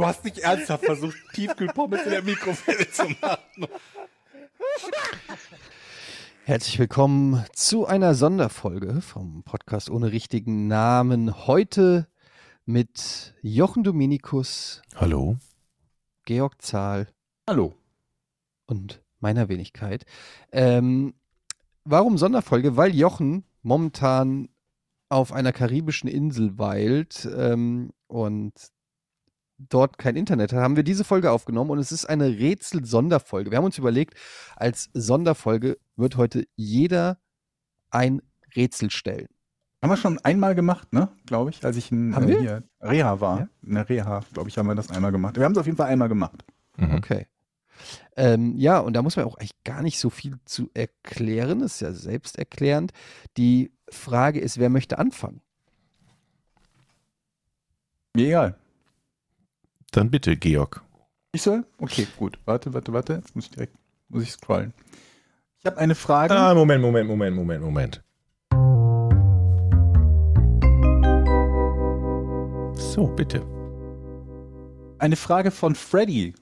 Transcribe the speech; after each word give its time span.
Du 0.00 0.06
hast 0.06 0.24
nicht 0.24 0.38
ernsthaft 0.38 0.86
versucht, 0.86 1.18
Tiefkühlpommes 1.34 2.04
in 2.04 2.10
der 2.10 2.22
Mikrowelle 2.22 2.90
zu 2.90 3.02
machen. 3.20 3.68
Herzlich 6.46 6.78
willkommen 6.78 7.44
zu 7.52 7.84
einer 7.84 8.14
Sonderfolge 8.14 9.02
vom 9.02 9.42
Podcast 9.42 9.90
ohne 9.90 10.10
richtigen 10.10 10.68
Namen. 10.68 11.46
Heute 11.46 12.08
mit 12.64 13.34
Jochen 13.42 13.84
Dominikus, 13.84 14.80
Hallo. 14.96 15.36
Georg 16.24 16.62
Zahl 16.62 17.06
Hallo. 17.46 17.74
und 18.64 19.02
meiner 19.18 19.50
Wenigkeit. 19.50 20.06
Ähm, 20.50 21.12
warum 21.84 22.16
Sonderfolge? 22.16 22.74
Weil 22.78 22.94
Jochen 22.94 23.44
momentan 23.60 24.48
auf 25.10 25.30
einer 25.30 25.52
karibischen 25.52 26.08
Insel 26.08 26.56
weilt 26.56 27.28
ähm, 27.36 27.90
und 28.06 28.54
dort 29.68 29.98
kein 29.98 30.16
Internet 30.16 30.52
hat, 30.52 30.60
haben 30.60 30.76
wir 30.76 30.82
diese 30.82 31.04
Folge 31.04 31.30
aufgenommen 31.30 31.70
und 31.70 31.78
es 31.78 31.92
ist 31.92 32.06
eine 32.06 32.26
Rätsel-Sonderfolge. 32.26 33.50
Wir 33.50 33.58
haben 33.58 33.64
uns 33.64 33.78
überlegt, 33.78 34.14
als 34.56 34.90
Sonderfolge 34.94 35.78
wird 35.96 36.16
heute 36.16 36.46
jeder 36.56 37.18
ein 37.90 38.22
Rätsel 38.56 38.90
stellen. 38.90 39.28
Haben 39.82 39.90
wir 39.90 39.96
schon 39.96 40.18
einmal 40.18 40.54
gemacht, 40.54 40.92
ne? 40.92 41.08
Glaube 41.26 41.50
ich, 41.50 41.64
als 41.64 41.76
ich 41.76 41.90
in 41.90 42.14
Haben 42.14 42.28
äh, 42.28 42.38
hier 42.38 42.62
Reha 42.82 43.20
war. 43.20 43.38
Ja? 43.40 43.48
In 43.62 43.74
der 43.74 43.88
Reha, 43.88 44.20
glaube 44.32 44.48
ich, 44.48 44.58
haben 44.58 44.66
wir 44.66 44.74
das 44.74 44.90
einmal 44.90 45.10
gemacht. 45.10 45.36
Wir 45.36 45.44
haben 45.44 45.52
es 45.52 45.58
auf 45.58 45.66
jeden 45.66 45.78
Fall 45.78 45.88
einmal 45.88 46.08
gemacht. 46.08 46.44
Mhm. 46.76 46.96
Okay. 46.96 47.26
Ähm, 48.14 48.56
ja, 48.56 48.78
und 48.78 48.92
da 48.92 49.00
muss 49.00 49.16
man 49.16 49.24
auch 49.24 49.36
eigentlich 49.36 49.64
gar 49.64 49.82
nicht 49.82 49.98
so 49.98 50.10
viel 50.10 50.36
zu 50.44 50.70
erklären. 50.74 51.60
Das 51.60 51.74
ist 51.74 51.80
ja 51.80 51.92
selbsterklärend. 51.92 52.92
Die 53.38 53.72
Frage 53.88 54.40
ist, 54.40 54.58
wer 54.58 54.68
möchte 54.68 54.98
anfangen? 54.98 55.40
Mir 58.14 58.26
egal. 58.26 58.58
Dann 59.92 60.10
bitte, 60.10 60.36
Georg. 60.36 60.82
Ich 61.32 61.42
soll? 61.42 61.64
Okay, 61.78 62.06
gut. 62.16 62.38
Warte, 62.44 62.72
warte, 62.74 62.92
warte. 62.92 63.14
Jetzt 63.14 63.34
muss 63.34 63.46
ich 63.46 63.50
direkt, 63.50 63.76
muss 64.08 64.22
ich 64.22 64.32
scrollen. 64.32 64.72
Ich 65.58 65.66
habe 65.66 65.78
eine 65.78 65.94
Frage. 65.94 66.34
Ah, 66.34 66.54
Moment, 66.54 66.82
Moment, 66.82 67.08
Moment, 67.08 67.36
Moment, 67.36 67.62
Moment. 67.62 68.02
So, 72.76 73.06
bitte. 73.08 73.42
Eine 74.98 75.16
Frage 75.16 75.50
von 75.50 75.74
Freddy. 75.74 76.34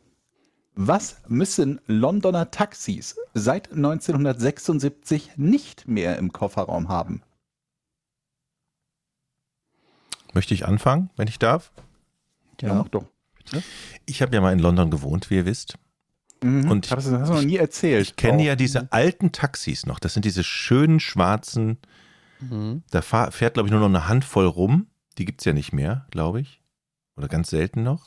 Was 0.74 1.22
müssen 1.26 1.80
Londoner 1.86 2.50
Taxis 2.50 3.16
seit 3.34 3.72
1976 3.72 5.32
nicht 5.36 5.88
mehr 5.88 6.18
im 6.18 6.32
Kofferraum 6.32 6.88
haben? 6.88 7.22
Möchte 10.34 10.54
ich 10.54 10.66
anfangen, 10.66 11.10
wenn 11.16 11.28
ich 11.28 11.38
darf? 11.38 11.72
mach 12.62 12.88
doch. 12.88 13.06
Ich 14.06 14.22
habe 14.22 14.34
ja 14.34 14.40
mal 14.40 14.52
in 14.52 14.58
London 14.58 14.90
gewohnt, 14.90 15.30
wie 15.30 15.36
ihr 15.36 15.46
wisst. 15.46 15.74
Mhm. 16.42 16.70
Und 16.70 16.86
ich- 16.86 16.92
Hast 16.92 17.06
du 17.08 17.18
hast 17.18 17.28
du 17.28 17.34
noch 17.34 17.42
nie 17.42 17.56
erzählt. 17.56 18.06
Ich 18.06 18.16
kenne 18.16 18.44
ja 18.44 18.54
diese 18.56 18.92
alten 18.92 19.32
Taxis 19.32 19.86
noch. 19.86 19.98
Das 19.98 20.14
sind 20.14 20.24
diese 20.24 20.44
schönen 20.44 21.00
schwarzen, 21.00 21.78
Mhm. 22.40 22.82
da 22.90 23.02
fahr, 23.02 23.32
fährt, 23.32 23.54
glaube 23.54 23.66
ich, 23.68 23.72
nur 23.72 23.80
noch 23.80 23.88
eine 23.88 24.06
Handvoll 24.08 24.46
rum. 24.46 24.86
Die 25.18 25.24
gibt 25.24 25.40
es 25.40 25.44
ja 25.44 25.52
nicht 25.52 25.72
mehr, 25.72 26.06
glaube 26.12 26.40
ich. 26.40 26.62
Oder 27.16 27.26
ganz 27.26 27.50
selten 27.50 27.82
noch. 27.82 28.06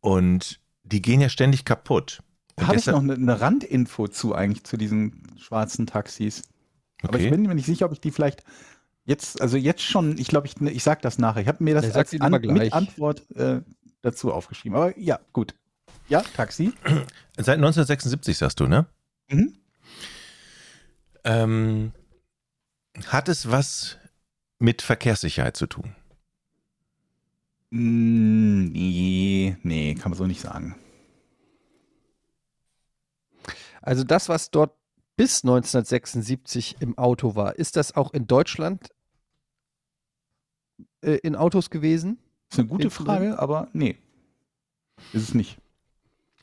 Und 0.00 0.60
die 0.84 1.02
gehen 1.02 1.20
ja 1.20 1.28
ständig 1.28 1.64
kaputt. 1.64 2.22
Habe 2.60 2.76
ich 2.76 2.86
noch 2.86 3.00
eine, 3.00 3.14
eine 3.14 3.40
Randinfo 3.40 4.08
zu 4.08 4.34
eigentlich 4.34 4.64
zu 4.64 4.76
diesen 4.76 5.22
schwarzen 5.38 5.86
Taxis. 5.86 6.42
Aber 7.02 7.14
Okay. 7.14 7.26
ich 7.26 7.30
bin 7.30 7.42
mir 7.42 7.54
nicht 7.54 7.66
sicher, 7.66 7.86
ob 7.86 7.92
ich 7.92 8.00
die 8.00 8.10
vielleicht 8.10 8.42
jetzt, 9.04 9.40
also 9.40 9.56
jetzt 9.56 9.82
schon, 9.82 10.18
ich 10.18 10.28
glaube, 10.28 10.48
ich, 10.48 10.60
ich 10.60 10.82
sage 10.82 11.00
das 11.02 11.18
nachher. 11.18 11.40
Ich 11.42 11.48
habe 11.48 11.62
mir 11.62 11.74
das 11.74 11.84
Ja, 11.86 11.90
sag 11.92 12.12
als 12.12 12.20
An 12.20 12.32
mit 12.32 12.72
Antwort 12.72 13.30
äh, 13.36 13.60
dazu 14.10 14.32
aufgeschrieben. 14.32 14.76
Aber 14.76 14.98
ja, 14.98 15.18
gut. 15.32 15.54
Ja, 16.08 16.22
Taxi. 16.22 16.72
Seit 17.36 17.56
1976 17.56 18.38
sagst 18.38 18.60
du, 18.60 18.66
ne? 18.66 18.86
Mhm. 19.28 19.54
Ähm, 21.24 21.92
hat 23.06 23.28
es 23.28 23.50
was 23.50 23.98
mit 24.58 24.82
Verkehrssicherheit 24.82 25.56
zu 25.56 25.66
tun? 25.66 25.94
Mm, 27.70 28.72
Nee, 28.72 29.56
nee, 29.62 29.94
kann 29.94 30.10
man 30.10 30.18
so 30.18 30.26
nicht 30.26 30.40
sagen. 30.40 30.74
Also 33.82 34.04
das, 34.04 34.28
was 34.28 34.50
dort 34.50 34.74
bis 35.16 35.42
1976 35.44 36.76
im 36.80 36.96
Auto 36.98 37.34
war, 37.34 37.56
ist 37.56 37.76
das 37.76 37.94
auch 37.96 38.12
in 38.12 38.26
Deutschland 38.26 38.88
äh, 41.02 41.16
in 41.22 41.36
Autos 41.36 41.70
gewesen? 41.70 42.18
Ist 42.50 42.58
eine 42.58 42.68
gute 42.68 42.90
Frage, 42.90 43.38
aber 43.38 43.68
nee. 43.72 43.96
Ist 45.12 45.22
es 45.22 45.34
nicht. 45.34 45.58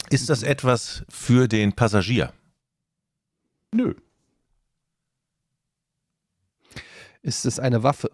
Ist 0.10 0.30
das 0.30 0.44
etwas 0.44 1.04
für 1.10 1.48
den 1.48 1.74
Passagier? 1.74 2.32
Nö. 3.72 3.96
Ist 7.22 7.46
es 7.46 7.60
eine 7.60 7.82
Waffe? 7.84 8.12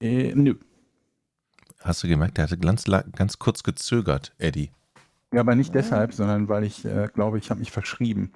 Äh, 0.00 0.34
nö. 0.34 0.54
Hast 1.80 2.02
du 2.02 2.08
gemerkt, 2.08 2.38
der 2.38 2.44
hatte 2.44 2.58
ganz, 2.58 2.84
ganz 2.84 3.38
kurz 3.38 3.62
gezögert, 3.62 4.34
Eddie. 4.38 4.70
Ja, 5.32 5.40
aber 5.40 5.54
nicht 5.54 5.74
deshalb, 5.74 6.12
sondern 6.12 6.48
weil 6.48 6.64
ich 6.64 6.84
äh, 6.84 7.08
glaube, 7.12 7.38
ich 7.38 7.50
habe 7.50 7.60
mich 7.60 7.70
verschrieben. 7.70 8.32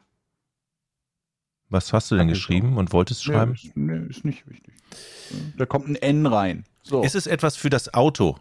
Was 1.69 1.93
hast 1.93 2.11
du 2.11 2.17
denn 2.17 2.29
ich 2.29 2.35
geschrieben 2.35 2.77
und 2.77 2.93
wolltest 2.93 3.25
schreiben? 3.25 3.55
Ist, 3.55 3.77
nee, 3.77 4.07
ist 4.09 4.25
nicht 4.25 4.49
wichtig. 4.49 4.75
Da 5.57 5.67
kommt 5.67 5.89
ein 5.89 5.97
N 5.97 6.27
rein. 6.27 6.65
So. 6.87 7.03
Ist 7.03 7.17
es 7.17 7.27
etwas 7.27 7.57
für 7.57 7.69
das 7.69 7.93
Auto? 7.95 8.37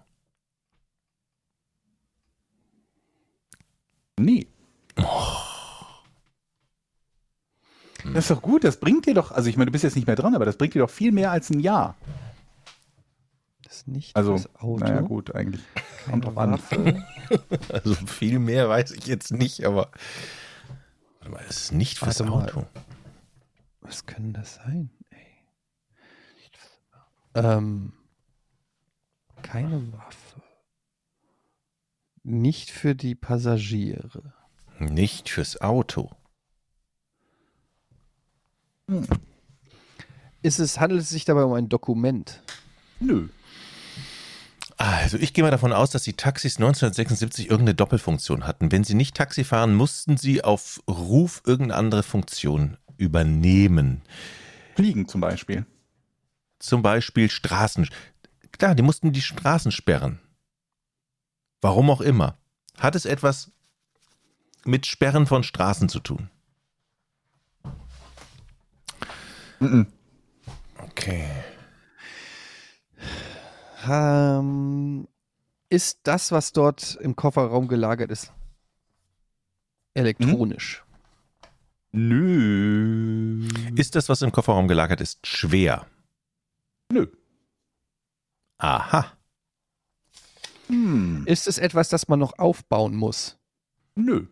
Nee. 4.19 4.45
Das 8.03 8.25
ist 8.25 8.29
doch 8.29 8.44
gut, 8.44 8.63
das 8.63 8.79
bringt 8.79 9.07
dir 9.07 9.16
doch, 9.16 9.31
also 9.31 9.50
ich 9.50 9.57
meine, 9.57 9.66
du 9.66 9.72
bist 9.72 9.83
jetzt 9.83 9.95
nicht 9.95 10.06
mehr 10.06 10.16
dran, 10.16 10.35
aber 10.35 10.45
das 10.45 10.57
bringt 10.57 10.75
dir 10.75 10.79
doch 10.79 10.91
viel 10.91 11.11
mehr 11.11 11.31
als 11.31 11.50
ein 11.50 11.59
Jahr. 11.59 11.95
Das 13.63 13.78
ist 13.78 13.88
nicht 13.88 14.16
Also, 14.16 14.33
das 14.33 14.56
Auto. 14.57 14.77
naja, 14.85 15.01
gut, 15.01 15.33
eigentlich. 15.33 15.63
Kommt 16.06 16.25
drauf 16.25 16.38
an. 16.38 16.62
Also 17.69 17.95
viel 17.95 18.38
mehr 18.38 18.69
weiß 18.69 18.91
ich 18.91 19.07
jetzt 19.07 19.31
nicht, 19.33 19.66
aber. 19.66 19.89
Warte 21.17 21.31
mal, 21.31 21.44
es 21.50 21.57
ist 21.63 21.72
nicht 21.72 21.97
fürs 21.97 22.19
Warte 22.19 22.31
mal. 22.31 22.44
Auto. 22.45 22.67
Was 23.81 24.06
kann 24.06 24.31
das 24.33 24.53
sein? 24.56 24.91
Ey. 25.09 25.25
Ähm, 27.33 27.91
keine 29.45 29.94
Waffe. 29.94 30.41
Nicht 32.23 32.72
für 32.72 32.95
die 32.95 33.13
Passagiere. 33.13 34.33
Nicht 34.79 35.29
fürs 35.29 35.61
Auto. 35.61 36.09
Ist 40.41 40.59
es, 40.59 40.79
handelt 40.79 41.01
es 41.01 41.09
sich 41.09 41.25
dabei 41.25 41.44
um 41.44 41.53
ein 41.53 41.69
Dokument? 41.69 42.41
Nö. 43.00 43.29
Also 44.78 45.17
ich 45.17 45.33
gehe 45.33 45.44
mal 45.44 45.51
davon 45.51 45.72
aus, 45.72 45.91
dass 45.91 46.03
die 46.03 46.13
Taxis 46.13 46.57
1976 46.57 47.50
irgendeine 47.50 47.75
Doppelfunktion 47.75 48.45
hatten. 48.45 48.72
Wenn 48.72 48.83
sie 48.83 48.95
nicht 48.95 49.16
Taxi 49.16 49.44
fahren, 49.44 49.75
mussten 49.75 50.17
sie 50.17 50.44
auf 50.44 50.81
Ruf 50.89 51.44
irgendeine 51.45 51.80
andere 51.80 52.03
Funktion 52.03 52.77
übernehmen. 52.98 54.01
Fliegen 54.75 55.07
zum 55.07 55.21
Beispiel. 55.21 55.65
Zum 56.59 56.81
Beispiel 56.81 57.30
Straßen. 57.30 57.88
Klar, 58.57 58.75
die 58.75 58.84
mussten 58.84 59.12
die 59.12 59.22
Straßen 59.22 59.72
sperren. 59.72 60.19
Warum 61.62 61.90
auch 61.90 62.02
immer. 62.02 62.38
Hat 62.78 62.96
es 62.96 63.06
etwas 63.06 63.52
mit 64.66 64.86
Sperren 64.86 65.25
von 65.25 65.44
Straßen 65.44 65.90
zu 65.90 66.00
tun? 66.00 66.30
Mhm. 69.60 69.88
Okay. 70.78 71.28
Ähm, 73.88 75.08
ist 75.69 76.00
das, 76.04 76.31
was 76.31 76.51
dort 76.51 76.96
im 76.96 77.16
Kofferraum 77.16 77.68
gelagert 77.68 78.12
ist, 78.12 78.31
elektronisch? 79.94 80.84
Nö. 81.92 83.48
Ist 83.75 83.96
das, 83.96 84.10
was 84.10 84.22
im 84.22 84.31
Kofferraum 84.31 84.68
gelagert 84.68 85.01
ist, 85.01 85.25
schwer? 85.25 85.86
Nö. 86.92 87.08
Aha. 88.65 89.15
Hm. 90.69 91.23
Ist 91.27 91.47
es 91.47 91.59
etwas, 91.59 91.89
das 91.89 92.07
man 92.07 92.17
noch 92.17 92.39
aufbauen 92.39 92.95
muss? 92.95 93.38
Nö. 93.94 94.25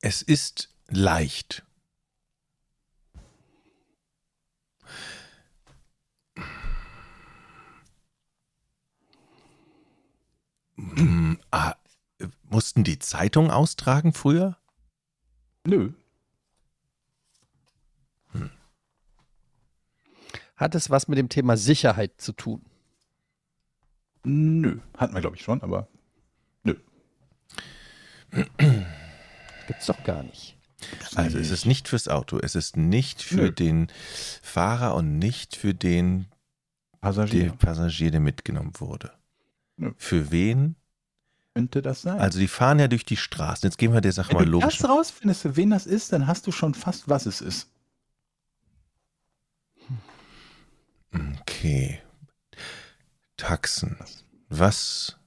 Es 0.00 0.22
ist 0.22 0.70
leicht. 0.88 1.64
Ah, 11.50 11.74
mussten 12.50 12.84
die 12.84 12.98
Zeitung 12.98 13.50
austragen 13.50 14.12
früher? 14.12 14.56
Nö. 15.66 15.92
Hat 20.56 20.74
es 20.74 20.90
was 20.90 21.08
mit 21.08 21.18
dem 21.18 21.28
Thema 21.28 21.56
Sicherheit 21.56 22.20
zu 22.20 22.32
tun? 22.32 22.64
Nö. 24.24 24.78
Hatten 24.96 25.14
wir, 25.14 25.20
glaube 25.20 25.36
ich, 25.36 25.42
schon, 25.42 25.60
aber 25.62 25.88
nö. 26.62 26.76
Gibt's 29.66 29.86
doch 29.86 30.04
gar 30.04 30.22
nicht. 30.22 30.56
Also 31.14 31.38
es 31.38 31.50
ist 31.50 31.66
nicht 31.66 31.88
fürs 31.88 32.08
Auto, 32.08 32.38
es 32.38 32.54
ist 32.54 32.76
nicht 32.76 33.22
für 33.22 33.36
Nö. 33.36 33.50
den 33.52 33.88
Fahrer 34.42 34.94
und 34.94 35.18
nicht 35.18 35.56
für 35.56 35.74
den 35.74 36.26
Passagier. 37.00 37.44
der 37.44 37.52
Passagier, 37.52 38.10
der 38.10 38.20
mitgenommen 38.20 38.72
wurde. 38.78 39.12
Für 39.96 40.30
wen? 40.30 40.76
Könnte 41.54 41.82
das 41.82 42.02
sein? 42.02 42.18
Also 42.18 42.38
die 42.38 42.48
fahren 42.48 42.78
ja 42.78 42.88
durch 42.88 43.04
die 43.04 43.16
Straßen. 43.16 43.66
Jetzt 43.66 43.76
gehen 43.76 43.92
wir 43.92 44.00
der 44.00 44.12
Sache 44.12 44.30
Wenn 44.30 44.36
mal 44.38 44.44
du 44.46 44.52
logisch. 44.52 44.78
das 44.78 44.88
rausfindest, 44.88 45.42
für 45.42 45.56
wen 45.56 45.70
das 45.70 45.86
ist, 45.86 46.12
dann 46.12 46.26
hast 46.26 46.46
du 46.46 46.52
schon 46.52 46.72
fast, 46.74 47.08
was 47.08 47.26
es 47.26 47.40
ist. 47.40 47.68
Okay. 51.40 52.00
Taxen. 53.36 53.96
Was 54.48 55.18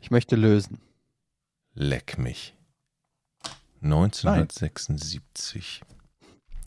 Ich 0.00 0.10
möchte 0.10 0.36
lösen. 0.36 0.80
leck 1.74 2.18
mich? 2.18 2.54
1976. 3.82 5.80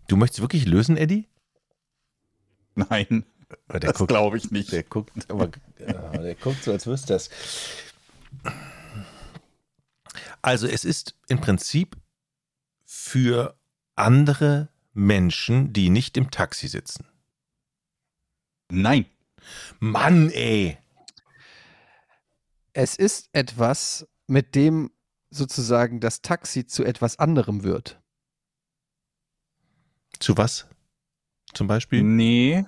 Du 0.08 0.16
möchtest 0.18 0.42
wirklich 0.42 0.66
lösen, 0.66 0.98
Eddie? 0.98 1.28
Nein, 2.76 3.24
das 3.68 4.06
glaube 4.08 4.38
ich 4.38 4.52
nicht. 4.52 4.72
der 4.72 4.84
guckt, 4.84 5.30
aber 5.30 5.50
ja, 5.80 6.18
der 6.18 6.36
guckt 6.36 6.64
so, 6.64 6.72
als 6.72 6.88
wüsste 6.88 7.14
das. 7.14 7.30
Also 10.42 10.68
es 10.68 10.84
ist 10.84 11.16
im 11.28 11.40
Prinzip 11.40 11.96
für 12.86 13.58
andere 13.96 14.70
Menschen, 14.94 15.74
die 15.74 15.90
nicht 15.90 16.18
im 16.18 16.32
Taxi 16.32 16.68
sitzen. 16.68 17.06
Nein. 18.70 19.06
Mann, 19.80 20.30
ey. 20.30 20.78
Es 22.74 22.96
ist 22.96 23.30
etwas, 23.34 24.08
mit 24.28 24.56
dem 24.56 24.92
sozusagen 25.30 26.00
das 26.00 26.22
Taxi 26.22 26.66
zu 26.66 26.84
etwas 26.84 27.20
anderem 27.20 27.64
wird. 27.64 28.02
Zu 30.20 30.38
was? 30.38 30.68
Zum 31.54 31.68
Beispiel? 31.68 32.04
Nee. 32.04 32.66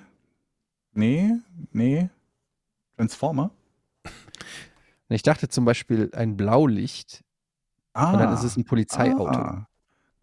Nee, 0.95 1.31
nee. 1.71 2.09
Transformer? 2.97 3.51
Ich 5.09 5.21
dachte 5.21 5.49
zum 5.49 5.65
Beispiel 5.65 6.09
ein 6.15 6.35
Blaulicht 6.35 7.23
Ah. 7.93 8.13
und 8.13 8.19
dann 8.19 8.33
ist 8.33 8.43
es 8.43 8.57
ein 8.57 8.65
Polizeiauto. 8.65 9.27
Ah. 9.27 9.67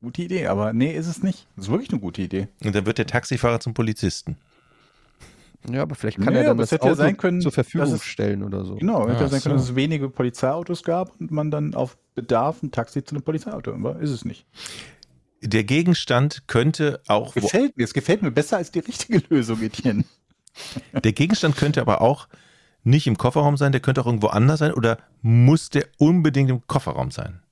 Gute 0.00 0.22
Idee, 0.22 0.48
aber 0.48 0.72
nee, 0.72 0.92
ist 0.94 1.06
es 1.06 1.22
nicht. 1.22 1.46
Das 1.56 1.66
ist 1.66 1.70
wirklich 1.70 1.90
eine 1.90 2.00
gute 2.00 2.22
Idee. 2.22 2.48
Und 2.64 2.74
dann 2.74 2.84
wird 2.86 2.98
der 2.98 3.06
Taxifahrer 3.06 3.60
zum 3.60 3.72
Polizisten. 3.72 4.36
Ja, 5.70 5.82
aber 5.82 5.94
vielleicht 5.94 6.18
kann 6.20 6.32
Nee, 6.34 6.40
er 6.40 6.46
dann 6.46 6.58
das 6.58 6.72
ja 6.72 6.80
Auto 6.80 6.94
sein 6.94 7.16
können, 7.16 7.40
zur 7.40 7.52
Verfügung 7.52 7.92
es- 7.92 8.04
stellen 8.04 8.42
oder 8.42 8.64
so. 8.64 8.74
Genau, 8.74 9.02
hätte 9.08 9.18
Ah, 9.18 9.20
ja 9.22 9.28
sein 9.28 9.40
können, 9.42 9.58
so. 9.58 9.62
dass 9.62 9.70
es 9.70 9.76
wenige 9.76 10.08
Polizeiautos 10.10 10.82
gab 10.82 11.18
und 11.20 11.30
man 11.30 11.52
dann 11.52 11.74
auf 11.76 11.96
Bedarf 12.16 12.62
ein 12.64 12.72
Taxi 12.72 13.04
zu 13.04 13.14
einem 13.14 13.22
Polizeiauto. 13.22 13.72
Aber 13.72 14.00
ist 14.00 14.10
es 14.10 14.24
nicht. 14.24 14.44
Der 15.40 15.62
Gegenstand 15.62 16.48
könnte 16.48 17.00
auch, 17.06 17.34
Gefällt 17.34 17.76
mir. 17.76 17.84
Es 17.84 17.94
gefällt 17.94 18.22
mir 18.22 18.32
besser 18.32 18.56
als 18.56 18.72
die 18.72 18.80
richtige 18.80 19.22
Lösung, 19.28 19.60
Etienne. 19.62 20.04
Der 20.92 21.12
Gegenstand 21.12 21.56
könnte 21.56 21.80
aber 21.80 22.00
auch 22.00 22.28
nicht 22.84 23.06
im 23.06 23.16
Kofferraum 23.16 23.56
sein, 23.56 23.72
der 23.72 23.80
könnte 23.80 24.00
auch 24.00 24.06
irgendwo 24.06 24.28
anders 24.28 24.58
sein 24.58 24.72
oder 24.72 24.98
muss 25.22 25.70
der 25.70 25.86
unbedingt 25.98 26.50
im 26.50 26.66
Kofferraum 26.66 27.10
sein? 27.10 27.42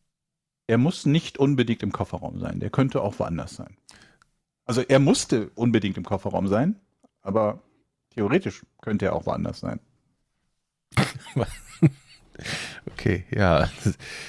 Er 0.67 0.79
muss 0.79 1.07
nicht 1.07 1.39
unbedingt 1.39 1.83
im 1.83 1.93
Kofferraum 1.93 2.39
sein. 2.39 2.61
Der 2.61 2.71
könnte 2.71 3.03
auch 3.03 3.19
woanders 3.19 3.57
sein. 3.57 3.77
Also 4.65 4.83
er 4.83 5.01
musste 5.01 5.51
unbedingt 5.57 5.97
im 5.97 6.05
Kofferraum 6.05 6.47
sein, 6.47 6.79
aber 7.23 7.61
theoretisch 8.11 8.65
könnte 8.81 9.07
er 9.07 9.15
auch 9.15 9.27
woanders 9.27 9.61
sein. 9.61 9.81
Okay, 12.93 13.25
ja. 13.35 13.69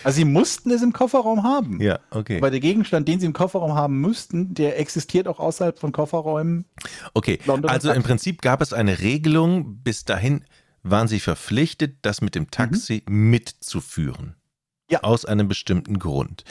Also 0.03 0.15
sie 0.15 0.25
mussten 0.25 0.71
es 0.71 0.81
im 0.81 0.93
Kofferraum 0.93 1.43
haben. 1.43 1.81
Ja, 1.81 1.99
okay. 2.11 2.37
Aber 2.37 2.51
der 2.51 2.59
Gegenstand, 2.59 3.07
den 3.07 3.19
sie 3.19 3.25
im 3.25 3.33
Kofferraum 3.33 3.75
haben 3.75 3.99
müssten, 4.01 4.53
der 4.53 4.79
existiert 4.79 5.27
auch 5.27 5.39
außerhalb 5.39 5.77
von 5.77 5.91
Kofferräumen. 5.91 6.65
Okay, 7.13 7.39
Londoner 7.45 7.73
also 7.73 7.91
im. 7.91 8.03
Prinzip 8.03 8.41
gab 8.41 8.61
es 8.61 8.73
eine 8.73 8.99
Regelung, 8.99 9.77
bis 9.83 10.05
dahin 10.05 10.45
waren 10.83 11.07
sie 11.07 11.19
verpflichtet, 11.19 11.97
das 12.01 12.21
mit 12.21 12.35
dem 12.35 12.49
Taxi 12.49 13.03
mitzuführen. 13.07 14.25
Mhm. 14.27 14.35
Ja. 14.89 15.03
Aus 15.03 15.25
einem 15.25 15.47
bestimmten 15.47 15.99
Grund. 15.99 16.43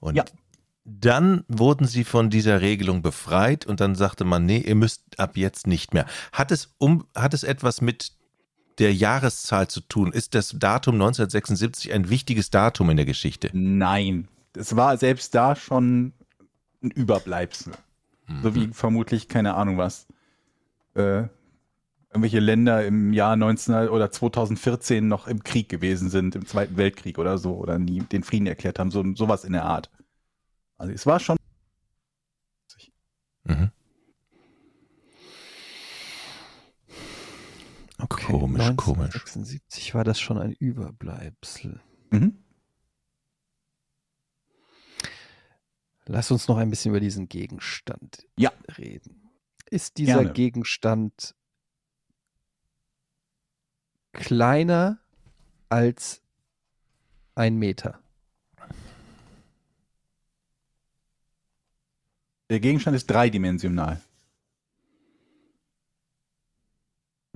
Und 0.00 0.16
Ja. 0.16 0.24
dann 0.84 1.44
wurden 1.48 1.86
sie 1.86 2.04
von 2.04 2.28
dieser 2.28 2.60
Regelung 2.60 3.02
befreit 3.02 3.66
und 3.66 3.80
dann 3.80 3.94
sagte 3.94 4.24
man, 4.24 4.44
nee, 4.46 4.58
ihr 4.58 4.74
müsst 4.74 5.02
ab 5.18 5.36
jetzt 5.36 5.66
nicht 5.66 5.94
mehr. 5.94 6.06
Hat 6.32 6.50
es, 6.50 6.74
um, 6.78 7.06
hat 7.14 7.34
es 7.34 7.44
etwas 7.44 7.80
mit 7.80 8.12
der 8.78 8.94
Jahreszahl 8.94 9.68
zu 9.68 9.80
tun? 9.80 10.12
Ist 10.12 10.34
das 10.34 10.54
Datum 10.58 10.94
1976 10.96 11.92
ein 11.92 12.08
wichtiges 12.10 12.50
Datum 12.50 12.90
in 12.90 12.96
der 12.96 13.06
Geschichte? 13.06 13.50
Nein, 13.52 14.28
es 14.56 14.76
war 14.76 14.96
selbst 14.96 15.34
da 15.34 15.56
schon 15.56 16.12
ein 16.82 16.90
Überbleibsel. 16.90 17.74
So 18.42 18.50
Mhm. 18.50 18.54
wie 18.54 18.68
vermutlich, 18.68 19.28
keine 19.28 19.54
Ahnung 19.54 19.78
was, 19.78 20.06
äh, 20.94 21.24
irgendwelche 22.10 22.40
Länder 22.40 22.86
im 22.86 23.12
Jahr 23.12 23.36
19 23.36 23.88
oder 23.88 24.10
2014 24.10 25.08
noch 25.08 25.26
im 25.26 25.42
Krieg 25.42 25.68
gewesen 25.68 26.08
sind, 26.10 26.36
im 26.36 26.46
Zweiten 26.46 26.76
Weltkrieg 26.76 27.18
oder 27.18 27.38
so, 27.38 27.54
oder 27.56 27.78
nie 27.78 28.00
den 28.00 28.22
Frieden 28.22 28.46
erklärt 28.46 28.78
haben, 28.78 28.90
so 28.90 29.04
sowas 29.14 29.44
in 29.44 29.52
der 29.52 29.64
Art. 29.64 29.90
Also 30.78 30.92
es 30.92 31.06
war 31.06 31.20
schon. 31.20 31.36
Mhm. 33.44 33.70
Okay, 38.04 38.26
Komisch, 38.26 38.76
komisch. 38.76 39.14
1976 39.14 39.94
war 39.94 40.04
das 40.04 40.20
schon 40.20 40.36
ein 40.38 40.52
Überbleibsel. 40.52 41.80
Mhm. 42.10 42.36
Lass 46.06 46.30
uns 46.30 46.46
noch 46.48 46.58
ein 46.58 46.68
bisschen 46.68 46.90
über 46.90 47.00
diesen 47.00 47.28
Gegenstand 47.30 48.26
Ja. 48.36 48.52
reden. 48.76 49.30
Ist 49.70 49.96
dieser 49.96 50.16
Gerne. 50.20 50.32
Gegenstand 50.34 51.34
kleiner 54.12 54.98
als 55.70 56.20
ein 57.34 57.56
Meter? 57.56 58.00
Der 62.50 62.60
Gegenstand 62.60 62.94
ist 62.96 63.06
dreidimensional. 63.08 64.02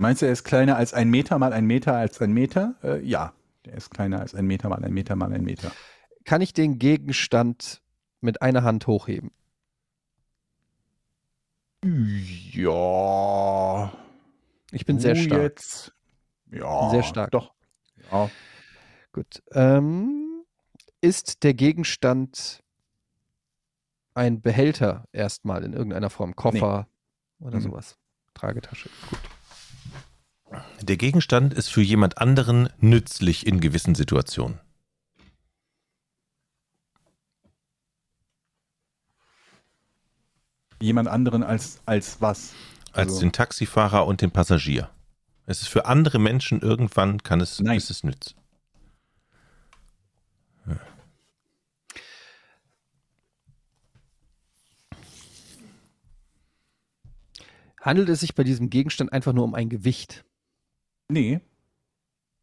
Meinst 0.01 0.21
du, 0.21 0.27
er 0.27 0.31
ist 0.31 0.45
kleiner 0.45 0.77
als 0.77 0.93
ein 0.93 1.09
Meter 1.09 1.37
mal 1.39 1.51
ein 1.51 1.65
Meter 1.65 1.93
als 1.93 2.21
ein 2.21 2.31
Meter? 2.31 2.75
Äh, 2.81 3.01
ja, 3.05 3.33
der 3.65 3.73
ist 3.73 3.91
kleiner 3.91 4.21
als 4.21 4.33
ein 4.33 4.45
Meter 4.47 4.69
mal 4.69 4.81
ein 4.81 4.93
Meter 4.93 5.17
mal 5.17 5.33
ein 5.33 5.43
Meter. 5.43 5.73
Kann 6.23 6.39
ich 6.39 6.53
den 6.53 6.79
Gegenstand 6.79 7.81
mit 8.21 8.41
einer 8.41 8.63
Hand 8.63 8.87
hochheben? 8.87 9.31
Ja. 12.53 13.91
Ich 14.71 14.85
bin 14.85 14.99
sehr 14.99 15.15
stark. 15.17 15.41
Jetzt, 15.41 15.93
ja. 16.49 16.89
Sehr 16.91 17.03
stark. 17.03 17.31
Doch. 17.31 17.51
Ja. 18.09 18.29
Gut. 19.11 19.43
Ähm, 19.51 20.45
ist 21.01 21.43
der 21.43 21.53
Gegenstand 21.53 22.63
ein 24.13 24.39
Behälter 24.39 25.09
erstmal 25.11 25.65
in 25.65 25.73
irgendeiner 25.73 26.09
Form? 26.09 26.37
Koffer 26.37 26.87
oder 27.41 27.57
Mhm. 27.57 27.63
sowas? 27.63 27.97
Tragetasche. 28.33 28.89
Gut. 29.09 29.19
Der 30.81 30.97
Gegenstand 30.97 31.53
ist 31.53 31.69
für 31.69 31.81
jemand 31.81 32.17
anderen 32.17 32.69
nützlich 32.79 33.45
in 33.45 33.59
gewissen 33.59 33.93
Situationen. 33.93 34.59
Jemand 40.81 41.09
anderen 41.09 41.43
als, 41.43 41.81
als 41.85 42.21
was? 42.21 42.53
Als 42.93 43.09
also 43.09 43.19
den 43.19 43.31
Taxifahrer 43.31 44.07
und 44.07 44.21
den 44.21 44.31
Passagier. 44.31 44.89
Es 45.45 45.61
ist 45.61 45.67
für 45.67 45.85
andere 45.85 46.19
Menschen 46.19 46.61
irgendwann 46.61 47.21
kann 47.21 47.41
es, 47.41 47.59
Nein. 47.59 47.77
ist 47.77 47.89
es 47.89 48.03
nütz. 48.03 48.35
Ja. 50.65 50.79
Handelt 57.81 58.09
es 58.09 58.21
sich 58.21 58.35
bei 58.35 58.43
diesem 58.43 58.69
Gegenstand 58.69 59.11
einfach 59.11 59.33
nur 59.33 59.43
um 59.43 59.53
ein 59.53 59.69
Gewicht? 59.69 60.23
Nee. 61.09 61.41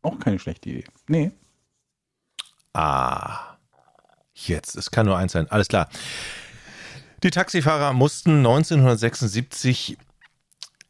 Auch 0.02 0.18
keine 0.18 0.38
schlechte 0.38 0.68
Idee. 0.68 0.84
Nee. 1.08 1.32
Ah. 2.72 3.56
Jetzt, 4.34 4.76
es 4.76 4.90
kann 4.90 5.06
nur 5.06 5.16
eins 5.16 5.32
sein. 5.32 5.50
Alles 5.50 5.68
klar. 5.68 5.88
Die 7.22 7.30
Taxifahrer 7.30 7.92
mussten 7.94 8.38
1976 8.38 9.96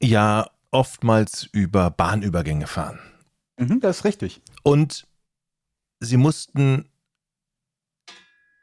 ja 0.03 0.51
oftmals 0.73 1.45
über 1.53 1.91
Bahnübergänge 1.91 2.67
fahren. 2.67 2.99
Mhm, 3.57 3.81
das 3.81 3.99
ist 3.99 4.05
richtig. 4.05 4.43
Und 4.63 5.07
sie 6.01 6.17
mussten 6.17 6.89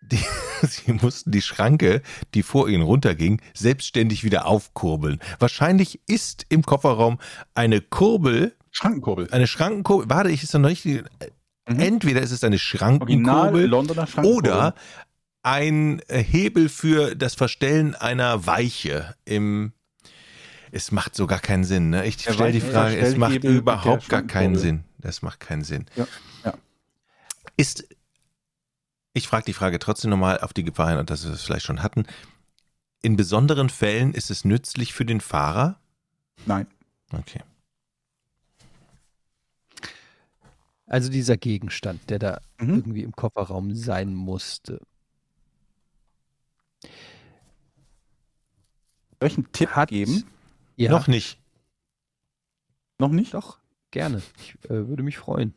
die, 0.01 0.19
sie 0.63 0.93
mussten 0.93 1.31
die 1.31 1.41
Schranke, 1.41 2.01
die 2.33 2.43
vor 2.43 2.67
ihnen 2.67 2.83
runterging, 2.83 3.41
selbstständig 3.53 4.23
wieder 4.23 4.45
aufkurbeln. 4.45 5.19
Wahrscheinlich 5.39 6.01
ist 6.07 6.45
im 6.49 6.63
Kofferraum 6.63 7.19
eine 7.55 7.81
Kurbel, 7.81 8.55
Schrankenkurbel. 8.73 9.29
eine 9.31 9.47
Schrankenkurbel. 9.47 10.09
Warte, 10.09 10.29
ich 10.29 10.43
ist 10.43 10.53
noch 10.53 10.67
nicht. 10.67 10.83
Mhm. 10.85 11.03
Entweder 11.65 12.21
ist 12.21 12.31
es 12.31 12.43
eine 12.43 12.59
Schrankenkurbel 12.59 13.65
Londoner 13.65 14.07
Schrankenkurbel. 14.07 14.51
oder 14.51 14.75
ein 15.43 16.01
Hebel 16.09 16.69
für 16.69 17.15
das 17.15 17.35
Verstellen 17.35 17.95
einer 17.95 18.45
Weiche 18.45 19.15
im. 19.25 19.73
Es 20.71 20.91
macht 20.91 21.15
so 21.15 21.27
gar 21.27 21.39
keinen 21.39 21.63
Sinn. 21.63 21.91
Ne? 21.91 22.05
Ich 22.07 22.15
stelle 22.15 22.51
die 22.51 22.59
Frage, 22.59 22.97
es 22.97 23.15
macht 23.15 23.43
überhaupt 23.43 24.09
gar 24.09 24.23
keinen. 24.23 24.57
Sinn. 24.57 24.83
Das 24.97 25.21
macht 25.21 25.39
keinen 25.39 25.63
Sinn. 25.63 25.85
Ja, 25.95 26.07
ja. 26.43 26.53
Ist, 27.57 27.87
ich 29.13 29.27
frage 29.27 29.45
die 29.45 29.53
Frage 29.53 29.77
trotzdem 29.77 30.09
nochmal 30.09 30.39
auf 30.39 30.53
die 30.53 30.63
Gefahr 30.63 30.89
hin, 30.89 30.97
und 30.97 31.11
dass 31.11 31.25
wir 31.25 31.33
es 31.33 31.43
vielleicht 31.43 31.65
schon 31.65 31.83
hatten. 31.83 32.07
In 33.03 33.17
besonderen 33.17 33.69
Fällen 33.69 34.13
ist 34.13 34.31
es 34.31 34.45
nützlich 34.45 34.93
für 34.93 35.05
den 35.05 35.21
Fahrer? 35.21 35.79
Nein. 36.45 36.65
Okay. 37.11 37.41
Also 40.93 41.09
dieser 41.09 41.37
Gegenstand, 41.37 42.07
der 42.11 42.19
da 42.19 42.41
Mhm. 42.59 42.75
irgendwie 42.75 43.01
im 43.01 43.13
Kofferraum 43.13 43.73
sein 43.73 44.13
musste. 44.13 44.79
Soll 49.19 49.27
ich 49.27 49.37
einen 49.37 49.51
Tipp 49.51 49.69
Hat 49.71 49.89
geben? 49.89 50.23
Ja, 50.75 50.91
Noch 50.91 51.07
nicht. 51.07 51.39
Noch 52.99 53.09
nicht? 53.09 53.33
doch, 53.33 53.57
gerne. 53.89 54.21
Ich 54.37 54.53
äh, 54.65 54.87
würde 54.87 55.01
mich 55.01 55.17
freuen. 55.17 55.55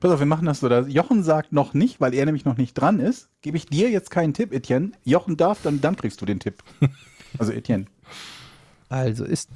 Pass 0.00 0.10
auf, 0.10 0.18
wir 0.18 0.26
machen 0.26 0.44
das 0.44 0.60
so. 0.60 0.68
Da 0.68 0.80
Jochen 0.82 1.22
sagt 1.22 1.52
noch 1.52 1.72
nicht, 1.72 1.98
weil 1.98 2.12
er 2.12 2.26
nämlich 2.26 2.44
noch 2.44 2.58
nicht 2.58 2.74
dran 2.74 3.00
ist. 3.00 3.30
Gebe 3.40 3.56
ich 3.56 3.64
dir 3.64 3.88
jetzt 3.88 4.10
keinen 4.10 4.34
Tipp, 4.34 4.52
Etienne. 4.52 4.92
Jochen 5.04 5.38
darf, 5.38 5.62
dann, 5.62 5.80
dann 5.80 5.96
kriegst 5.96 6.20
du 6.20 6.26
den 6.26 6.40
Tipp. 6.40 6.62
Also 7.38 7.52
Etienne. 7.52 7.86
Also 8.90 9.24
ist 9.24 9.48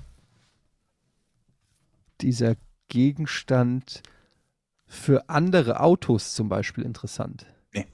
dieser 2.23 2.57
Gegenstand 2.89 4.03
für 4.89 5.29
andere 5.29 5.81
Autos 5.81 6.35
zum 6.35 6.49
Beispiel 6.49 6.85
interessant? 6.85 7.47
Nee. 7.73 7.87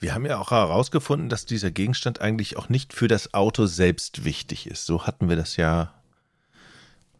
Wir 0.00 0.14
haben 0.14 0.26
ja 0.26 0.38
auch 0.38 0.50
herausgefunden, 0.50 1.28
dass 1.28 1.46
dieser 1.46 1.70
Gegenstand 1.70 2.20
eigentlich 2.20 2.56
auch 2.56 2.68
nicht 2.68 2.92
für 2.92 3.06
das 3.06 3.34
Auto 3.34 3.66
selbst 3.66 4.24
wichtig 4.24 4.66
ist. 4.66 4.84
So 4.86 5.06
hatten 5.06 5.28
wir 5.28 5.36
das 5.36 5.56
ja. 5.56 5.94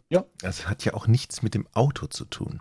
Ja. 0.08 0.24
Das 0.40 0.68
hat 0.68 0.84
ja 0.84 0.94
auch 0.94 1.06
nichts 1.06 1.42
mit 1.42 1.54
dem 1.54 1.66
Auto 1.74 2.06
zu 2.06 2.24
tun. 2.24 2.60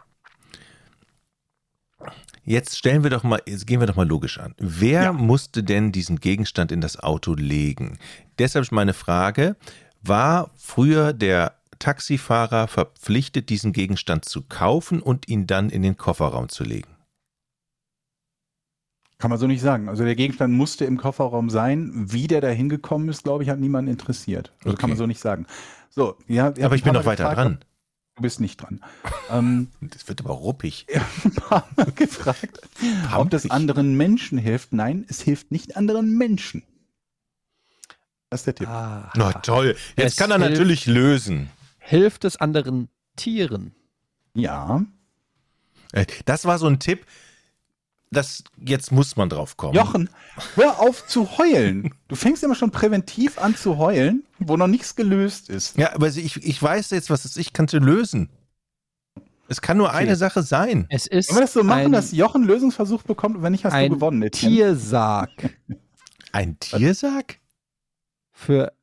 Jetzt 2.44 2.78
stellen 2.78 3.04
wir 3.04 3.10
doch 3.10 3.24
mal, 3.24 3.42
jetzt 3.46 3.68
gehen 3.68 3.80
wir 3.80 3.88
doch 3.88 3.96
mal 3.96 4.08
logisch 4.08 4.40
an. 4.40 4.54
Wer 4.58 5.04
Ja. 5.04 5.14
musste 5.14 5.64
denn 5.64 5.92
diesen 5.92 6.20
Gegenstand 6.20 6.72
in 6.72 6.82
das 6.82 6.98
Auto 6.98 7.34
legen? 7.34 8.00
Deshalb 8.40 8.64
ist 8.64 8.72
meine 8.72 8.94
Frage, 8.94 9.56
war 10.02 10.52
früher 10.58 11.14
der 11.14 11.56
Taxifahrer 11.80 12.68
verpflichtet, 12.68 13.50
diesen 13.50 13.74
Gegenstand 13.74 14.26
zu 14.26 14.42
kaufen 14.44 15.02
und 15.02 15.28
ihn 15.28 15.48
dann 15.48 15.70
in 15.70 15.82
den 15.82 15.98
Kofferraum 15.98 16.50
zu 16.50 16.64
legen? 16.64 16.90
Kann 19.18 19.30
man 19.30 19.40
so 19.40 19.46
nicht 19.48 19.62
sagen. 19.62 19.88
Also 19.88 20.04
der 20.04 20.16
Gegenstand 20.16 20.54
musste 20.54 20.86
im 20.86 20.98
Kofferraum 20.98 21.50
sein. 21.52 21.92
Wie 21.94 22.28
der 22.28 22.42
da 22.42 22.48
hingekommen 22.50 23.08
ist, 23.10 23.24
glaube 23.24 23.44
ich, 23.44 23.50
hat 23.50 23.60
niemanden 23.60 23.92
interessiert. 23.92 24.52
Also 24.60 24.70
Okay. 24.72 24.82
kann 24.82 24.90
man 24.90 24.98
so 24.98 25.06
nicht 25.06 25.20
sagen. 25.20 25.46
So, 25.90 26.18
ja, 26.28 26.48
Aber 26.48 26.76
ich 26.76 26.84
bin 26.84 26.94
noch 26.94 27.06
weiter 27.06 27.32
dran. 27.34 27.60
Du 28.16 28.24
bist 28.24 28.40
nicht 28.40 28.58
dran. 28.58 28.82
ähm, 29.30 29.68
Das 29.82 30.08
wird 30.08 30.22
aber 30.22 30.34
ruppig. 30.34 30.88
ein 31.24 31.32
paar 31.34 31.68
Mal 31.78 31.92
gefragt, 31.92 32.62
ob 33.16 33.30
das 33.30 33.50
anderen 33.52 33.96
Menschen 33.96 34.38
hilft. 34.40 34.74
Nein, 34.74 35.06
es 35.08 35.22
hilft 35.22 35.52
nicht 35.52 35.78
anderen 35.78 36.18
Menschen. 36.18 36.64
Das 38.32 38.42
ist 38.42 38.48
der 38.48 38.56
Tipp. 38.56 38.68
Ah, 38.70 39.12
Na 39.16 39.34
toll, 39.34 39.76
jetzt 39.98 40.18
kann 40.18 40.32
er 40.32 40.38
hilft- 40.40 40.50
natürlich 40.52 40.86
lösen. 40.88 41.50
hilft 41.80 42.26
es 42.26 42.38
anderen 42.38 42.88
Tieren? 43.18 43.76
Ja. 44.34 44.84
Äh, 45.92 46.06
Das 46.26 46.46
war 46.46 46.58
so 46.58 46.66
ein 46.68 46.80
Tipp, 46.80 47.06
das, 48.10 48.44
jetzt 48.58 48.92
muss 48.92 49.16
man 49.18 49.28
drauf 49.30 49.58
kommen. 49.58 49.74
Jochen, 49.76 50.10
hör 50.56 50.80
auf 50.80 51.06
zu 51.08 51.38
heulen. 51.38 51.94
Du 52.08 52.16
fängst 52.16 52.42
immer 52.44 52.56
schon 52.56 52.72
präventiv 52.72 53.38
an 53.38 53.56
zu 53.56 53.78
heulen, 53.78 54.24
wo 54.40 54.56
noch 54.58 54.68
nichts 54.68 54.96
gelöst 54.96 55.50
ist. 55.50 55.78
Ja, 55.78 55.94
aber 55.94 56.08
ich, 56.08 56.38
ich 56.38 56.62
weiß 56.64 56.90
jetzt, 56.92 57.10
was 57.10 57.26
es 57.26 57.32
ist, 57.32 57.38
ich 57.38 57.52
kann 57.54 57.66
es 57.66 57.74
lösen. 57.74 58.30
Es 59.50 59.60
kann 59.62 59.76
nur 59.76 59.92
eine 59.94 60.16
Sache 60.16 60.44
sein. 60.44 60.86
Es 60.90 61.06
ist 61.08 61.30
Wollen 61.30 61.38
wir 61.40 61.42
das 61.42 61.54
so 61.54 61.64
machen, 61.64 61.86
ein, 61.88 61.92
dass 61.92 62.14
Jochen 62.14 62.42
einen 62.44 62.50
Lösungsversuch 62.50 63.04
bekommt 63.04 63.36
und 63.36 63.44
wenn 63.44 63.52
nicht, 63.52 63.66
hast 63.66 63.74
ein 63.74 63.90
du 63.90 63.96
gewonnen. 63.98 64.22
Etienne? 64.24 64.56
Tiersarg 64.56 65.30
Ein 66.32 66.58
Tiersack? 66.60 67.40
Für 68.42 68.74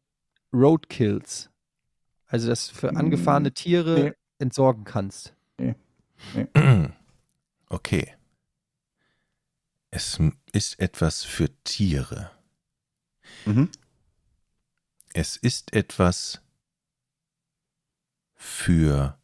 Roadkills. 0.53 1.51
Also, 2.27 2.49
dass 2.49 2.69
du 2.69 2.75
für 2.75 2.95
angefahrene 2.95 3.53
Tiere 3.53 3.99
Mm, 3.99 4.03
nee. 4.05 4.13
entsorgen 4.39 4.85
kannst. 4.85 5.35
Okay. 7.71 8.15
Es 9.91 10.19
ist 10.53 10.81
etwas 10.81 11.23
für 11.25 11.51
Tiere. 11.65 12.31
Mhm. 13.45 13.69
Es 15.13 15.37
ist 15.37 15.75
etwas 15.75 16.41
für 18.37 19.19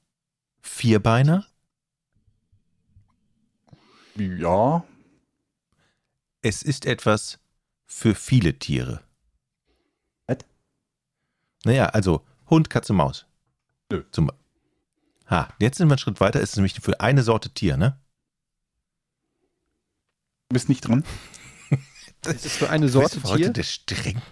Vierbeiner. 0.61 1.47
Ja. 4.17 4.85
Es 6.43 6.63
ist 6.63 6.85
etwas 6.85 7.39
für 7.87 8.15
viele 8.15 8.59
Tiere. 8.59 9.03
Naja, 11.65 11.87
also 11.87 12.25
Hund, 12.51 12.71
Katze, 12.71 12.93
Maus. 12.93 13.27
Nö. 13.91 14.05
Zum 14.11 14.31
ha, 15.31 15.49
jetzt 15.59 15.79
sind 15.79 15.89
wir 15.89 15.93
einen 15.93 15.99
Schritt 15.99 16.21
weiter. 16.21 16.41
Es 16.41 16.51
ist 16.51 16.57
nämlich 16.57 16.75
für 16.81 17.01
eine 17.01 17.23
Sorte 17.23 17.51
Tier, 17.51 17.77
ne? 17.77 17.99
Du 20.49 20.55
bist 20.55 20.69
nicht 20.69 20.83
dran. 20.87 21.05
Es 22.27 22.47
ist 22.47 22.57
für 22.57 22.71
eine 22.71 22.89
Sorte 22.89 23.21
du, 23.21 23.29
heute 23.29 23.43
Tier. 23.45 23.53
der 23.53 23.63
streng 23.65 24.23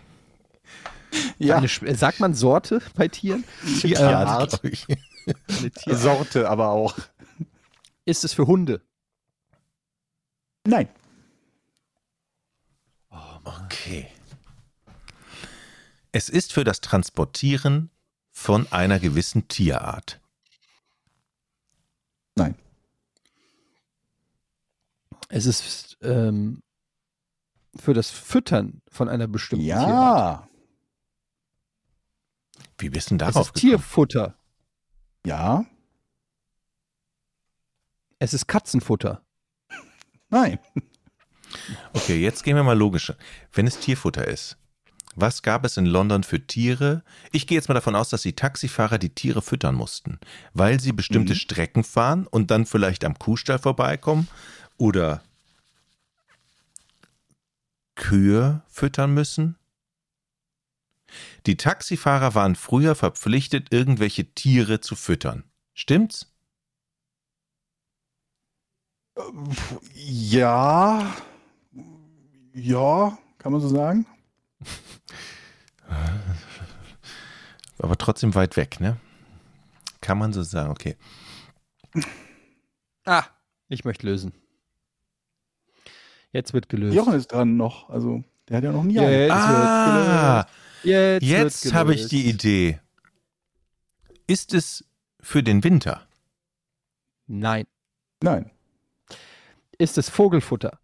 Eine, 1.41 1.67
Sch- 1.67 1.85
äh, 1.87 1.95
sagt 1.95 2.21
man 2.21 2.33
Sorte 2.33 2.81
bei 2.95 3.07
Tieren? 3.09 3.45
Tierart, 3.81 4.49
glaub 4.63 4.65
ich. 4.65 4.87
Eine 4.89 5.71
Tier 5.71 5.95
Sorte 5.97 6.49
aber 6.49 6.71
auch. 6.71 6.97
ist 8.07 8.25
es 8.25 8.33
für 8.33 8.47
Hunde? 8.47 8.81
Nein. 10.67 10.89
Okay. 13.45 14.07
Es 16.13 16.29
ist 16.29 16.53
für 16.53 16.63
das 16.63 16.81
Transportieren 16.81 17.91
von 18.31 18.71
einer 18.71 19.01
gewissen 19.01 19.49
Tierart. 19.49 20.21
Nein. 22.37 22.55
Es 25.29 25.47
ist 25.47 25.97
ähm, 26.03 26.63
für 27.75 27.95
das 27.95 28.11
Füttern 28.11 28.83
von 28.89 29.09
einer 29.09 29.27
bestimmten 29.27 29.65
Tierart. 29.65 29.89
Ja. 29.89 30.49
Wie 32.79 32.91
bist 32.91 33.11
du 33.11 33.17
denn 33.17 33.27
Es 33.27 33.35
darauf 33.35 33.49
ist 33.49 33.55
gekommen? 33.55 33.71
Tierfutter. 33.71 34.39
Ja. 35.25 35.65
Es 38.19 38.35
ist 38.35 38.47
Katzenfutter. 38.47 39.25
Nein. 40.29 40.59
Okay, 41.93 42.21
jetzt 42.21 42.45
gehen 42.45 42.57
wir 42.57 42.63
mal 42.65 42.77
logisch. 42.79 43.13
Wenn 43.53 43.67
es 43.67 43.79
Tierfutter 43.79 44.27
ist, 44.27 44.57
was 45.15 45.43
gab 45.43 45.65
es 45.65 45.77
in 45.77 45.87
London 45.87 46.23
für 46.25 46.47
Tiere? 46.47 47.03
Ich 47.33 47.47
gehe 47.47 47.57
jetzt 47.57 47.69
mal 47.69 47.75
davon 47.75 47.95
aus, 47.95 48.09
dass 48.09 48.23
die 48.23 48.35
Taxifahrer 48.35 48.99
die 48.99 49.15
Tiere 49.15 49.43
füttern 49.43 49.75
mussten, 49.75 50.19
weil 50.55 50.81
sie 50.81 50.93
bestimmte 50.93 51.35
Mhm. 51.35 51.39
Strecken 51.39 51.85
fahren 51.85 52.27
und 52.27 52.51
dann 52.51 52.67
vielleicht 52.67 53.05
am 53.05 53.19
Kuhstall 53.19 53.59
vorbeikommen 53.59 54.29
oder 54.79 55.23
Kühe 57.95 58.63
füttern 58.69 59.13
müssen. 59.15 59.57
Die 61.47 61.57
Taxifahrer 61.59 62.35
waren 62.35 62.57
früher 62.57 62.95
verpflichtet, 62.95 63.69
irgendwelche 63.71 64.33
Tiere 64.33 64.81
zu 64.81 64.97
füttern. 64.97 65.45
Stimmt's? 65.75 66.33
Ja. 69.95 71.15
Ja, 72.55 73.19
kann 73.39 73.53
man 73.53 73.61
so 73.61 73.69
sagen. 73.69 74.07
Aber 77.79 77.97
trotzdem 77.97 78.35
weit 78.35 78.57
weg, 78.57 78.81
ne? 78.81 78.97
Kann 80.01 80.19
man 80.19 80.33
so 80.33 80.43
sagen, 80.43 80.71
okay. 80.71 80.97
Ah, 83.05 83.25
ich 83.69 83.85
möchte 83.85 84.07
lösen. 84.07 84.33
Jetzt 86.33 86.55
wird 86.55 86.69
gelöst. 86.69 86.95
Jochen 86.95 87.15
ist 87.15 87.29
dran 87.33 87.57
noch. 87.57 87.91
Also, 87.91 88.25
der 88.49 88.59
hat 88.59 88.65
ja 88.65 88.73
noch 88.73 88.85
nie 88.85 88.95
jetzt 88.95 89.33
Ah, 89.33 90.47
Jetzt, 90.83 91.23
jetzt 91.25 91.75
habe 91.75 91.95
ich 91.95 92.09
die 92.09 92.29
Idee. 92.29 92.81
Ist 94.27 94.55
es 94.55 94.85
für 95.21 95.43
den 95.43 95.63
Winter? 95.63 96.07
Nein. 97.27 97.67
Nein. 98.23 98.51
Ist 99.79 99.99
es 99.99 100.09
Vogelfutter? 100.09 100.79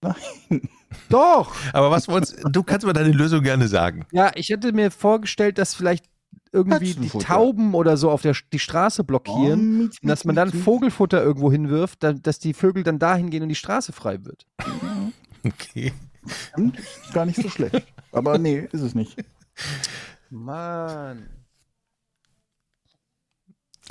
Nein. 0.00 0.68
Doch. 1.08 1.54
Aber 1.72 1.90
was 1.90 2.08
wir 2.08 2.14
uns, 2.14 2.34
du 2.50 2.62
kannst 2.62 2.86
mir 2.86 2.92
deine 2.92 3.12
Lösung 3.12 3.42
gerne 3.42 3.68
sagen. 3.68 4.06
Ja, 4.12 4.32
ich 4.34 4.48
hätte 4.48 4.72
mir 4.72 4.90
vorgestellt, 4.90 5.58
dass 5.58 5.74
vielleicht 5.74 6.04
irgendwie 6.52 6.94
die. 6.94 7.08
Tauben 7.08 7.74
oder 7.74 7.96
so 7.96 8.10
auf 8.10 8.22
der 8.22 8.34
die 8.52 8.58
Straße 8.58 9.04
blockieren. 9.04 9.80
Oh, 9.80 9.82
Und 9.84 9.98
dass 10.02 10.24
man 10.24 10.36
dann 10.36 10.52
Vogelfutter 10.52 11.22
irgendwo 11.22 11.50
hinwirft, 11.50 12.02
da, 12.02 12.12
dass 12.12 12.38
die 12.38 12.54
Vögel 12.54 12.84
dann 12.84 12.98
dahin 12.98 13.30
gehen 13.30 13.42
und 13.42 13.48
die 13.48 13.54
Straße 13.54 13.92
frei 13.92 14.24
wird. 14.24 14.46
Okay. 15.46 15.92
Ist 16.24 17.12
gar 17.12 17.26
nicht 17.26 17.36
so 17.36 17.50
schlecht. 17.50 17.82
Aber 18.12 18.38
nee, 18.38 18.66
ist 18.72 18.80
es 18.80 18.94
nicht. 18.94 19.22
Mann. 20.30 21.28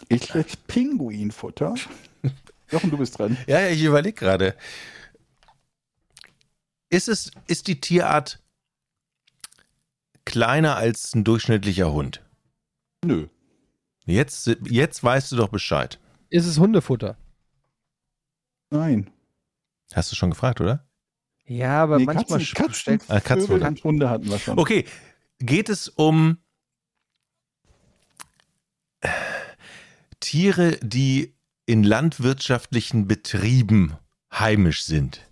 Ich 0.09 0.29
krieg 0.29 0.47
Pinguinfutter. 0.65 1.75
Jochen, 2.71 2.89
du 2.89 2.97
bist 2.97 3.19
dran. 3.19 3.37
Ja, 3.45 3.59
ja, 3.59 3.67
ich 3.67 3.83
überlege 3.83 4.15
gerade. 4.15 4.55
Ist 6.93 7.07
es, 7.07 7.31
ist 7.47 7.67
die 7.67 7.81
Tierart 7.81 8.39
kleiner 10.25 10.75
als 10.75 11.15
ein 11.15 11.23
durchschnittlicher 11.23 11.91
Hund? 11.91 12.21
Nö. 13.03 13.29
Jetzt, 14.05 14.45
jetzt 14.69 15.03
weißt 15.03 15.31
du 15.31 15.37
doch 15.37 15.49
Bescheid. 15.49 15.99
Ist 16.29 16.45
es 16.45 16.59
Hundefutter? 16.59 17.17
Nein. 18.69 19.09
Hast 19.91 20.11
du 20.11 20.15
schon 20.15 20.29
gefragt, 20.29 20.61
oder? 20.61 20.87
Ja, 21.45 21.81
aber 21.81 21.97
Nee, 21.97 22.05
manchmal 22.05 22.37
Katzen, 22.37 22.53
Katzen, 22.53 22.73
stellt 22.75 23.63
Ah, 23.63 23.69
und 23.69 23.83
Hunde 23.83 24.09
hatten 24.11 24.29
wir 24.29 24.37
schon. 24.37 24.59
Okay, 24.59 24.85
geht 25.39 25.69
es 25.69 25.89
um 25.89 26.37
Tiere, 30.19 30.77
die 30.83 31.35
in 31.65 31.83
landwirtschaftlichen 31.83 33.07
Betrieben 33.07 33.97
heimisch 34.31 34.83
sind? 34.83 35.27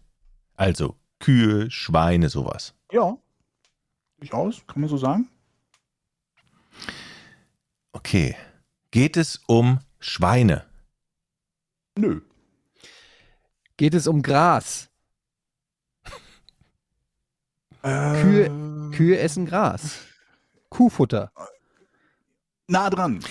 Also 0.56 1.01
Kühe, 1.22 1.70
Schweine, 1.72 2.30
sowas. 2.30 2.74
Ja. 2.92 3.18
Durchaus, 4.18 4.66
kann 4.68 4.82
man 4.82 4.90
so 4.90 4.98
sagen. 4.98 5.30
Okay. 7.94 8.36
Geht 8.92 9.16
es 9.16 9.40
um 9.48 9.80
Schweine? 10.00 10.66
Nö. 11.98 12.22
geht 13.78 13.94
es 13.94 14.08
um 14.08 14.22
Gras. 14.22 14.90
Kühe. 17.82 18.92
Kühe 18.92 19.20
essen 19.20 19.46
Gras. 19.46 20.00
Kuhfutter. 20.70 21.32
Nah 22.68 22.90
dran. 22.90 23.24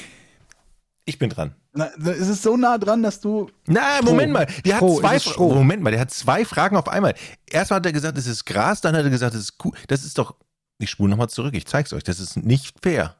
Ich 1.05 1.19
bin 1.19 1.31
dran. 1.31 1.55
Na, 1.73 1.89
es 1.99 2.29
ist 2.29 2.43
so 2.43 2.57
nah 2.57 2.79
dran, 2.79 3.03
dass 3.03 3.21
du. 3.21 3.49
Na. 3.67 4.03
Moment 4.03 4.33
mal. 4.33 4.47
Der 4.65 4.75
hat 4.75 4.79
Stroh, 4.79 5.01
zwei 5.01 5.17
es 5.17 5.25
Stroh? 5.25 5.55
Moment 5.55 5.83
mal, 5.83 5.91
der 5.91 6.01
hat 6.01 6.11
zwei 6.11 6.45
Fragen 6.45 6.77
auf 6.77 6.89
einmal. 6.89 7.15
Erstmal 7.47 7.77
hat 7.79 7.87
er 7.87 7.93
gesagt, 7.93 8.19
es 8.19 8.27
ist 8.27 8.45
Gras, 8.45 8.81
dann 8.81 8.97
hat 8.97 9.05
er 9.05 9.11
gesagt, 9.11 9.35
es 9.35 9.43
ist 9.43 9.59
Kuh. 9.59 9.73
Das 9.87 10.05
ist 10.05 10.19
doch. 10.19 10.35
Ich 10.79 10.91
spule 10.91 11.11
nochmal 11.11 11.29
zurück, 11.29 11.55
ich 11.55 11.67
zeig's 11.67 11.93
euch. 11.93 12.03
Das 12.03 12.19
ist 12.19 12.37
nicht 12.37 12.75
fair. 12.83 13.17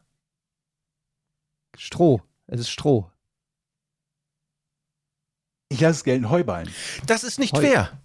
Stroh. 1.77 2.23
Es 2.47 2.61
ist 2.61 2.71
Stroh. 2.71 3.11
Ich 5.69 5.81
lasse 5.81 5.99
es 5.99 6.05
gelten, 6.05 6.29
Heuballen. 6.31 6.69
Das 7.07 7.23
ist 7.23 7.39
nicht 7.39 7.57
Heu. 7.57 7.61
fair. 7.61 8.01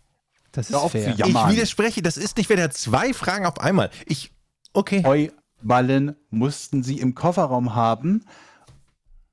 Das 0.51 0.69
ist 0.69 0.79
fair. 0.91 1.15
ich 1.17 1.25
widerspreche, 1.25 2.01
das 2.01 2.17
ist 2.17 2.37
nicht 2.37 2.47
fair. 2.47 2.57
Der 2.57 2.65
hat 2.65 2.73
zwei 2.73 3.13
Fragen 3.13 3.45
auf 3.45 3.59
einmal. 3.59 3.89
Ich. 4.05 4.31
Okay. 4.73 5.03
Heuballen 5.03 6.15
mussten 6.29 6.83
sie 6.83 6.99
im 6.99 7.15
Kofferraum 7.15 7.73
haben. 7.73 8.23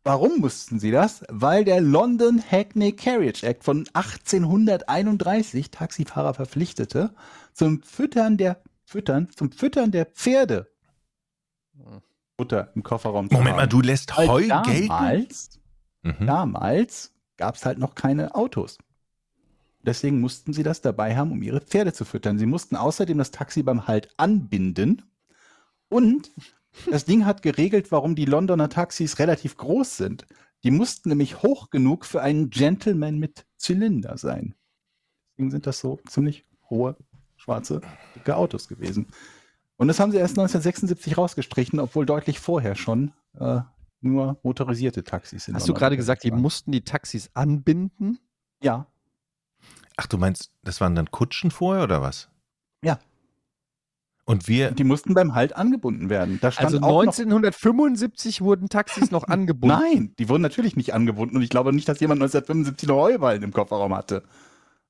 Warum 0.04 0.40
mussten 0.40 0.80
sie 0.80 0.90
das? 0.90 1.22
Weil 1.28 1.64
der 1.64 1.80
London 1.80 2.42
Hackney 2.42 2.92
Carriage 2.92 3.46
Act 3.46 3.62
von 3.62 3.86
1831 3.92 5.70
Taxifahrer 5.70 6.34
verpflichtete, 6.34 7.14
zum 7.52 7.82
Füttern 7.82 8.36
der 8.36 8.60
Füttern, 8.84 9.28
zum 9.30 9.52
Füttern 9.52 9.90
der 9.92 10.06
Pferde 10.06 10.68
Futter 12.36 12.72
im 12.74 12.82
Kofferraum 12.82 13.28
zu 13.30 13.36
Moment 13.36 13.56
mal, 13.56 13.62
haben. 13.62 13.70
du 13.70 13.80
lässt 13.80 14.16
Weil 14.16 14.28
Heu 14.28 14.40
gelten? 14.64 14.88
damals, 14.88 15.60
Mhm. 16.02 16.26
damals 16.26 17.12
gab 17.36 17.54
es 17.54 17.64
halt 17.64 17.78
noch 17.78 17.94
keine 17.94 18.34
Autos. 18.34 18.78
Deswegen 19.82 20.20
mussten 20.20 20.52
sie 20.52 20.62
das 20.62 20.80
dabei 20.80 21.14
haben, 21.16 21.30
um 21.32 21.42
ihre 21.42 21.60
Pferde 21.60 21.92
zu 21.92 22.04
füttern. 22.04 22.38
Sie 22.38 22.46
mussten 22.46 22.74
außerdem 22.76 23.18
das 23.18 23.30
Taxi 23.30 23.62
beim 23.62 23.86
Halt 23.86 24.08
anbinden. 24.16 25.02
Und 25.88 26.30
das 26.90 27.04
Ding 27.04 27.24
hat 27.24 27.42
geregelt, 27.42 27.92
warum 27.92 28.14
die 28.14 28.24
Londoner 28.24 28.68
Taxis 28.68 29.18
relativ 29.18 29.56
groß 29.56 29.96
sind. 29.96 30.26
Die 30.64 30.70
mussten 30.70 31.08
nämlich 31.08 31.42
hoch 31.42 31.70
genug 31.70 32.04
für 32.04 32.22
einen 32.22 32.50
Gentleman 32.50 33.18
mit 33.18 33.46
Zylinder 33.56 34.16
sein. 34.16 34.54
Deswegen 35.32 35.50
sind 35.50 35.66
das 35.66 35.80
so 35.80 35.98
ziemlich 36.08 36.46
hohe, 36.70 36.96
schwarze, 37.36 37.80
dicke 38.14 38.36
Autos 38.36 38.68
gewesen. 38.68 39.08
Und 39.76 39.88
das 39.88 39.98
haben 39.98 40.12
sie 40.12 40.18
erst 40.18 40.38
1976 40.38 41.18
rausgestrichen, 41.18 41.80
obwohl 41.80 42.06
deutlich 42.06 42.38
vorher 42.38 42.76
schon 42.76 43.12
äh, 43.38 43.60
nur 44.00 44.38
motorisierte 44.42 45.02
Taxis 45.02 45.44
sind. 45.44 45.54
Hast 45.54 45.68
du 45.68 45.74
gerade 45.74 45.96
gesagt, 45.96 46.22
die 46.22 46.30
mussten 46.30 46.70
die 46.70 46.84
Taxis 46.84 47.30
anbinden? 47.34 48.18
Ja, 48.62 48.86
Ach, 49.96 50.06
du 50.06 50.18
meinst, 50.18 50.50
das 50.62 50.80
waren 50.80 50.94
dann 50.94 51.10
Kutschen 51.10 51.50
vorher 51.50 51.84
oder 51.84 52.02
was? 52.02 52.28
Ja. 52.82 52.98
Und 54.24 54.46
wir. 54.46 54.70
die 54.70 54.84
mussten 54.84 55.14
beim 55.14 55.34
Halt 55.34 55.56
angebunden 55.56 56.08
werden. 56.08 56.38
Da 56.40 56.52
stand 56.52 56.66
Also 56.66 56.78
auch 56.80 57.00
1975 57.00 58.40
wurden 58.40 58.68
Taxis 58.68 59.10
noch 59.10 59.24
angebunden. 59.24 59.76
Nein, 59.80 60.14
die 60.18 60.28
wurden 60.28 60.42
natürlich 60.42 60.76
nicht 60.76 60.94
angebunden 60.94 61.36
und 61.36 61.42
ich 61.42 61.50
glaube 61.50 61.72
nicht, 61.72 61.88
dass 61.88 61.98
jemand 62.00 62.22
1975 62.22 62.88
noch 62.88 62.96
Heuballen 62.96 63.42
im 63.42 63.52
Kofferraum 63.52 63.94
hatte. 63.94 64.22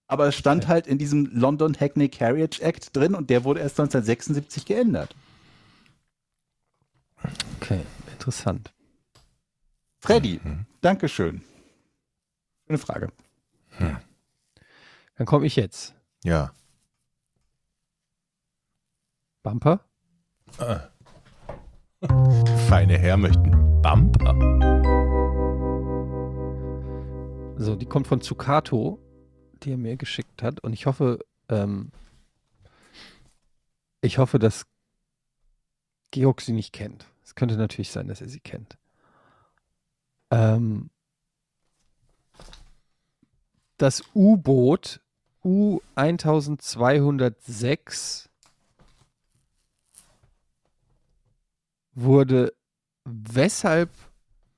Aber 0.07 0.27
es 0.29 0.35
stand 0.35 0.68
halt 0.68 0.87
in 0.87 0.99
diesem 0.99 1.31
London 1.33 1.75
Hackney 1.79 2.11
Carriage 2.11 2.61
Act 2.61 2.95
drin 2.95 3.14
und 3.14 3.31
der 3.31 3.45
wurde 3.45 3.61
erst 3.61 3.81
1976 3.81 4.66
geändert. 4.66 5.14
Okay, 7.61 7.81
interessant. 8.12 8.73
Freddy, 10.01 10.40
Mhm. 10.42 10.66
Dankeschön. 10.81 11.42
Eine 12.68 12.79
Frage. 12.79 13.09
Dann 15.16 15.27
komme 15.27 15.47
ich 15.47 15.57
jetzt. 15.57 15.95
Ja. 16.25 16.53
Bumper? 19.42 19.81
Feine 22.68 22.98
Herr 22.98 23.16
möchten 23.16 23.50
Bumper. 23.83 24.35
So, 27.59 27.74
die 27.76 27.87
kommt 27.87 28.07
von 28.07 28.20
Zucato, 28.20 28.98
die 29.62 29.72
er 29.72 29.78
mir 29.78 29.96
geschickt 29.96 30.42
hat. 30.42 30.61
Und 30.61 30.72
ich 30.72 30.87
hoffe, 30.87 31.18
ähm, 31.48 31.90
ich 34.00 34.18
hoffe, 34.18 34.38
dass 34.38 34.66
Georg 36.12 36.40
sie 36.40 36.52
nicht 36.52 36.72
kennt. 36.72 37.07
Es 37.24 37.35
könnte 37.35 37.57
natürlich 37.57 37.90
sein, 37.90 38.07
dass 38.09 38.20
er 38.20 38.28
sie 38.28 38.40
kennt. 38.40 38.78
Ähm, 40.31 40.90
das 43.78 44.05
U-Boot 44.14 45.00
U1206 45.44 48.28
wurde 51.92 52.52
weshalb 53.05 53.90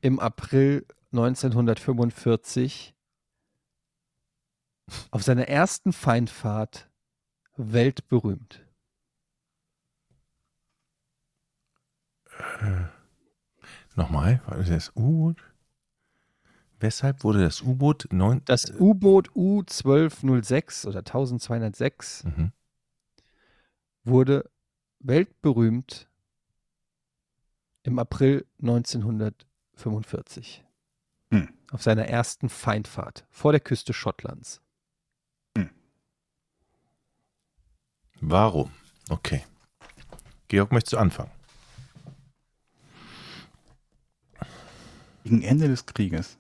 im 0.01 0.21
April 0.21 0.87
1945 1.13 2.95
auf 5.11 5.23
seiner 5.23 5.49
ersten 5.49 5.93
Feindfahrt 5.93 6.91
weltberühmt. 7.57 8.67
Nochmal, 13.97 14.41
war 14.47 14.59
das 14.59 14.69
das 14.69 14.93
U-Boot? 14.97 15.39
Weshalb 16.81 17.23
wurde 17.25 17.43
das 17.43 17.63
U-Boot 17.63 18.09
neun. 18.11 18.43
Das 18.45 18.71
U-Boot 18.79 19.31
U1206 19.31 20.87
oder 20.87 20.99
1206 21.05 22.25
Mhm. 22.25 22.53
wurde 24.03 24.51
weltberühmt 24.99 26.09
im 27.85 28.01
April 28.01 28.45
1945 28.61 30.65
Hm. 31.31 31.49
auf 31.71 31.83
seiner 31.83 32.07
ersten 32.07 32.49
Feindfahrt 32.49 33.25
vor 33.31 33.53
der 33.53 33.61
Küste 33.61 33.93
Schottlands. 33.93 34.61
Warum? 38.21 38.71
Okay. 39.11 39.45
Georg, 40.49 40.73
möchtest 40.73 40.95
du 40.95 40.99
anfangen? 40.99 41.31
Gegen 45.25 45.43
Ende 45.43 45.69
des 45.69 45.85
Krieges. 45.85 46.39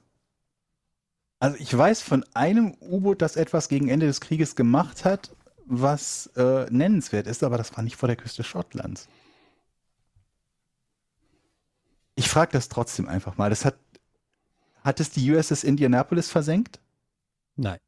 Also 1.40 1.58
ich 1.58 1.76
weiß 1.76 2.00
von 2.00 2.24
einem 2.32 2.74
U-Boot, 2.80 3.20
das 3.20 3.36
etwas 3.36 3.68
gegen 3.68 3.88
Ende 3.88 4.06
des 4.06 4.22
Krieges 4.22 4.56
gemacht 4.56 5.04
hat, 5.04 5.36
was 5.66 6.28
äh, 6.36 6.64
nennenswert 6.70 7.26
ist, 7.26 7.42
aber 7.42 7.58
das 7.58 7.76
war 7.76 7.82
nicht 7.82 7.96
vor 7.96 8.06
der 8.06 8.16
Küste 8.16 8.44
Schottlands. 8.44 9.08
Ich 12.16 12.28
frage 12.28 12.52
das 12.52 12.68
trotzdem 12.68 13.08
einfach 13.08 13.36
mal. 13.36 13.50
Das 13.50 13.64
hat, 13.64 13.76
hat 14.82 15.00
es 15.00 15.10
die 15.10 15.30
USS 15.32 15.64
Indianapolis 15.64 16.30
versenkt? 16.30 16.80
Nein. 17.56 17.78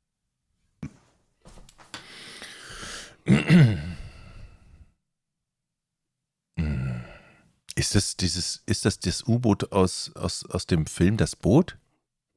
Ist 7.74 7.94
das 7.94 8.16
dieses, 8.16 8.62
ist 8.66 8.84
das 8.84 8.98
das 8.98 9.26
U-Boot 9.26 9.72
aus, 9.72 10.14
aus, 10.16 10.44
aus 10.46 10.66
dem 10.66 10.86
Film 10.86 11.16
Das 11.16 11.36
Boot? 11.36 11.78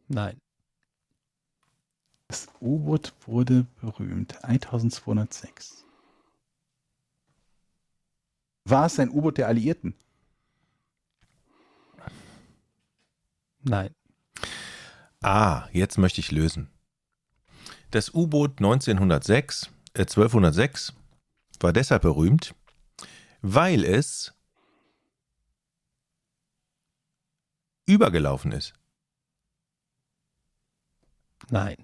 Nein. 0.07 0.39
Das 2.27 2.47
U-Boot 2.61 3.13
wurde 3.25 3.65
berühmt. 3.81 4.43
1206. 4.43 5.85
War 8.65 8.85
es 8.85 8.99
ein 8.99 9.09
U-Boot 9.09 9.37
der 9.39 9.47
Alliierten? 9.47 9.95
Nein. 13.69 13.93
Ah, 15.21 15.67
jetzt 15.71 15.99
möchte 15.99 16.21
ich 16.21 16.31
lösen. 16.31 16.71
Das 17.91 18.13
U-Boot 18.15 18.57
1906, 18.57 19.69
äh 19.93 19.99
1206 20.01 20.93
war 21.59 21.71
deshalb 21.71 22.01
berühmt, 22.01 22.55
weil 23.41 23.83
es 23.83 24.33
übergelaufen 27.85 28.53
ist. 28.53 28.73
Nein. 31.51 31.77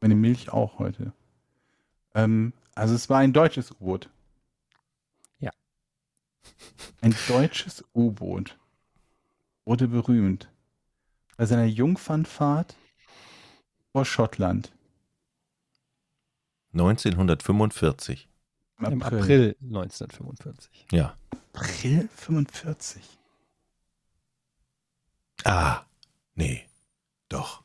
Meine 0.00 0.16
Milch 0.16 0.50
auch 0.50 0.80
heute. 0.80 1.12
Ähm, 2.16 2.52
also 2.74 2.96
es 2.96 3.08
war 3.08 3.18
ein 3.18 3.32
deutsches 3.32 3.70
U-Boot. 3.70 4.10
Ja. 5.38 5.52
Ein 7.00 7.14
deutsches 7.28 7.84
U-Boot 7.94 8.58
wurde 9.64 9.88
berühmt 9.88 10.50
bei 11.36 11.46
seiner 11.46 11.64
Jungfernfahrt 11.64 12.76
vor 13.92 14.04
Schottland 14.04 14.72
1945. 16.72 18.28
Im 18.78 19.02
April 19.02 19.56
1945. 19.62 20.86
Ja. 20.90 21.16
April 21.52 22.08
45. 22.16 23.02
Ah, 25.44 25.82
nee. 26.34 26.66
Doch. 27.28 27.62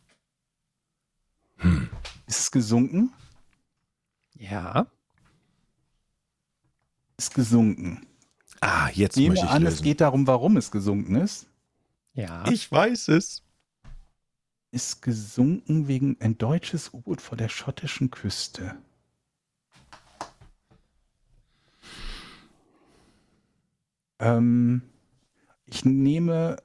Ist 2.28 2.40
es 2.40 2.52
gesunken? 2.52 3.12
Ja. 4.36 4.88
Ist 7.18 7.34
gesunken. 7.34 8.06
Ah, 8.62 8.90
jetzt 8.90 9.18
Ich 9.18 9.22
nehme 9.24 9.34
möchte 9.36 9.46
ich 9.48 9.52
an, 9.52 9.64
es 9.66 9.76
lösen. 9.76 9.84
geht 9.84 10.02
darum, 10.02 10.28
warum 10.28 10.58
es 10.58 10.70
gesunken 10.70 11.16
ist. 11.16 11.48
Ja. 12.18 12.50
Ich 12.50 12.70
weiß 12.72 13.10
es. 13.10 13.44
Ist 14.72 15.04
gesunken 15.04 15.88
wegen 15.88 16.18
ein 16.20 16.38
deutsches 16.38 16.92
U-Boot 16.92 17.22
vor 17.22 17.38
der 17.38 17.48
schottischen 17.48 18.10
Küste. 18.10 18.76
Ähm, 24.20 24.82
ich 25.68 25.86
nehme. 25.86 26.58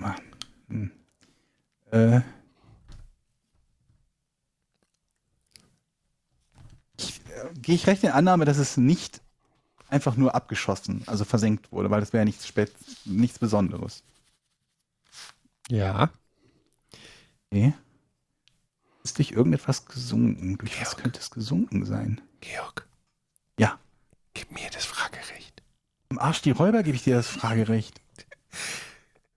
Ah, 0.00 0.14
hm. 0.68 0.92
Äh, 1.90 2.20
ich, 6.98 7.20
äh, 7.20 7.52
gehe 7.60 7.74
ich 7.74 7.88
recht 7.88 8.04
in 8.04 8.10
Annahme, 8.10 8.44
dass 8.44 8.58
es 8.58 8.76
nicht 8.76 9.20
einfach 9.88 10.16
nur 10.16 10.36
abgeschossen, 10.36 11.02
also 11.06 11.24
versenkt 11.24 11.72
wurde, 11.72 11.90
weil 11.90 12.00
das 12.00 12.12
wäre 12.12 12.20
ja 12.20 12.26
nichts, 12.26 12.46
Spät 12.46 12.72
nichts 13.04 13.40
Besonderes. 13.40 14.04
Ja. 15.68 16.10
Okay. 17.50 17.74
Ist 19.02 19.18
durch 19.18 19.32
irgendetwas 19.32 19.86
gesunken? 19.86 20.58
Durch 20.58 20.80
was 20.80 20.90
Georg. 20.90 21.02
könnte 21.02 21.20
es 21.20 21.30
gesunken 21.30 21.84
sein? 21.84 22.20
Georg, 22.40 22.88
Ja. 23.58 23.78
gib 24.34 24.50
mir 24.52 24.68
das 24.70 24.84
Fragerecht. 24.84 25.62
Im 26.10 26.18
Arsch 26.18 26.42
die 26.42 26.50
Räuber 26.50 26.82
gebe 26.82 26.96
ich 26.96 27.04
dir 27.04 27.14
das 27.16 27.28
Fragerecht. 27.28 28.00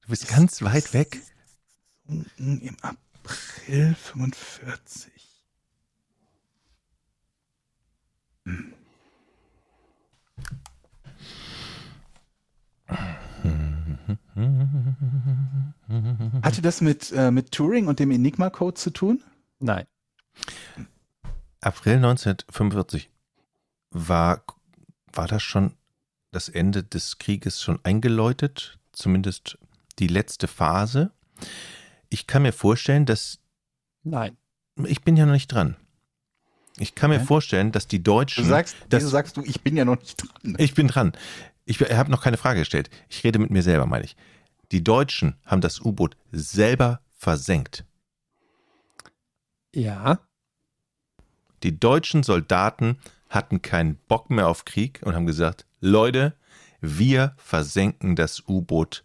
Du 0.01 0.09
bist 0.09 0.27
ganz 0.27 0.61
weit 0.61 0.93
weg. 0.93 1.21
Im 2.07 2.77
April 2.81 3.95
45. 3.95 5.11
Hatte 16.49 16.63
das 16.63 16.81
mit, 16.81 17.11
äh, 17.11 17.29
mit 17.29 17.51
Turing 17.51 17.85
und 17.85 17.99
dem 17.99 18.09
Enigma-Code 18.09 18.73
zu 18.73 18.89
tun? 18.89 19.21
Nein. 19.59 19.85
April 21.61 21.97
1945 21.97 23.11
war, 23.91 24.43
war 25.13 25.27
das 25.27 25.43
schon 25.43 25.75
das 26.31 26.49
Ende 26.49 26.83
des 26.83 27.19
Krieges 27.19 27.61
schon 27.61 27.77
eingeläutet, 27.83 28.79
zumindest 28.93 29.59
die 29.99 30.07
letzte 30.07 30.47
Phase. 30.47 31.11
Ich 32.09 32.25
kann 32.25 32.41
mir 32.41 32.53
vorstellen, 32.53 33.05
dass 33.05 33.37
Nein. 34.01 34.35
ich 34.85 35.03
bin 35.03 35.17
ja 35.17 35.27
noch 35.27 35.33
nicht 35.33 35.49
dran. 35.49 35.75
Ich 36.79 36.95
kann 36.95 37.11
mir 37.11 37.19
Hä? 37.19 37.25
vorstellen, 37.25 37.71
dass 37.71 37.87
die 37.87 38.01
Deutschen. 38.01 38.43
Du 38.43 38.49
sagst, 38.49 38.75
das, 38.89 39.03
wieso 39.03 39.09
sagst 39.09 39.37
du, 39.37 39.43
ich 39.43 39.61
bin 39.61 39.77
ja 39.77 39.85
noch 39.85 39.99
nicht 39.99 40.17
dran. 40.17 40.55
ich 40.57 40.73
bin 40.73 40.87
dran. 40.87 41.11
Ich 41.65 41.79
habe 41.79 42.09
noch 42.09 42.23
keine 42.23 42.37
Frage 42.37 42.61
gestellt. 42.61 42.89
Ich 43.07 43.23
rede 43.23 43.37
mit 43.37 43.51
mir 43.51 43.61
selber, 43.61 43.85
meine 43.85 44.05
ich. 44.05 44.15
Die 44.71 44.83
Deutschen 44.83 45.35
haben 45.45 45.61
das 45.61 45.79
U-Boot 45.79 46.15
selber 46.31 47.01
versenkt. 47.17 47.85
Ja. 49.73 50.19
Die 51.63 51.79
deutschen 51.79 52.23
Soldaten 52.23 52.99
hatten 53.29 53.61
keinen 53.61 53.97
Bock 54.07 54.29
mehr 54.29 54.47
auf 54.47 54.65
Krieg 54.65 55.01
und 55.03 55.15
haben 55.15 55.25
gesagt, 55.25 55.65
Leute, 55.79 56.35
wir 56.81 57.35
versenken 57.37 58.15
das 58.15 58.43
U-Boot 58.47 59.03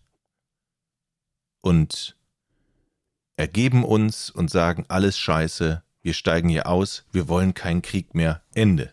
und 1.61 2.17
ergeben 3.37 3.85
uns 3.85 4.31
und 4.31 4.51
sagen, 4.51 4.85
alles 4.89 5.19
scheiße, 5.19 5.83
wir 6.03 6.15
steigen 6.15 6.49
hier 6.49 6.69
aus, 6.69 7.05
wir 7.11 7.29
wollen 7.29 7.55
keinen 7.55 7.83
Krieg 7.83 8.15
mehr, 8.15 8.43
Ende. 8.55 8.93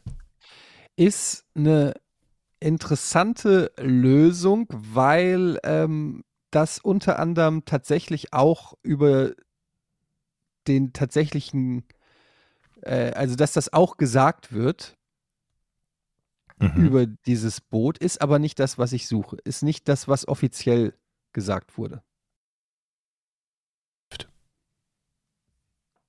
Ist 0.95 1.45
eine 1.53 1.93
interessante 2.60 3.71
Lösung, 3.77 4.67
weil 4.69 5.60
ähm, 5.63 6.23
das 6.52 6.80
unter 6.80 7.20
anderem 7.20 7.66
tatsächlich 7.66 8.34
auch 8.34 8.74
über 8.84 9.34
den 10.68 10.94
tatsächlichen, 10.94 11.84
äh, 12.82 13.12
also 13.14 13.36
dass 13.36 13.54
das 13.54 13.74
auch 13.74 13.98
gesagt 13.98 14.54
wird 14.54 14.98
Mhm. 16.62 16.86
über 16.86 17.08
dieses 17.08 17.60
Boot, 17.60 17.98
ist 17.98 18.22
aber 18.22 18.38
nicht 18.38 18.60
das, 18.60 18.78
was 18.78 18.94
ich 18.94 19.08
suche. 19.08 19.38
Ist 19.44 19.64
nicht 19.64 19.88
das, 19.90 20.08
was 20.08 20.28
offiziell 20.28 20.94
gesagt 21.34 21.78
wurde. 21.78 22.04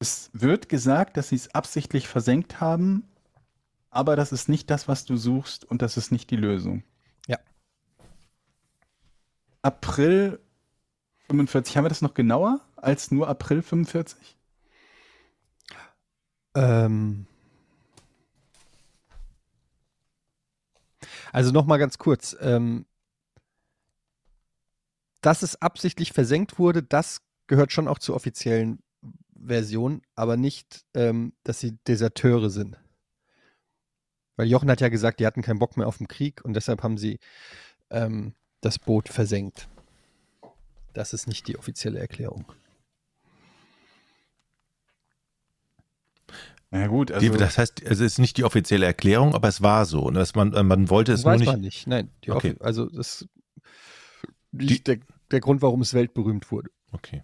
Es 0.01 0.31
wird 0.35 0.69
gesagt, 0.69 1.17
dass 1.17 1.31
sie 1.31 1.37
es 1.37 1.55
absichtlich 1.55 2.07
versenkt 2.09 2.61
haben, 2.61 3.09
aber 3.91 4.17
das 4.17 4.33
ist 4.33 4.49
nicht 4.49 4.71
das, 4.71 4.89
was 4.89 5.05
du 5.05 5.17
suchst 5.17 5.65
und 5.65 5.83
das 5.83 5.97
ist 5.97 6.13
nicht 6.13 6.31
die 6.31 6.37
Lösung. 6.37 6.85
April 9.63 10.41
45, 11.29 11.77
haben 11.77 11.85
wir 11.85 11.89
das 11.89 12.03
noch 12.03 12.15
genauer 12.15 12.61
als 12.77 13.11
nur 13.11 13.29
April 13.29 13.63
45? 13.63 14.37
Ähm 16.55 17.27
also 21.33 21.53
nochmal 21.53 21.79
ganz 21.79 21.99
kurz. 21.99 22.37
Ähm 22.41 22.85
dass 25.23 25.43
es 25.43 25.63
absichtlich 25.63 26.13
versenkt 26.13 26.59
wurde, 26.59 26.83
das 26.83 27.23
gehört 27.47 27.73
schon 27.73 27.89
auch 27.89 27.99
zur 27.99 28.17
offiziellen 28.17 28.83
Version, 29.35 30.03
aber 30.15 30.37
nicht, 30.37 30.85
ähm, 30.95 31.33
dass 31.45 31.61
sie 31.61 31.79
Deserteure 31.87 32.51
sind. 32.51 32.77
Weil 34.37 34.49
Jochen 34.49 34.71
hat 34.71 34.81
ja 34.81 34.89
gesagt, 34.89 35.21
die 35.21 35.27
hatten 35.27 35.43
keinen 35.43 35.59
Bock 35.59 35.77
mehr 35.77 35.87
auf 35.87 35.99
den 35.99 36.09
Krieg 36.09 36.45
und 36.45 36.55
deshalb 36.55 36.83
haben 36.83 36.99
sie 36.99 37.19
ähm, 37.91 38.35
das 38.63 38.79
Boot 38.79 39.11
versenkt. 39.11 39.69
Das 40.95 41.13
ist 41.13 41.27
nicht 41.27 41.47
die 41.49 41.59
offizielle 41.59 41.99
Erklärung. 41.99 42.47
Na 46.71 46.87
gut, 46.87 47.11
Die, 47.11 47.15
also 47.15 47.37
das 47.37 47.59
heißt, 47.59 47.83
es 47.83 48.01
ist 48.01 48.19
nicht 48.19 48.39
die 48.39 48.45
offizielle 48.45 48.87
Erklärung, 48.87 49.35
aber 49.35 49.49
es 49.49 49.61
war 49.61 49.85
so. 49.85 50.05
Und 50.05 50.15
dass 50.15 50.35
man, 50.35 50.51
man 50.67 50.89
wollte 50.89 51.13
es 51.13 51.23
nur 51.23 51.35
weiß 51.35 51.41
nicht. 51.41 51.47
man 51.47 51.61
nicht. 51.61 51.87
Nein, 51.87 52.11
die 52.25 52.31
Okay. 52.31 52.57
Also 52.61 52.87
das 52.87 53.29
nicht 54.53 54.87
der, 54.87 54.99
der 55.31 55.41
Grund, 55.41 55.61
warum 55.61 55.83
es 55.83 55.93
weltberühmt 55.93 56.51
wurde. 56.51 56.71
Okay. 56.93 57.23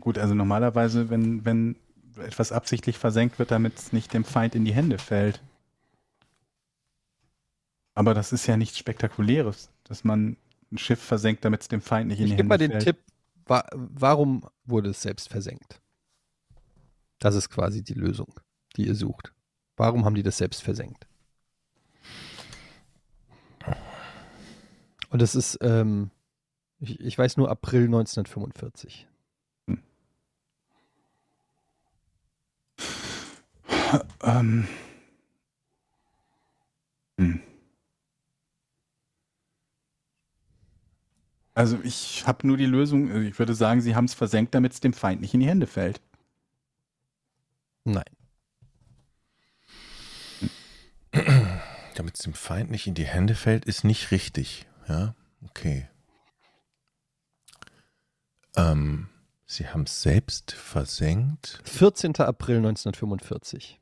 gut, 0.00 0.18
also 0.18 0.34
normalerweise, 0.34 1.10
wenn, 1.10 1.44
wenn 1.44 1.76
etwas 2.18 2.52
absichtlich 2.52 2.98
versenkt 2.98 3.38
wird, 3.38 3.50
damit 3.50 3.78
es 3.78 3.92
nicht 3.92 4.12
dem 4.12 4.24
Feind 4.24 4.54
in 4.54 4.64
die 4.64 4.74
Hände 4.74 4.98
fällt. 4.98 5.42
Aber 7.94 8.14
das 8.14 8.32
ist 8.32 8.46
ja 8.46 8.56
nichts 8.56 8.78
Spektakuläres, 8.78 9.70
dass 9.90 10.04
man 10.04 10.36
ein 10.70 10.78
Schiff 10.78 11.02
versenkt, 11.02 11.44
damit 11.44 11.62
es 11.62 11.68
dem 11.68 11.80
Feind 11.80 12.06
nicht 12.06 12.20
in 12.20 12.26
Ich 12.26 12.30
die 12.30 12.36
gebe 12.36 12.42
Hände 12.42 12.48
mal 12.48 12.58
den 12.58 12.70
fällt. 12.70 12.84
Tipp, 12.84 12.98
wa 13.44 13.66
warum 13.74 14.48
wurde 14.64 14.90
es 14.90 15.02
selbst 15.02 15.28
versenkt? 15.28 15.82
Das 17.18 17.34
ist 17.34 17.50
quasi 17.50 17.82
die 17.82 17.94
Lösung, 17.94 18.32
die 18.76 18.86
ihr 18.86 18.94
sucht. 18.94 19.34
Warum 19.76 20.04
haben 20.04 20.14
die 20.14 20.22
das 20.22 20.38
selbst 20.38 20.62
versenkt? 20.62 21.08
Und 25.08 25.22
es 25.22 25.34
ist, 25.34 25.58
ähm, 25.60 26.12
ich, 26.78 27.00
ich 27.00 27.18
weiß 27.18 27.36
nur 27.36 27.50
April 27.50 27.86
1945. 27.86 29.08
Ähm. 34.22 34.68
Hm. 37.18 37.40
Also 41.60 41.78
ich 41.82 42.26
habe 42.26 42.46
nur 42.46 42.56
die 42.56 42.64
Lösung, 42.64 43.10
also 43.10 43.20
ich 43.20 43.38
würde 43.38 43.54
sagen, 43.54 43.82
sie 43.82 43.94
haben 43.94 44.06
es 44.06 44.14
versenkt, 44.14 44.54
damit 44.54 44.72
es 44.72 44.80
dem 44.80 44.94
Feind 44.94 45.20
nicht 45.20 45.34
in 45.34 45.40
die 45.40 45.46
Hände 45.46 45.66
fällt. 45.66 46.00
Nein. 47.84 48.02
Damit 51.96 52.14
es 52.14 52.22
dem 52.22 52.32
Feind 52.32 52.70
nicht 52.70 52.86
in 52.86 52.94
die 52.94 53.04
Hände 53.04 53.34
fällt, 53.34 53.66
ist 53.66 53.84
nicht 53.84 54.10
richtig. 54.10 54.66
Ja, 54.88 55.14
okay. 55.44 55.86
Ähm, 58.56 59.10
sie 59.44 59.68
haben 59.68 59.82
es 59.82 60.00
selbst 60.00 60.52
versenkt. 60.52 61.60
14. 61.64 62.16
April 62.20 62.56
1945. 62.56 63.78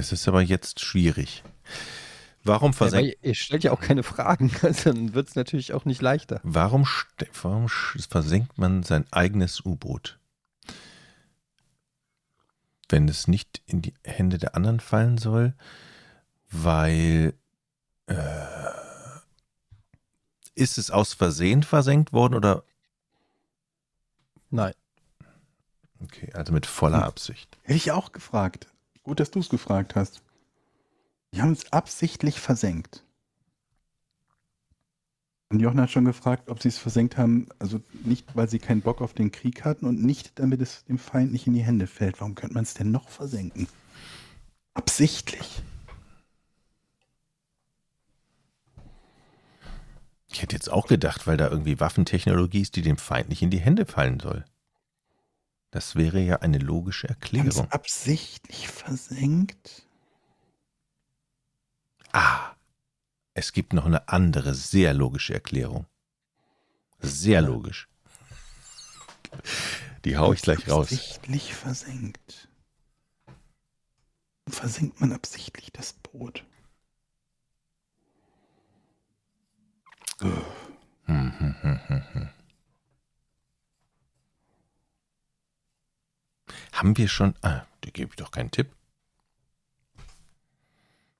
Das 0.00 0.12
ist 0.12 0.26
aber 0.28 0.40
jetzt 0.40 0.80
schwierig. 0.80 1.42
Warum 2.42 2.70
Ja, 2.70 2.76
versenkt? 2.78 3.18
weil 3.22 3.28
ihr 3.28 3.34
stellt 3.34 3.64
ja 3.64 3.70
auch 3.72 3.82
keine 3.82 4.02
Fragen, 4.02 4.50
also 4.62 4.92
dann 4.94 5.12
wird 5.12 5.28
es 5.28 5.34
natürlich 5.34 5.74
auch 5.74 5.84
nicht 5.84 6.00
leichter. 6.00 6.40
Warum, 6.42 6.86
warum 7.42 7.68
versenkt 7.68 8.56
man 8.56 8.82
sein 8.82 9.04
eigenes 9.12 9.60
U-Boot? 9.62 10.18
Wenn 12.88 13.08
es 13.10 13.28
nicht 13.28 13.60
in 13.66 13.82
die 13.82 13.92
Hände 14.02 14.38
der 14.38 14.54
anderen 14.54 14.80
fallen 14.80 15.18
soll, 15.18 15.52
weil 16.50 17.34
äh, 18.06 18.14
ist 20.54 20.78
es 20.78 20.90
aus 20.90 21.12
Versehen 21.12 21.62
versenkt 21.62 22.14
worden 22.14 22.34
oder 22.36 22.64
Nein. 24.48 24.72
okay, 26.02 26.32
also 26.32 26.54
mit 26.54 26.64
voller 26.64 26.96
Hm. 27.02 27.04
Absicht. 27.04 27.58
Hätte 27.64 27.76
ich 27.76 27.92
auch 27.92 28.12
gefragt. 28.12 28.66
Gut, 29.02 29.20
dass 29.20 29.30
du 29.30 29.40
es 29.40 29.48
gefragt 29.48 29.94
hast. 29.94 30.22
Die 31.32 31.40
haben 31.40 31.52
es 31.52 31.72
absichtlich 31.72 32.40
versenkt. 32.40 33.04
Und 35.48 35.58
Jochen 35.58 35.80
hat 35.80 35.90
schon 35.90 36.04
gefragt, 36.04 36.48
ob 36.48 36.62
sie 36.62 36.68
es 36.68 36.78
versenkt 36.78 37.16
haben, 37.16 37.48
also 37.58 37.80
nicht, 38.04 38.36
weil 38.36 38.48
sie 38.48 38.60
keinen 38.60 38.82
Bock 38.82 39.00
auf 39.00 39.14
den 39.14 39.32
Krieg 39.32 39.64
hatten 39.64 39.84
und 39.84 40.00
nicht, 40.00 40.38
damit 40.38 40.60
es 40.60 40.84
dem 40.84 40.98
Feind 40.98 41.32
nicht 41.32 41.48
in 41.48 41.54
die 41.54 41.64
Hände 41.64 41.88
fällt. 41.88 42.20
Warum 42.20 42.36
könnte 42.36 42.54
man 42.54 42.62
es 42.62 42.74
denn 42.74 42.92
noch 42.92 43.08
versenken? 43.08 43.66
Absichtlich. 44.74 45.62
Ich 50.28 50.40
hätte 50.42 50.54
jetzt 50.54 50.70
auch 50.70 50.86
gedacht, 50.86 51.26
weil 51.26 51.36
da 51.36 51.48
irgendwie 51.48 51.80
Waffentechnologie 51.80 52.60
ist, 52.60 52.76
die 52.76 52.82
dem 52.82 52.96
Feind 52.96 53.28
nicht 53.28 53.42
in 53.42 53.50
die 53.50 53.58
Hände 53.58 53.86
fallen 53.86 54.20
soll. 54.20 54.44
Das 55.70 55.94
wäre 55.94 56.20
ja 56.20 56.36
eine 56.36 56.58
logische 56.58 57.08
Erklärung. 57.08 57.48
es 57.48 57.70
absichtlich 57.70 58.68
versenkt? 58.68 59.86
Ah, 62.12 62.54
es 63.34 63.52
gibt 63.52 63.72
noch 63.72 63.86
eine 63.86 64.08
andere, 64.08 64.54
sehr 64.54 64.94
logische 64.94 65.32
Erklärung. 65.32 65.86
Sehr 66.98 67.40
logisch. 67.40 67.88
Die 70.04 70.16
hau 70.16 70.32
ich 70.32 70.42
gleich 70.42 70.68
raus. 70.68 70.90
Absichtlich 70.92 71.54
versenkt. 71.54 72.48
Versenkt 74.48 75.00
man 75.00 75.12
absichtlich 75.12 75.70
das 75.72 75.92
Boot? 75.92 76.44
Hm, 80.20 80.42
hm, 81.06 81.54
hm, 81.62 81.80
hm, 81.86 82.02
hm. 82.12 82.28
Haben 86.80 86.96
wir 86.96 87.08
schon. 87.08 87.34
Ah, 87.42 87.66
da 87.82 87.90
gebe 87.90 88.08
ich 88.10 88.16
doch 88.16 88.30
keinen 88.30 88.50
Tipp. 88.50 88.74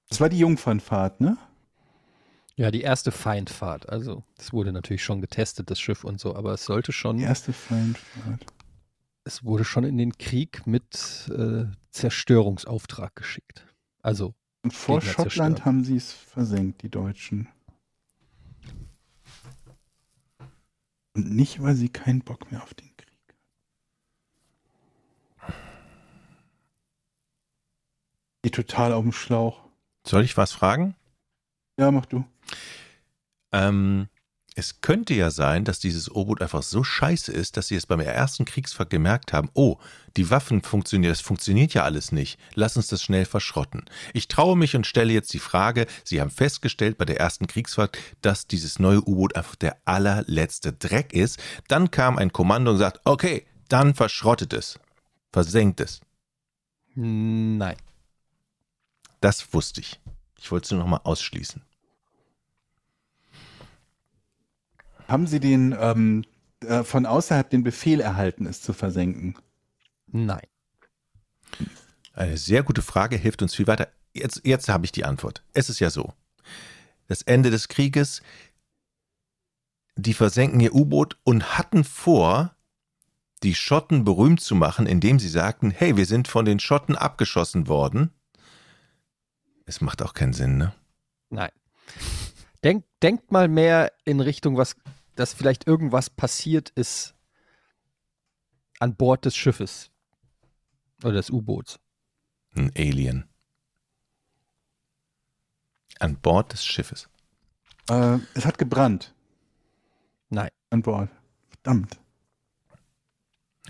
Das 0.08 0.18
war 0.18 0.30
die 0.30 0.38
Jungfernfahrt, 0.38 1.20
ne? 1.20 1.36
Ja, 2.56 2.70
die 2.70 2.80
erste 2.80 3.12
Feindfahrt. 3.12 3.86
Also, 3.90 4.24
es 4.38 4.54
wurde 4.54 4.72
natürlich 4.72 5.04
schon 5.04 5.20
getestet, 5.20 5.70
das 5.70 5.78
Schiff 5.78 6.02
und 6.02 6.18
so, 6.18 6.34
aber 6.34 6.54
es 6.54 6.64
sollte 6.64 6.92
schon, 6.92 7.18
Die 7.18 7.24
erste 7.24 7.52
Feindfahrt. 7.52 8.46
es 9.24 9.44
wurde 9.44 9.64
schon 9.66 9.84
in 9.84 9.98
den 9.98 10.16
Krieg 10.16 10.66
mit 10.66 11.30
äh, 11.36 11.66
Zerstörungsauftrag 11.90 13.14
geschickt. 13.14 13.66
Also, 14.00 14.32
Und 14.62 14.72
vor 14.72 15.00
Gegner 15.00 15.12
Schottland 15.12 15.66
haben 15.66 15.84
sie 15.84 15.96
es 15.96 16.10
versenkt, 16.14 16.82
die 16.82 16.88
Deutschen. 16.90 17.48
Und 21.14 21.30
nicht, 21.34 21.62
weil 21.62 21.74
sie 21.74 21.90
keinen 21.90 22.20
Bock 22.22 22.50
mehr 22.50 22.62
auf 22.62 22.72
den 22.72 22.88
Krieg 22.96 23.06
haben. 25.38 25.54
Die 28.44 28.50
total 28.50 28.92
auf 28.92 29.03
dem 29.03 29.12
Schlauch. 29.12 29.61
Soll 30.07 30.24
ich 30.24 30.37
was 30.37 30.53
fragen? 30.53 30.94
Ja, 31.79 31.90
mach 31.90 32.07
du. 32.07 32.24
Ähm, 33.53 34.09
es 34.57 34.81
könnte 34.81 35.14
ja 35.14 35.31
sein, 35.31 35.64
dass 35.64 35.79
dieses 35.79 36.09
U-Boot 36.09 36.42
einfach 36.42 36.62
so 36.62 36.83
scheiße 36.83 37.33
ist, 37.33 37.57
dass 37.57 37.68
sie 37.68 37.76
es 37.76 37.87
beim 37.87 38.00
ersten 38.00 38.44
Kriegsfahrt 38.44 38.90
gemerkt 38.90 39.33
haben, 39.33 39.48
oh, 39.55 39.79
die 40.16 40.31
Waffen 40.31 40.62
funktionieren, 40.62 41.12
das 41.12 41.20
funktioniert 41.20 41.72
ja 41.72 41.85
alles 41.85 42.12
nicht. 42.12 42.38
Lass 42.55 42.76
uns 42.76 42.88
das 42.88 43.03
schnell 43.03 43.24
verschrotten. 43.24 43.85
Ich 44.12 44.29
traue 44.29 44.57
mich 44.57 44.74
und 44.74 44.87
stelle 44.87 45.12
jetzt 45.12 45.33
die 45.33 45.38
Frage, 45.38 45.87
Sie 46.05 46.20
haben 46.20 46.31
festgestellt 46.31 46.98
bei 46.98 47.05
der 47.05 47.20
ersten 47.20 47.46
Kriegsfahrt, 47.46 47.96
dass 48.22 48.46
dieses 48.46 48.79
neue 48.79 49.00
U-Boot 49.00 49.37
einfach 49.37 49.57
der 49.57 49.76
allerletzte 49.85 50.72
Dreck 50.72 51.12
ist. 51.12 51.38
Dann 51.68 51.90
kam 51.90 52.18
ein 52.18 52.33
Kommando 52.33 52.72
und 52.72 52.79
sagt, 52.79 53.00
okay, 53.05 53.46
dann 53.68 53.94
verschrottet 53.94 54.53
es. 54.53 54.79
Versenkt 55.33 55.81
es. 55.81 56.00
nein. 56.96 57.76
Das 59.20 59.52
wusste 59.52 59.80
ich. 59.80 60.00
Ich 60.38 60.50
wollte 60.50 60.64
es 60.64 60.70
nur 60.70 60.80
nochmal 60.80 61.00
ausschließen. 61.04 61.62
Haben 65.06 65.26
sie 65.26 65.40
den 65.40 65.76
ähm, 65.78 66.24
äh, 66.61 66.85
von 66.85 67.06
außerhalb 67.06 67.48
den 67.50 67.64
Befehl 67.64 68.00
erhalten, 68.00 68.46
es 68.46 68.62
zu 68.62 68.72
versenken? 68.72 69.37
Nein. 70.06 70.46
Eine 72.12 72.37
sehr 72.37 72.62
gute 72.62 72.83
Frage, 72.83 73.16
hilft 73.16 73.42
uns 73.42 73.54
viel 73.54 73.66
weiter. 73.66 73.88
Jetzt, 74.12 74.42
jetzt 74.44 74.68
habe 74.68 74.85
ich 74.85 74.92
die 74.92 75.04
Antwort. 75.04 75.42
Es 75.52 75.68
ist 75.68 75.80
ja 75.80 75.90
so. 75.90 76.12
Das 77.06 77.22
Ende 77.22 77.50
des 77.50 77.68
Krieges, 77.68 78.22
die 79.96 80.14
versenken 80.14 80.61
ihr 80.61 80.74
U-Boot 80.74 81.18
und 81.24 81.59
hatten 81.59 81.85
vor, 81.85 82.54
die 83.42 83.54
Schotten 83.54 84.04
berühmt 84.04 84.40
zu 84.40 84.54
machen, 84.54 84.87
indem 84.87 85.18
sie 85.18 85.28
sagten, 85.28 85.70
hey, 85.70 85.96
wir 85.96 86.06
sind 86.06 86.28
von 86.28 86.44
den 86.44 86.61
Schotten 86.61 86.94
abgeschossen 86.94 87.68
worden. 87.68 88.11
Es 89.70 89.80
macht 89.80 90.02
auch 90.02 90.14
keinen 90.14 90.33
Sinn, 90.33 90.59
ne? 90.59 90.74
Nein. 91.28 91.52
Denk, 92.64 92.85
denkt 93.02 93.30
mal 93.30 93.46
mehr 93.46 93.92
in 94.04 94.18
Richtung, 94.18 94.56
was, 94.56 94.74
dass 95.14 95.33
vielleicht 95.33 95.68
irgendwas 95.68 96.11
passiert 96.11 96.70
ist 96.70 97.14
an 98.80 98.96
Bord 98.96 99.24
des 99.26 99.37
Schiffes. 99.37 99.92
Oder 101.04 101.12
des 101.12 101.30
U-Boots. 101.30 101.78
Ein 102.56 102.72
Alien. 102.76 103.28
An 106.00 106.16
Bord 106.16 106.52
des 106.52 106.66
Schiffes. 106.66 107.09
Äh, 107.88 108.18
es 108.35 108.44
hat 108.46 108.59
gebrannt 108.59 109.14
Nein. 110.30 110.50
an 110.70 110.83
Bord. 110.83 111.11
Verdammt. 111.48 112.00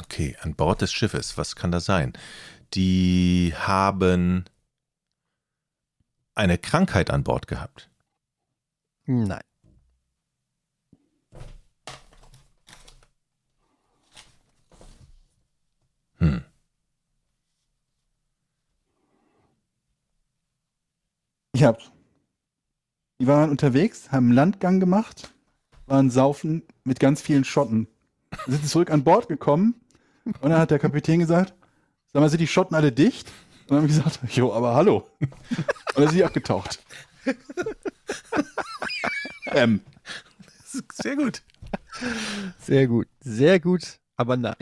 Okay, 0.00 0.34
an 0.40 0.54
Bord 0.54 0.80
des 0.80 0.94
Schiffes. 0.94 1.36
Was 1.36 1.56
kann 1.56 1.70
das 1.70 1.84
sein? 1.84 2.14
Die 2.72 3.52
haben 3.54 4.46
eine 6.34 6.58
Krankheit 6.58 7.10
an 7.10 7.24
Bord 7.24 7.46
gehabt? 7.46 7.90
Nein. 9.06 9.40
Hm. 16.18 16.44
Ich 21.52 21.64
hab's. 21.64 21.90
Die 23.20 23.26
waren 23.26 23.50
unterwegs, 23.50 24.12
haben 24.12 24.26
einen 24.26 24.34
Landgang 24.34 24.80
gemacht, 24.80 25.34
waren 25.86 26.10
saufen 26.10 26.62
mit 26.84 27.00
ganz 27.00 27.20
vielen 27.20 27.44
Schotten. 27.44 27.86
Sind 28.46 28.66
zurück 28.66 28.90
an 28.90 29.04
Bord 29.04 29.28
gekommen 29.28 29.74
und 30.24 30.42
dann 30.42 30.58
hat 30.58 30.70
der 30.70 30.78
Kapitän 30.78 31.18
gesagt: 31.20 31.54
Sag 32.12 32.20
mal, 32.20 32.30
sind 32.30 32.40
die 32.40 32.46
Schotten 32.46 32.76
alle 32.76 32.92
dicht? 32.92 33.30
Und 33.70 33.76
dann 33.76 33.82
haben 33.82 33.88
wir 33.88 34.02
gesagt, 34.02 34.32
jo, 34.34 34.52
aber 34.52 34.74
hallo. 34.74 35.08
Und 35.20 35.30
dann 35.94 36.08
sind 36.08 36.16
die 36.16 36.24
abgetaucht. 36.24 36.80
ähm, 39.46 39.80
Sehr 40.92 41.14
gut. 41.14 41.42
Sehr 42.58 42.88
gut. 42.88 43.06
Sehr 43.20 43.60
gut, 43.60 44.00
aber 44.16 44.36
nein. 44.36 44.56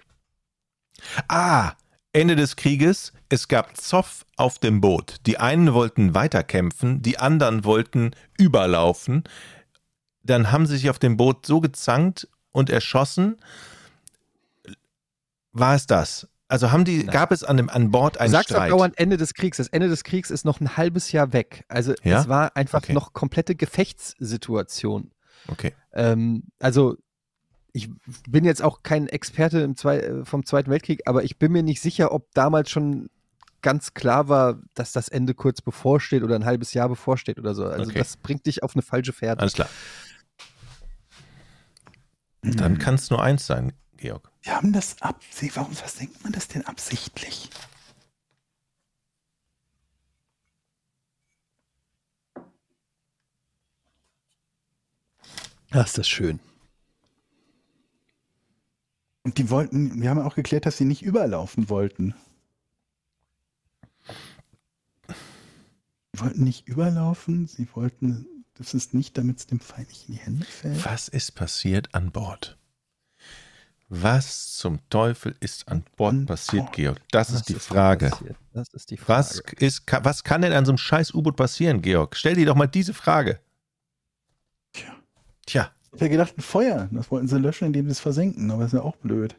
Ah, 1.26 1.72
Ende 2.12 2.36
des 2.36 2.56
Krieges. 2.56 3.14
Es 3.30 3.48
gab 3.48 3.78
Zoff 3.78 4.26
auf 4.36 4.58
dem 4.58 4.82
Boot. 4.82 5.16
Die 5.24 5.38
einen 5.38 5.72
wollten 5.72 6.14
weiterkämpfen, 6.14 7.00
die 7.00 7.18
anderen 7.18 7.64
wollten 7.64 8.10
überlaufen. 8.36 9.24
Dann 10.22 10.52
haben 10.52 10.66
sie 10.66 10.76
sich 10.76 10.90
auf 10.90 10.98
dem 10.98 11.16
Boot 11.16 11.46
so 11.46 11.60
gezankt 11.62 12.28
und 12.52 12.68
erschossen. 12.68 13.38
War 15.52 15.74
es 15.74 15.86
das? 15.86 16.28
Also 16.50 16.72
haben 16.72 16.84
die, 16.86 17.04
Nein. 17.04 17.12
gab 17.12 17.30
es 17.30 17.44
an, 17.44 17.58
dem, 17.58 17.68
an 17.68 17.90
Bord 17.90 18.18
einen 18.18 18.30
sagst 18.32 18.48
Streit? 18.50 18.70
dauernd 18.70 18.98
Ende 18.98 19.18
des 19.18 19.34
Kriegs. 19.34 19.58
Das 19.58 19.68
Ende 19.68 19.88
des 19.88 20.02
Kriegs 20.02 20.30
ist 20.30 20.46
noch 20.46 20.60
ein 20.60 20.78
halbes 20.78 21.12
Jahr 21.12 21.34
weg. 21.34 21.64
Also 21.68 21.92
Ja? 22.02 22.20
es 22.22 22.28
war 22.28 22.56
einfach 22.56 22.78
Okay. 22.78 22.94
noch 22.94 23.12
komplette 23.12 23.54
Gefechtssituation. 23.54 25.10
Okay. 25.48 25.74
Ähm, 25.92 26.44
also 26.58 26.96
ich 27.72 27.90
bin 28.26 28.44
jetzt 28.46 28.62
auch 28.62 28.82
kein 28.82 29.08
Experte 29.08 29.60
im 29.60 29.76
Zwei 29.76 29.98
äh, 30.00 30.24
vom 30.24 30.46
Zweiten 30.46 30.70
Weltkrieg, 30.70 31.02
aber 31.04 31.22
ich 31.22 31.38
bin 31.38 31.52
mir 31.52 31.62
nicht 31.62 31.82
sicher, 31.82 32.12
ob 32.12 32.32
damals 32.32 32.70
schon 32.70 33.10
ganz 33.60 33.92
klar 33.92 34.28
war, 34.28 34.58
dass 34.74 34.92
das 34.92 35.08
Ende 35.08 35.34
kurz 35.34 35.60
bevorsteht 35.60 36.22
oder 36.22 36.34
ein 36.36 36.44
halbes 36.46 36.72
Jahr 36.72 36.88
bevorsteht 36.88 37.38
oder 37.38 37.54
so. 37.54 37.66
Also 37.66 37.90
Okay. 37.90 37.98
das 37.98 38.16
bringt 38.16 38.46
dich 38.46 38.62
auf 38.62 38.74
eine 38.74 38.82
falsche 38.82 39.12
Fährte. 39.12 39.40
Alles 39.40 39.52
klar. 39.52 39.68
Dann 42.42 42.78
kann 42.78 42.94
es 42.94 43.10
nur 43.10 43.22
eins 43.22 43.46
sein, 43.46 43.72
Georg. 43.98 44.30
wir 44.42 44.54
haben 44.56 44.72
das 44.72 45.02
absichtlich. 45.02 45.56
Warum 45.56 45.74
versenkt 45.74 46.22
man 46.24 46.32
das 46.32 46.48
denn 46.48 46.64
absichtlich? 46.64 47.50
Ach, 55.70 55.84
ist 55.84 55.98
das 55.98 56.08
schön. 56.08 56.40
Und 59.22 59.36
die 59.36 59.50
wollten, 59.50 60.00
wir 60.00 60.08
haben 60.08 60.18
ja 60.18 60.24
auch 60.24 60.34
geklärt, 60.34 60.64
dass 60.64 60.78
sie 60.78 60.86
nicht 60.86 61.02
überlaufen 61.02 61.68
wollten. 61.68 62.14
Sie 66.12 66.20
wollten 66.20 66.42
nicht 66.42 66.66
überlaufen, 66.66 67.46
sie 67.46 67.68
wollten, 67.74 68.26
das 68.54 68.72
ist 68.72 68.94
nicht, 68.94 69.18
damit 69.18 69.38
es 69.38 69.46
dem 69.46 69.60
Feind 69.60 69.88
nicht 69.88 70.08
in 70.08 70.14
die 70.14 70.20
Hände 70.20 70.46
fällt. 70.46 70.84
Was 70.86 71.08
ist 71.08 71.34
passiert 71.34 71.94
an 71.94 72.10
Bord? 72.10 72.56
Was 73.90 74.56
zum 74.56 74.80
Teufel 74.90 75.34
ist 75.40 75.66
an 75.68 75.82
Bord 75.96 76.26
passiert. 76.26 76.72
Georg? 76.72 77.00
Das 77.10 77.30
Was 77.32 77.40
ist 77.40 77.48
die 77.48 77.54
Frage. 77.54 78.10
Das 78.52 78.68
ist 78.74 78.90
die 78.90 78.98
Frage. 78.98 79.18
Was, 79.18 79.40
ist, 79.58 79.86
ka- 79.86 80.04
was 80.04 80.24
kann 80.24 80.42
denn 80.42 80.52
an 80.52 80.66
so 80.66 80.72
einem 80.72 80.78
scheiß 80.78 81.14
U-Boot 81.14 81.36
passieren, 81.36 81.80
Georg? 81.80 82.14
Stell 82.14 82.34
dir 82.34 82.44
doch 82.44 82.54
mal 82.54 82.66
diese 82.66 82.92
Frage. 82.92 83.40
Tja. 84.74 84.94
Tja. 85.46 85.70
Ich 85.94 86.00
ja 86.02 86.08
gedacht, 86.08 86.36
ein 86.36 86.42
Feuer. 86.42 86.88
Das 86.92 87.10
wollten 87.10 87.28
sie 87.28 87.38
löschen, 87.38 87.64
indem 87.66 87.86
sie 87.86 87.92
es 87.92 88.00
versenken, 88.00 88.50
aber 88.50 88.62
das 88.64 88.74
ist 88.74 88.78
ja 88.78 88.84
auch 88.84 88.96
blöd. 88.96 89.36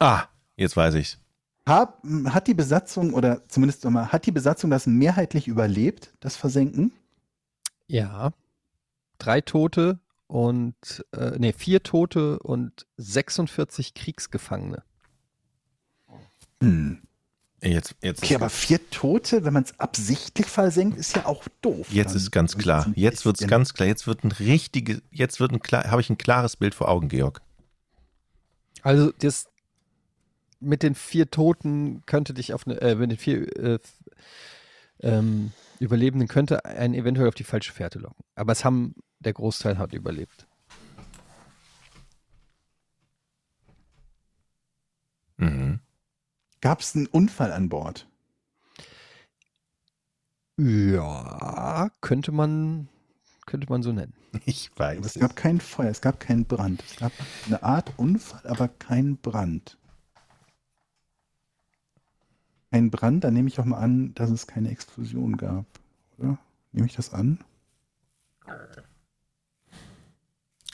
Ah, 0.00 0.24
jetzt 0.56 0.76
weiß 0.76 0.94
ich's. 0.94 1.18
Hab, 1.64 2.02
hat 2.26 2.48
die 2.48 2.54
Besatzung, 2.54 3.14
oder 3.14 3.46
zumindest 3.48 3.84
nochmal, 3.84 4.10
hat 4.10 4.26
die 4.26 4.32
Besatzung 4.32 4.70
das 4.70 4.86
mehrheitlich 4.86 5.46
überlebt, 5.46 6.12
das 6.18 6.34
Versenken? 6.34 6.92
Ja. 7.86 8.32
Drei 9.18 9.40
Tote 9.42 10.00
und, 10.28 11.04
äh, 11.12 11.32
nee, 11.38 11.52
vier 11.52 11.82
Tote 11.82 12.38
und 12.38 12.86
46 12.98 13.94
Kriegsgefangene. 13.94 14.84
Hm. 16.62 17.02
Jetzt, 17.60 17.96
jetzt, 18.02 18.22
Okay, 18.22 18.36
aber 18.36 18.50
vier 18.50 18.88
Tote, 18.90 19.44
wenn 19.44 19.52
man 19.52 19.64
es 19.64 19.78
absichtlich 19.80 20.46
versenkt, 20.46 20.96
ist 20.96 21.16
ja 21.16 21.26
auch 21.26 21.42
doof. 21.60 21.90
jetzt 21.90 22.10
Dann 22.10 22.16
ist 22.18 22.30
ganz 22.30 22.56
klar. 22.56 22.86
Jetzt 22.94 23.24
wird's 23.24 23.38
bisschen- 23.40 23.50
ganz 23.50 23.74
klar. 23.74 23.88
Jetzt 23.88 24.06
wird 24.06 24.22
ein 24.22 24.30
richtige, 24.30 25.02
jetzt 25.10 25.40
wird 25.40 25.50
ein 25.50 25.58
klar, 25.60 25.90
habe 25.90 26.00
ich 26.00 26.08
ein 26.08 26.18
klares 26.18 26.56
Bild 26.56 26.76
vor 26.76 26.88
Augen, 26.88 27.08
Georg. 27.08 27.40
Also 28.82 29.10
das 29.10 29.48
mit 30.60 30.84
den 30.84 30.94
vier 30.94 31.30
Toten 31.30 32.02
könnte 32.06 32.32
dich 32.32 32.52
auf 32.54 32.64
eine, 32.66 32.80
äh, 32.80 32.94
mit 32.94 33.10
den 33.10 33.18
vier 33.18 33.56
äh, 33.56 33.78
ähm, 35.00 35.52
Überlebenden 35.80 36.28
könnte 36.28 36.64
einen 36.64 36.94
eventuell 36.94 37.28
auf 37.28 37.34
die 37.34 37.44
falsche 37.44 37.72
Fährte 37.72 37.98
locken. 37.98 38.24
Aber 38.36 38.52
es 38.52 38.64
haben, 38.64 38.94
der 39.20 39.32
Großteil 39.32 39.78
hat 39.78 39.92
überlebt. 39.92 40.46
Mhm. 45.36 45.80
Gab 46.60 46.80
es 46.80 46.94
einen 46.96 47.06
Unfall 47.06 47.52
an 47.52 47.68
Bord? 47.68 48.08
Ja, 50.56 51.88
könnte 52.00 52.32
man, 52.32 52.88
könnte 53.46 53.68
man 53.68 53.82
so 53.82 53.92
nennen. 53.92 54.12
Ich 54.44 54.70
Aber 54.74 54.86
weiß. 54.96 55.06
es 55.06 55.14
gab 55.14 55.36
kein 55.36 55.60
Feuer, 55.60 55.90
es 55.90 56.00
gab 56.00 56.20
keinen 56.20 56.44
Brand. 56.44 56.82
Es 56.84 56.96
gab 56.96 57.12
eine 57.46 57.62
Art 57.62 57.92
Unfall, 57.96 58.46
aber 58.46 58.68
kein 58.68 59.16
Brand. 59.16 59.78
Ein 62.70 62.90
Brand, 62.90 63.24
dann 63.24 63.32
nehme 63.34 63.48
ich 63.48 63.58
auch 63.58 63.64
mal 63.64 63.78
an, 63.78 64.14
dass 64.14 64.30
es 64.30 64.46
keine 64.46 64.70
Explosion 64.70 65.38
gab, 65.38 65.64
oder? 66.18 66.38
Nehme 66.72 66.86
ich 66.86 66.94
das 66.96 67.14
an? 67.14 67.38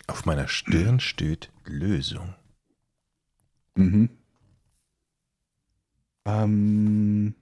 Auf 0.06 0.24
meiner 0.26 0.48
Stirn 0.48 1.00
steht 1.00 1.50
Lösung. 1.64 2.34
Mhm. 3.74 4.10
Ähm, 6.26 7.34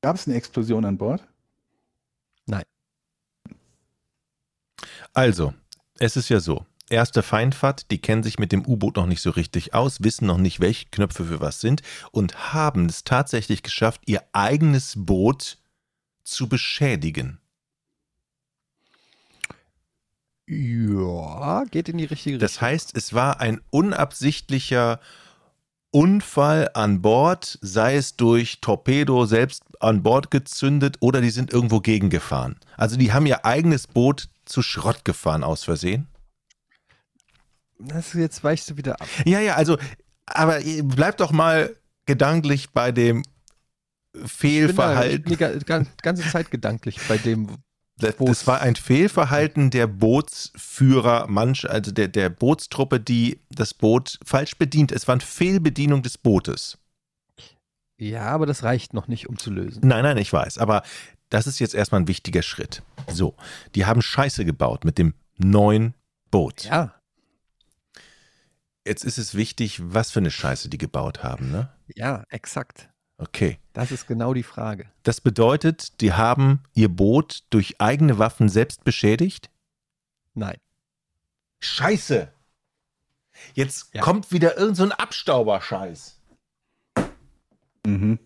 gab 0.00 0.16
es 0.16 0.26
eine 0.26 0.36
Explosion 0.36 0.84
an 0.84 0.98
Bord? 0.98 1.26
Also, 5.16 5.54
es 5.98 6.16
ist 6.16 6.28
ja 6.28 6.40
so. 6.40 6.66
Erste 6.90 7.22
Feindfahrt, 7.22 7.90
die 7.90 8.02
kennen 8.02 8.22
sich 8.22 8.38
mit 8.38 8.52
dem 8.52 8.66
U-Boot 8.66 8.96
noch 8.96 9.06
nicht 9.06 9.22
so 9.22 9.30
richtig 9.30 9.72
aus, 9.72 10.02
wissen 10.02 10.26
noch 10.26 10.36
nicht, 10.36 10.60
welche 10.60 10.90
Knöpfe 10.90 11.24
für 11.24 11.40
was 11.40 11.62
sind 11.62 11.80
und 12.12 12.52
haben 12.52 12.84
es 12.84 13.02
tatsächlich 13.02 13.62
geschafft, 13.62 14.02
ihr 14.04 14.22
eigenes 14.32 14.92
Boot 14.94 15.56
zu 16.22 16.50
beschädigen. 16.50 17.40
Ja, 20.48 21.64
geht 21.70 21.88
in 21.88 21.98
die 21.98 22.04
richtige 22.04 22.38
Das 22.38 22.60
heißt, 22.60 22.96
es 22.96 23.12
war 23.14 23.40
ein 23.40 23.60
unabsichtlicher 23.70 25.00
Unfall 25.90 26.70
an 26.74 27.00
Bord, 27.02 27.58
sei 27.62 27.96
es 27.96 28.16
durch 28.16 28.60
Torpedo 28.60 29.24
selbst 29.26 29.62
an 29.80 30.02
Bord 30.02 30.30
gezündet 30.30 30.98
oder 31.00 31.20
die 31.20 31.30
sind 31.30 31.52
irgendwo 31.52 31.80
gegengefahren. 31.80 32.60
Also 32.76 32.96
die 32.96 33.12
haben 33.12 33.26
ihr 33.26 33.44
eigenes 33.44 33.86
Boot 33.86 34.28
zu 34.44 34.62
Schrott 34.62 35.04
gefahren 35.04 35.42
aus 35.42 35.64
Versehen. 35.64 36.06
Das, 37.78 38.12
jetzt 38.12 38.42
weichst 38.44 38.70
du 38.70 38.76
wieder 38.76 39.00
ab. 39.00 39.08
Ja, 39.24 39.40
ja, 39.40 39.54
also, 39.54 39.78
aber 40.26 40.60
bleib 40.82 41.16
doch 41.16 41.32
mal 41.32 41.74
gedanklich 42.06 42.70
bei 42.70 42.92
dem 42.92 43.18
Ich 44.12 44.12
bin 44.12 44.22
da- 44.22 44.28
Fehlverhalten. 44.28 45.16
Ich 45.16 45.22
bin 45.24 45.32
die 45.32 45.36
ga- 45.36 45.58
gan- 45.64 45.88
ganze 46.02 46.28
Zeit 46.30 46.50
gedanklich 46.50 47.00
bei 47.08 47.18
dem. 47.18 47.48
Das, 47.98 48.16
das 48.18 48.46
war 48.46 48.60
ein 48.60 48.76
Fehlverhalten 48.76 49.70
der 49.70 49.86
Bootsführer, 49.86 51.26
manch, 51.28 51.68
also 51.68 51.92
der, 51.92 52.08
der 52.08 52.28
Bootstruppe, 52.28 53.00
die 53.00 53.40
das 53.50 53.72
Boot 53.72 54.18
falsch 54.24 54.56
bedient. 54.58 54.92
Es 54.92 55.08
war 55.08 55.14
eine 55.14 55.22
Fehlbedienung 55.22 56.02
des 56.02 56.18
Bootes. 56.18 56.78
Ja, 57.96 58.26
aber 58.26 58.44
das 58.44 58.62
reicht 58.62 58.92
noch 58.92 59.08
nicht, 59.08 59.28
um 59.28 59.38
zu 59.38 59.50
lösen. 59.50 59.80
Nein, 59.82 60.02
nein, 60.02 60.18
ich 60.18 60.30
weiß, 60.30 60.58
aber 60.58 60.82
das 61.30 61.46
ist 61.46 61.58
jetzt 61.58 61.74
erstmal 61.74 62.02
ein 62.02 62.08
wichtiger 62.08 62.42
Schritt. 62.42 62.82
So, 63.08 63.34
die 63.74 63.86
haben 63.86 64.02
Scheiße 64.02 64.44
gebaut 64.44 64.84
mit 64.84 64.98
dem 64.98 65.14
neuen 65.38 65.94
Boot. 66.30 66.64
Ja, 66.64 66.96
Jetzt 68.86 69.04
ist 69.04 69.18
es 69.18 69.34
wichtig, 69.34 69.80
was 69.82 70.12
für 70.12 70.20
eine 70.20 70.30
Scheiße 70.30 70.68
die 70.68 70.78
gebaut 70.78 71.24
haben, 71.24 71.50
ne? 71.50 71.68
ja, 71.96 72.22
exakt. 72.30 72.88
Okay. 73.18 73.58
Das 73.72 73.92
ist 73.92 74.06
genau 74.06 74.34
die 74.34 74.42
Frage. 74.42 74.86
Das 75.02 75.20
bedeutet, 75.20 76.00
die 76.00 76.12
haben 76.12 76.62
ihr 76.74 76.88
Boot 76.88 77.44
durch 77.50 77.80
eigene 77.80 78.18
Waffen 78.18 78.48
selbst 78.48 78.84
beschädigt? 78.84 79.50
Nein. 80.34 80.58
Scheiße! 81.60 82.30
Jetzt 83.54 83.94
Ja. 83.94 84.02
kommt 84.02 84.32
wieder 84.32 84.56
irgend 84.56 84.76
so 84.76 84.82
ein 84.82 84.92
Abstauberscheiß. 84.92 86.18
Mhm. 87.86 88.18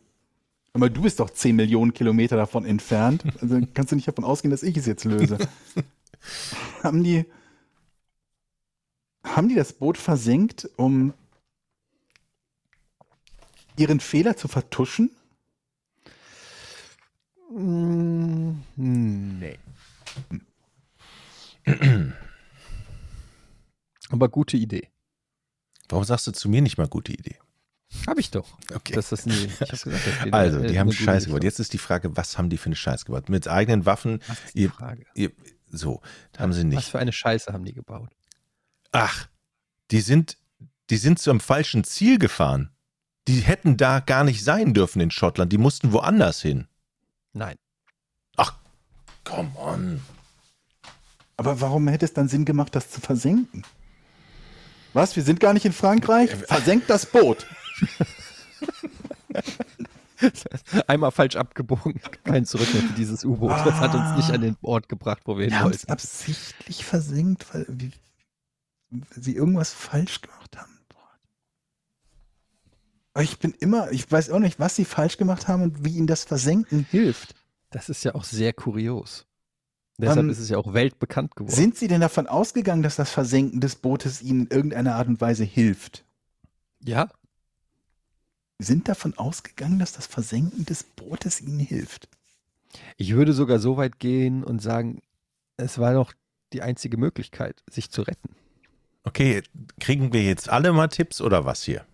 Aber 0.72 0.88
du 0.88 1.02
bist 1.02 1.18
doch 1.18 1.30
10 1.30 1.56
Millionen 1.56 1.92
Kilometer 1.92 2.36
davon 2.36 2.64
entfernt. 2.64 3.24
Also 3.40 3.60
kannst 3.74 3.90
du 3.92 3.96
nicht 3.96 4.06
davon 4.08 4.24
ausgehen, 4.24 4.50
dass 4.50 4.62
ich 4.62 4.76
es 4.76 4.86
jetzt 4.86 5.04
löse. 5.04 5.38
haben 6.82 7.02
die 7.02 7.26
haben 9.24 9.48
die 9.48 9.54
das 9.54 9.72
Boot 9.74 9.98
versenkt, 9.98 10.68
um 10.76 11.12
ihren 13.80 14.00
Fehler 14.00 14.36
zu 14.36 14.46
vertuschen? 14.46 15.10
Mm, 17.50 18.52
nee. 18.76 19.58
Aber 24.10 24.28
gute 24.28 24.56
Idee. 24.56 24.88
Warum 25.88 26.04
sagst 26.04 26.26
du 26.26 26.32
zu 26.32 26.48
mir 26.48 26.62
nicht 26.62 26.78
mal 26.78 26.88
gute 26.88 27.12
Idee? 27.12 27.36
Habe 28.06 28.20
ich 28.20 28.30
doch. 28.30 28.56
Okay. 28.72 28.92
Das 28.92 29.10
ist 29.10 29.26
nie, 29.26 29.46
ich 29.46 29.60
hab 29.60 29.70
gesagt, 29.70 30.06
das 30.06 30.18
geht 30.24 30.32
also, 30.32 30.60
die 30.62 30.78
haben 30.78 30.92
Scheiße 30.92 31.26
gebaut. 31.26 31.42
Jetzt 31.42 31.58
ist 31.58 31.72
die 31.72 31.78
Frage, 31.78 32.16
was 32.16 32.38
haben 32.38 32.48
die 32.50 32.56
für 32.58 32.66
eine 32.66 32.76
Scheiße 32.76 33.04
gebaut? 33.06 33.28
Mit 33.28 33.48
eigenen 33.48 33.86
Waffen, 33.86 34.20
Was 34.28 34.38
ist 34.44 34.54
die 34.54 34.60
ihr, 34.62 34.70
Frage? 34.70 35.06
ihr, 35.14 35.32
so, 35.66 36.00
haben 36.38 36.52
sie 36.52 36.60
Was 36.60 36.66
nicht. 36.66 36.88
für 36.88 37.00
eine 37.00 37.12
Scheiße 37.12 37.52
haben 37.52 37.64
die 37.64 37.72
gebaut? 37.74 38.10
Ach, 38.92 39.26
die 39.90 40.00
sind, 40.00 40.38
die 40.90 40.98
sind 40.98 41.18
zum 41.18 41.40
falschen 41.40 41.82
Ziel 41.82 42.18
gefahren. 42.18 42.70
Die 43.28 43.40
hätten 43.40 43.76
da 43.76 44.00
gar 44.00 44.24
nicht 44.24 44.42
sein 44.44 44.74
dürfen 44.74 45.00
in 45.00 45.10
Schottland. 45.10 45.52
Die 45.52 45.58
mussten 45.58 45.92
woanders 45.92 46.40
hin. 46.40 46.66
Nein. 47.32 47.56
Come 49.24 49.50
on. 49.56 50.00
Aber 51.36 51.60
warum 51.60 51.86
hätte 51.88 52.04
es 52.04 52.12
dann 52.12 52.28
Sinn 52.28 52.44
gemacht, 52.44 52.74
das 52.74 52.90
zu 52.90 53.00
versenken? 53.00 53.64
Was? 54.92 55.14
Wir 55.14 55.22
sind 55.22 55.38
gar 55.40 55.52
nicht 55.52 55.64
in 55.64 55.72
Frankreich? 55.72 56.34
Versenkt 56.34 56.90
das 56.90 57.06
Boot. 57.06 57.46
Einmal 60.86 61.12
falsch 61.12 61.36
abgebogen. 61.36 62.00
Kein 62.24 62.44
Zurück 62.44 62.72
mehr 62.74 62.82
für 62.82 62.92
dieses 62.94 63.24
U-Boot. 63.24 63.52
Das 63.52 63.74
hat 63.74 63.94
uns 63.94 64.16
nicht 64.16 64.30
an 64.34 64.40
den 64.40 64.56
Ort 64.62 64.88
gebracht, 64.88 65.22
wo 65.24 65.38
wir 65.38 65.46
Wir 65.46 65.52
hin 65.52 65.60
haben 65.60 65.70
es 65.70 65.82
wollten. 65.82 65.92
absichtlich 65.92 66.84
versenkt, 66.84 67.54
weil 67.54 67.66
wir, 67.68 67.90
sie 69.16 69.36
irgendwas 69.36 69.72
falsch 69.72 70.20
gemacht 70.20 70.56
haben. 70.56 70.79
Ich 73.18 73.38
bin 73.38 73.52
immer, 73.58 73.90
ich 73.90 74.10
weiß 74.10 74.30
auch 74.30 74.38
nicht, 74.38 74.60
was 74.60 74.76
sie 74.76 74.84
falsch 74.84 75.16
gemacht 75.16 75.48
haben 75.48 75.62
und 75.62 75.84
wie 75.84 75.96
ihnen 75.96 76.06
das 76.06 76.24
Versenken 76.24 76.86
hilft. 76.90 77.34
Das 77.70 77.88
ist 77.88 78.04
ja 78.04 78.14
auch 78.14 78.24
sehr 78.24 78.52
kurios. 78.52 79.26
Deshalb 79.98 80.20
Ähm, 80.20 80.30
ist 80.30 80.38
es 80.38 80.48
ja 80.48 80.56
auch 80.58 80.72
weltbekannt 80.72 81.36
geworden. 81.36 81.54
Sind 81.54 81.76
sie 81.76 81.88
denn 81.88 82.00
davon 82.00 82.26
ausgegangen, 82.26 82.82
dass 82.82 82.96
das 82.96 83.10
Versenken 83.10 83.60
des 83.60 83.76
Bootes 83.76 84.22
ihnen 84.22 84.46
in 84.46 84.56
irgendeiner 84.56 84.94
Art 84.94 85.08
und 85.08 85.20
Weise 85.20 85.44
hilft? 85.44 86.04
ja, 86.82 87.08
Sind 88.58 88.88
davon 88.88 89.16
ausgegangen, 89.18 89.78
dass 89.78 89.92
das 89.92 90.06
Versenken 90.06 90.64
des 90.66 90.82
Bootes 90.84 91.40
ihnen 91.40 91.58
hilft? 91.60 92.08
ich 92.96 93.14
würde 93.14 93.32
sogar 93.32 93.58
so 93.58 93.76
weit 93.76 93.98
gehen 93.98 94.44
und 94.44 94.62
sagen, 94.62 95.00
es 95.56 95.78
war 95.78 95.92
doch 95.94 96.12
die 96.52 96.62
einzige 96.62 96.96
Möglichkeit, 96.96 97.62
sich 97.68 97.90
zu 97.90 98.02
retten. 98.02 98.36
Okay, 99.02 99.42
kriegen 99.80 100.12
wir 100.12 100.22
jetzt 100.22 100.48
alle 100.48 100.72
mal 100.72 100.86
Tipps 100.88 101.20
oder 101.20 101.44
was 101.44 101.64
hier? 101.64 101.84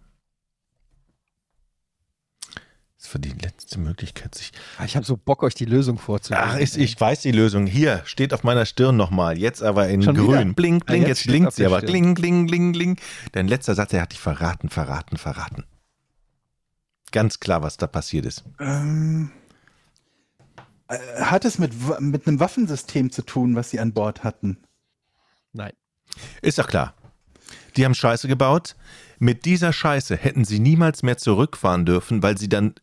Das 3.06 3.14
war 3.14 3.20
die 3.20 3.28
letzte 3.40 3.78
Möglichkeit, 3.78 4.34
sich. 4.34 4.50
Ah, 4.78 4.84
Ich 4.84 4.96
habe 4.96 5.06
so 5.06 5.16
Bock, 5.16 5.44
euch 5.44 5.54
die 5.54 5.64
Lösung 5.64 5.96
vorzulegen. 5.96 6.44
Ach, 6.50 6.58
ist, 6.58 6.76
ich 6.76 7.00
weiß 7.00 7.20
die 7.20 7.30
Lösung. 7.30 7.68
Hier, 7.68 8.02
steht 8.04 8.34
auf 8.34 8.42
meiner 8.42 8.66
Stirn 8.66 8.96
nochmal. 8.96 9.38
Jetzt 9.38 9.62
aber 9.62 9.88
in 9.88 10.02
Schon 10.02 10.16
grün. 10.16 10.28
wieder? 10.28 10.54
Bling, 10.54 10.82
Ah, 10.82 10.84
bling, 10.86 11.00
jetzt 11.02 11.08
jetzt 11.08 11.18
steht's 11.20 11.30
blinkt 11.32 11.52
sie 11.52 11.66
aber. 11.66 11.78
Stirn. 11.78 11.90
Kling, 11.92 12.14
kling, 12.16 12.46
kling, 12.48 12.72
kling. 12.72 12.96
Dein 13.30 13.46
letzter 13.46 13.76
Satz, 13.76 13.90
der 13.90 14.02
hat 14.02 14.10
dich 14.10 14.18
verraten, 14.18 14.70
verraten, 14.70 15.18
verraten. 15.18 15.62
Ganz 17.12 17.38
klar, 17.38 17.62
was 17.62 17.76
da 17.76 17.86
passiert 17.86 18.26
ist. 18.26 18.42
Ähm, 18.58 19.30
äh, 20.88 20.98
hat 21.20 21.44
es 21.44 21.60
mit, 21.60 21.72
mit 22.00 22.26
einem 22.26 22.40
Waffensystem 22.40 23.12
zu 23.12 23.22
tun, 23.22 23.54
was 23.54 23.70
sie 23.70 23.78
an 23.78 23.92
Bord 23.92 24.24
hatten? 24.24 24.58
Nein. 25.52 25.72
Ist 26.42 26.58
doch 26.58 26.66
klar. 26.66 26.94
Die 27.76 27.84
haben 27.84 27.94
Scheiße 27.94 28.26
gebaut. 28.26 28.74
Mit 29.20 29.44
dieser 29.44 29.72
Scheiße 29.72 30.16
hätten 30.16 30.44
sie 30.44 30.58
niemals 30.58 31.04
mehr 31.04 31.18
zurückfahren 31.18 31.86
dürfen, 31.86 32.22
weil 32.24 32.36
sie 32.36 32.48
dann 32.48 32.74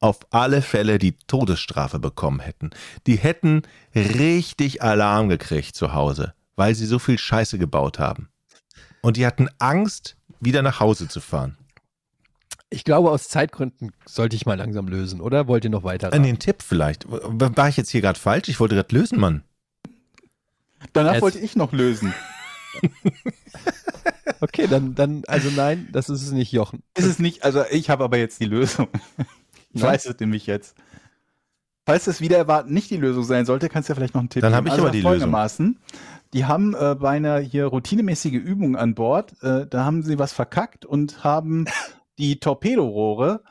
auf 0.00 0.20
alle 0.30 0.62
Fälle 0.62 0.98
die 0.98 1.12
Todesstrafe 1.26 1.98
bekommen 1.98 2.40
hätten. 2.40 2.70
Die 3.06 3.16
hätten 3.16 3.62
richtig 3.94 4.82
Alarm 4.82 5.28
gekriegt 5.28 5.76
zu 5.76 5.92
Hause, 5.92 6.34
weil 6.56 6.74
sie 6.74 6.86
so 6.86 6.98
viel 6.98 7.18
Scheiße 7.18 7.58
gebaut 7.58 7.98
haben. 7.98 8.28
Und 9.02 9.16
die 9.16 9.26
hatten 9.26 9.48
Angst, 9.58 10.16
wieder 10.40 10.62
nach 10.62 10.80
Hause 10.80 11.08
zu 11.08 11.20
fahren. 11.20 11.56
Ich 12.70 12.84
glaube, 12.84 13.10
aus 13.10 13.28
Zeitgründen 13.28 13.92
sollte 14.06 14.36
ich 14.36 14.46
mal 14.46 14.56
langsam 14.56 14.86
lösen, 14.88 15.20
oder? 15.20 15.48
Wollt 15.48 15.64
ihr 15.64 15.70
noch 15.70 15.82
weiter? 15.84 16.12
An 16.12 16.22
den 16.22 16.38
Tipp 16.38 16.62
vielleicht. 16.62 17.04
War 17.08 17.68
ich 17.68 17.76
jetzt 17.76 17.90
hier 17.90 18.00
gerade 18.00 18.18
falsch? 18.18 18.48
Ich 18.48 18.60
wollte 18.60 18.76
gerade 18.76 18.94
lösen, 18.94 19.18
Mann. 19.18 19.42
Danach 20.92 21.16
Es- 21.16 21.22
wollte 21.22 21.38
ich 21.40 21.56
noch 21.56 21.72
lösen. 21.72 22.14
Okay, 24.42 24.66
dann, 24.68 24.94
dann, 24.94 25.22
also 25.26 25.50
nein, 25.50 25.88
das 25.92 26.08
ist 26.08 26.22
es 26.22 26.30
nicht, 26.32 26.50
Jochen. 26.50 26.82
Ist 26.96 27.04
es 27.04 27.18
nicht, 27.18 27.44
also 27.44 27.62
ich 27.70 27.90
habe 27.90 28.04
aber 28.04 28.16
jetzt 28.16 28.40
die 28.40 28.46
Lösung. 28.46 28.88
Ich 29.72 29.82
weiß 29.82 30.06
es 30.06 30.18
nämlich 30.20 30.46
jetzt. 30.46 30.76
Falls 31.86 32.06
es 32.06 32.20
wieder 32.20 32.36
erwarten 32.36 32.72
nicht 32.72 32.90
die 32.90 32.96
Lösung 32.96 33.24
sein 33.24 33.46
sollte, 33.46 33.68
kannst 33.68 33.88
du 33.88 33.92
ja 33.92 33.94
vielleicht 33.96 34.14
noch 34.14 34.20
einen 34.20 34.28
Tipp 34.28 34.42
Dann 34.42 34.52
geben. 34.52 34.56
habe 34.56 34.68
ich 34.68 34.72
also 34.72 34.84
aber 34.84 34.92
die 34.92 35.02
folgendermaßen, 35.02 35.78
Die 36.34 36.44
haben 36.44 36.74
äh, 36.74 36.94
bei 36.94 37.10
einer 37.10 37.38
hier 37.38 37.66
routinemäßige 37.66 38.34
Übung 38.34 38.76
an 38.76 38.94
Bord, 38.94 39.34
äh, 39.42 39.66
da 39.66 39.84
haben 39.84 40.02
sie 40.02 40.18
was 40.18 40.32
verkackt 40.32 40.84
und 40.84 41.24
haben 41.24 41.66
die 42.18 42.38
Torpedorohre 42.38 43.42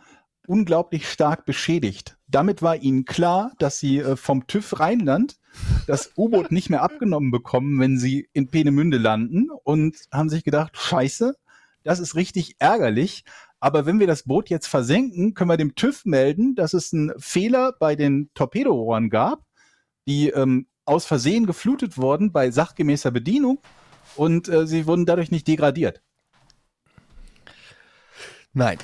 unglaublich 0.47 1.09
stark 1.09 1.45
beschädigt. 1.45 2.17
Damit 2.27 2.61
war 2.61 2.75
ihnen 2.77 3.05
klar, 3.05 3.51
dass 3.59 3.79
sie 3.79 3.99
äh, 3.99 4.15
vom 4.15 4.47
TÜV 4.47 4.79
Rheinland 4.79 5.37
das 5.87 6.11
U-Boot 6.15 6.51
nicht 6.51 6.69
mehr 6.69 6.81
abgenommen 6.81 7.31
bekommen, 7.31 7.79
wenn 7.79 7.97
sie 7.97 8.29
in 8.33 8.49
Peenemünde 8.49 8.97
landen 8.97 9.49
und 9.63 9.97
haben 10.11 10.29
sich 10.29 10.43
gedacht, 10.43 10.77
scheiße, 10.77 11.35
das 11.83 11.99
ist 11.99 12.15
richtig 12.15 12.55
ärgerlich. 12.59 13.25
Aber 13.59 13.85
wenn 13.85 13.99
wir 13.99 14.07
das 14.07 14.23
Boot 14.23 14.49
jetzt 14.49 14.67
versenken, 14.67 15.33
können 15.33 15.49
wir 15.49 15.57
dem 15.57 15.75
TÜV 15.75 16.05
melden, 16.05 16.55
dass 16.55 16.73
es 16.73 16.93
einen 16.93 17.11
Fehler 17.19 17.73
bei 17.77 17.95
den 17.95 18.29
Torpedorohren 18.33 19.09
gab, 19.09 19.43
die 20.07 20.29
ähm, 20.29 20.67
aus 20.85 21.05
Versehen 21.05 21.45
geflutet 21.45 21.97
wurden 21.97 22.31
bei 22.31 22.51
sachgemäßer 22.51 23.11
Bedienung 23.11 23.59
und 24.15 24.47
äh, 24.47 24.65
sie 24.65 24.87
wurden 24.87 25.05
dadurch 25.05 25.29
nicht 25.29 25.47
degradiert. 25.47 26.01
Nein. 28.53 28.77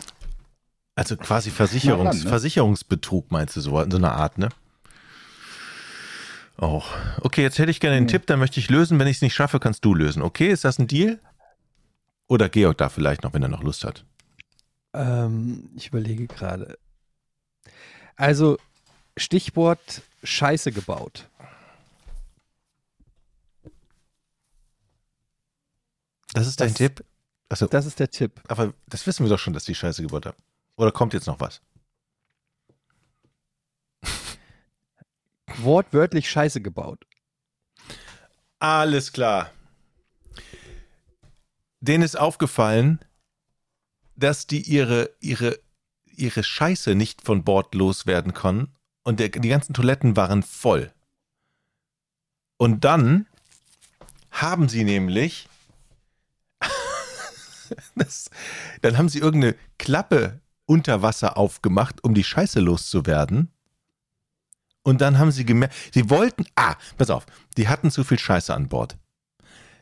Also 0.95 1.17
quasi 1.17 1.51
Versicherungs 1.51 2.17
dann, 2.17 2.23
ne? 2.23 2.29
Versicherungsbetrug 2.29 3.31
meinst 3.31 3.55
du 3.55 3.61
so, 3.61 3.79
in 3.81 3.91
so 3.91 3.97
einer 3.97 4.13
Art, 4.13 4.37
ne? 4.37 4.49
Auch. 6.57 6.91
Okay, 7.21 7.41
jetzt 7.41 7.59
hätte 7.59 7.71
ich 7.71 7.79
gerne 7.79 7.97
einen 7.97 8.05
Nee. 8.05 8.11
Tipp, 8.13 8.27
dann 8.27 8.39
möchte 8.39 8.59
ich 8.59 8.69
lösen. 8.69 8.97
Wenn 8.99 9.07
ich 9.07 9.17
es 9.17 9.21
nicht 9.21 9.33
schaffe, 9.33 9.59
kannst 9.59 9.83
du 9.83 9.93
lösen. 9.93 10.21
Okay, 10.21 10.49
ist 10.49 10.63
das 10.63 10.79
ein 10.79 10.87
Deal? 10.87 11.19
Oder 12.27 12.47
Georg 12.47 12.77
da 12.77 12.89
vielleicht 12.89 13.23
noch, 13.23 13.33
wenn 13.33 13.43
er 13.43 13.49
noch 13.49 13.63
Lust 13.63 13.83
hat. 13.83 14.05
Ähm, 14.95 15.69
ich 15.75 15.87
überlege 15.87 16.27
gerade. 16.27 16.77
Also, 18.15 18.57
Stichwort 19.17 20.01
Scheiße 20.23 20.71
gebaut. 20.71 21.29
Das 26.33 26.47
ist 26.47 26.59
dein 26.59 26.69
Das- 26.69 26.77
Tipp? 26.77 27.05
Achso, 27.49 27.67
Das 27.67 27.85
ist 27.85 27.99
der 27.99 28.09
Tipp. 28.09 28.41
aber 28.47 28.73
das 28.87 29.05
wissen 29.05 29.23
wir 29.25 29.29
doch 29.29 29.39
schon, 29.39 29.53
dass 29.53 29.65
die 29.65 29.75
Scheiße 29.75 30.01
gebaut 30.01 30.25
haben. 30.25 30.37
Oder 30.77 30.91
kommt 30.91 31.13
jetzt 31.13 31.27
noch 31.27 31.39
was? 31.39 31.61
Wortwörtlich 35.57 36.29
Scheiße 36.29 36.59
gebaut. 36.61 37.05
Alles 38.59 39.13
klar. 39.13 39.51
Denen 41.79 42.03
ist 42.03 42.17
aufgefallen, 42.17 42.99
dass 44.15 44.47
die 44.47 44.61
ihre, 44.61 45.09
ihre, 45.19 45.59
ihre 46.05 46.43
Scheiße 46.43 46.95
nicht 46.95 47.21
von 47.21 47.43
Bord 47.43 47.75
loswerden 47.75 48.33
konnten 48.33 48.73
und 49.03 49.19
der, 49.19 49.29
die 49.29 49.49
ganzen 49.49 49.73
Toiletten 49.73 50.15
waren 50.15 50.43
voll. 50.43 50.91
Und 52.57 52.85
dann 52.85 53.27
haben 54.31 54.69
sie 54.69 54.83
nämlich, 54.83 55.47
das, 57.95 58.29
dann 58.81 58.97
haben 58.97 59.09
sie 59.09 59.19
irgendeine 59.19 59.55
Klappe 59.77 60.41
unter 60.65 61.01
Wasser 61.01 61.37
aufgemacht, 61.37 62.03
um 62.03 62.13
die 62.13 62.23
Scheiße 62.23 62.59
loszuwerden. 62.59 63.51
Und 64.83 65.01
dann 65.01 65.17
haben 65.17 65.31
sie 65.31 65.45
gemerkt, 65.45 65.75
sie 65.93 66.09
wollten, 66.09 66.45
ah, 66.55 66.75
pass 66.97 67.09
auf, 67.09 67.25
die 67.57 67.67
hatten 67.67 67.91
zu 67.91 68.03
viel 68.03 68.19
Scheiße 68.19 68.53
an 68.53 68.67
Bord. 68.69 68.97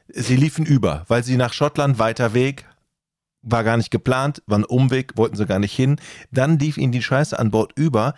Sie 0.07 0.35
liefen 0.35 0.65
über, 0.65 1.05
weil 1.07 1.23
sie 1.23 1.37
nach 1.37 1.53
Schottland 1.53 1.99
weiter 1.99 2.33
Weg, 2.33 2.65
war 3.43 3.63
gar 3.63 3.77
nicht 3.77 3.91
geplant, 3.91 4.41
war 4.47 4.57
ein 4.57 4.65
Umweg, 4.65 5.17
wollten 5.17 5.35
sie 5.35 5.45
gar 5.45 5.59
nicht 5.59 5.75
hin. 5.75 5.97
Dann 6.31 6.57
lief 6.57 6.77
ihnen 6.77 6.91
die 6.91 7.03
Scheiße 7.03 7.37
an 7.37 7.51
Bord 7.51 7.73
über, 7.75 8.15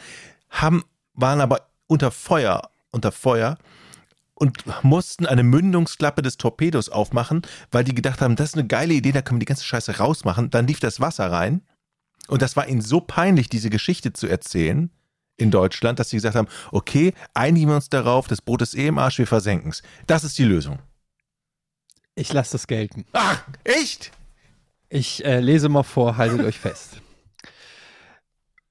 haben, 0.50 0.84
waren 1.14 1.42
aber 1.42 1.68
unter 1.88 2.12
Feuer, 2.12 2.70
unter 2.92 3.12
Feuer 3.12 3.58
und 4.36 4.64
mussten 4.84 5.26
eine 5.26 5.44
Mündungsklappe 5.44 6.22
des 6.22 6.38
Torpedos 6.38 6.90
aufmachen, 6.90 7.42
weil 7.72 7.84
die 7.84 7.96
gedacht 7.96 8.22
haben, 8.22 8.36
das 8.36 8.50
ist 8.50 8.56
eine 8.56 8.68
geile 8.68 8.94
Idee, 8.94 9.12
da 9.12 9.22
können 9.22 9.40
wir 9.40 9.46
die 9.46 9.50
ganze 9.50 9.66
Scheiße 9.66 9.98
rausmachen. 9.98 10.50
Dann 10.50 10.68
lief 10.68 10.80
das 10.80 11.00
Wasser 11.00 11.32
rein 11.32 11.62
und 12.28 12.42
das 12.42 12.56
war 12.56 12.68
ihnen 12.68 12.82
so 12.82 13.02
peinlich, 13.02 13.50
diese 13.50 13.70
Geschichte 13.70 14.14
zu 14.14 14.28
erzählen 14.28 14.92
in 15.38 15.52
Deutschland, 15.52 16.00
dass 16.00 16.10
sie 16.10 16.18
gesagt 16.18 16.36
haben, 16.36 16.48
okay, 16.72 17.14
einigen 17.34 17.68
wir 17.70 17.76
uns 17.76 17.90
darauf, 17.90 18.28
das 18.28 18.42
Boot 18.42 18.62
ist 18.62 18.76
eh 18.76 18.88
im 18.88 18.98
Arsch, 18.98 19.18
wir 19.18 19.28
versenken 19.28 19.72
es. 19.72 19.84
Das 20.08 20.24
ist 20.24 20.38
die 20.38 20.46
Lösung. 20.46 20.80
Ich 22.16 22.32
lasse 22.32 22.54
das 22.54 22.68
gelten. 22.68 23.06
Ach, 23.12 23.44
echt? 23.64 24.12
Ich 24.90 25.26
äh, 25.26 25.40
lese 25.40 25.70
mal 25.70 25.84
vor, 25.84 26.18
haltet 26.18 26.42
euch 26.42 26.60
fest. 26.60 27.02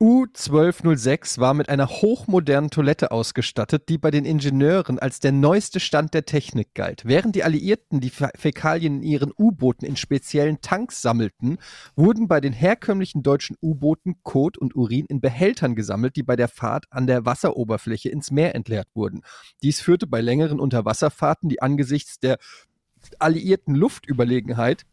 U-1206 0.01 1.39
war 1.39 1.55
mit 1.55 1.69
einer 1.69 1.89
hochmodernen 1.89 2.69
Toilette 2.69 3.11
ausgestattet, 3.11 3.89
die 3.89 3.97
bei 3.97 4.11
den 4.11 4.25
Ingenieuren 4.25 4.99
als 4.99 5.21
der 5.21 5.33
neueste 5.33 5.79
Stand 5.79 6.15
der 6.15 6.27
Technik 6.27 6.75
galt. 6.75 7.05
Während 7.07 7.37
die 7.37 7.45
Alliierten 7.45 8.01
die 8.01 8.11
Fä- 8.11 8.37
Fäkalien 8.37 8.97
in 8.97 9.03
ihren 9.03 9.33
U-Booten 9.39 9.87
in 9.87 9.97
speziellen 9.97 10.61
Tanks 10.61 11.01
sammelten, 11.01 11.59
wurden 11.95 12.27
bei 12.27 12.41
den 12.41 12.53
herkömmlichen 12.53 13.23
deutschen 13.23 13.57
U-Booten 13.62 14.17
Kot 14.25 14.59
und 14.59 14.75
Urin 14.75 15.07
in 15.07 15.21
Behältern 15.21 15.77
gesammelt, 15.77 16.17
die 16.17 16.25
bei 16.25 16.37
der 16.37 16.49
Fahrt 16.49 16.87
an 16.91 17.07
der 17.07 17.25
Wasseroberfläche 17.25 18.09
ins 18.09 18.31
Meer 18.31 18.55
entleert 18.55 18.89
wurden. 18.95 19.23
Dies 19.62 19.81
führte 19.81 20.07
bei 20.09 20.21
längeren 20.21 20.59
Unterwasserfahrten, 20.61 21.49
die 21.49 21.62
angesichts 21.62 22.19
der 22.19 22.39
alliierten 23.21 23.75
Luftüberlegenheit 23.75 24.85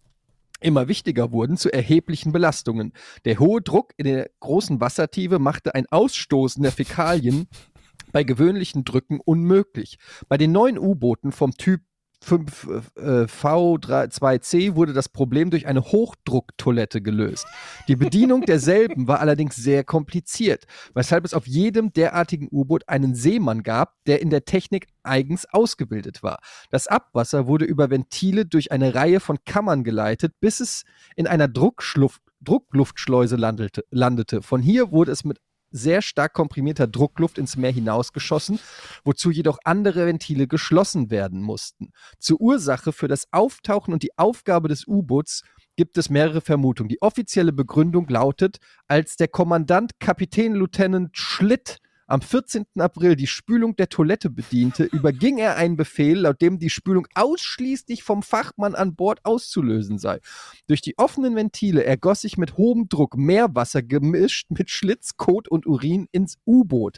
immer 0.61 0.87
wichtiger 0.87 1.31
wurden, 1.31 1.57
zu 1.57 1.71
erheblichen 1.71 2.31
Belastungen. 2.31 2.93
Der 3.25 3.39
hohe 3.39 3.61
Druck 3.61 3.93
in 3.97 4.05
der 4.05 4.29
großen 4.39 4.79
Wassertiefe 4.79 5.39
machte 5.39 5.75
ein 5.75 5.87
Ausstoßen 5.87 6.63
der 6.63 6.71
Fäkalien 6.71 7.47
bei 8.11 8.23
gewöhnlichen 8.23 8.83
Drücken 8.83 9.19
unmöglich. 9.19 9.97
Bei 10.27 10.37
den 10.37 10.51
neuen 10.51 10.77
U-Booten 10.77 11.31
vom 11.31 11.51
Typ 11.53 11.81
5 12.23 12.67
äh, 12.95 13.23
V2C 13.23 14.75
wurde 14.75 14.93
das 14.93 15.09
Problem 15.09 15.49
durch 15.49 15.65
eine 15.67 15.81
Hochdrucktoilette 15.81 17.01
gelöst. 17.01 17.45
Die 17.87 17.95
Bedienung 17.95 18.41
derselben 18.41 19.07
war 19.07 19.19
allerdings 19.19 19.55
sehr 19.55 19.83
kompliziert, 19.83 20.65
weshalb 20.93 21.25
es 21.25 21.33
auf 21.33 21.47
jedem 21.47 21.93
derartigen 21.93 22.47
U-Boot 22.51 22.87
einen 22.87 23.15
Seemann 23.15 23.63
gab, 23.63 23.95
der 24.05 24.21
in 24.21 24.29
der 24.29 24.45
Technik 24.45 24.87
eigens 25.03 25.45
ausgebildet 25.51 26.21
war. 26.21 26.39
Das 26.69 26.87
Abwasser 26.87 27.47
wurde 27.47 27.65
über 27.65 27.89
Ventile 27.89 28.45
durch 28.45 28.71
eine 28.71 28.93
Reihe 28.93 29.19
von 29.19 29.37
Kammern 29.43 29.83
geleitet, 29.83 30.33
bis 30.39 30.59
es 30.59 30.83
in 31.15 31.25
einer 31.25 31.47
Druckschluft, 31.47 32.21
Druckluftschleuse 32.41 33.35
landete. 33.35 34.41
Von 34.41 34.61
hier 34.61 34.91
wurde 34.91 35.11
es 35.11 35.23
mit 35.23 35.39
sehr 35.71 36.01
stark 36.01 36.33
komprimierter 36.33 36.87
Druckluft 36.87 37.37
ins 37.37 37.55
Meer 37.55 37.71
hinausgeschossen, 37.71 38.59
wozu 39.03 39.31
jedoch 39.31 39.57
andere 39.63 40.05
Ventile 40.05 40.47
geschlossen 40.47 41.09
werden 41.09 41.41
mussten. 41.41 41.91
Zur 42.19 42.39
Ursache 42.41 42.93
für 42.93 43.07
das 43.07 43.27
Auftauchen 43.31 43.93
und 43.93 44.03
die 44.03 44.17
Aufgabe 44.17 44.67
des 44.67 44.85
U-Boots 44.87 45.43
gibt 45.75 45.97
es 45.97 46.09
mehrere 46.09 46.41
Vermutungen. 46.41 46.89
Die 46.89 47.01
offizielle 47.01 47.53
Begründung 47.53 48.07
lautet, 48.07 48.57
als 48.87 49.15
der 49.15 49.29
Kommandant 49.29 49.99
Kapitän 49.99 50.53
Lieutenant 50.53 51.17
Schlitt 51.17 51.79
am 52.11 52.21
14. 52.21 52.65
April 52.77 53.15
die 53.15 53.27
Spülung 53.27 53.75
der 53.77 53.87
Toilette 53.87 54.29
bediente, 54.29 54.83
überging 54.83 55.37
er 55.37 55.55
einen 55.55 55.77
Befehl, 55.77 56.19
laut 56.19 56.41
dem 56.41 56.59
die 56.59 56.69
Spülung 56.69 57.07
ausschließlich 57.15 58.03
vom 58.03 58.21
Fachmann 58.21 58.75
an 58.75 58.95
Bord 58.95 59.25
auszulösen 59.25 59.97
sei. 59.97 60.19
Durch 60.67 60.81
die 60.81 60.97
offenen 60.97 61.35
Ventile 61.35 61.85
ergoss 61.85 62.21
sich 62.21 62.37
mit 62.37 62.57
hohem 62.57 62.89
Druck 62.89 63.17
Meerwasser 63.17 63.81
gemischt 63.81 64.47
mit 64.49 64.69
Schlitz, 64.69 65.15
Kot 65.15 65.47
und 65.47 65.65
Urin 65.65 66.07
ins 66.11 66.37
U-Boot. 66.45 66.97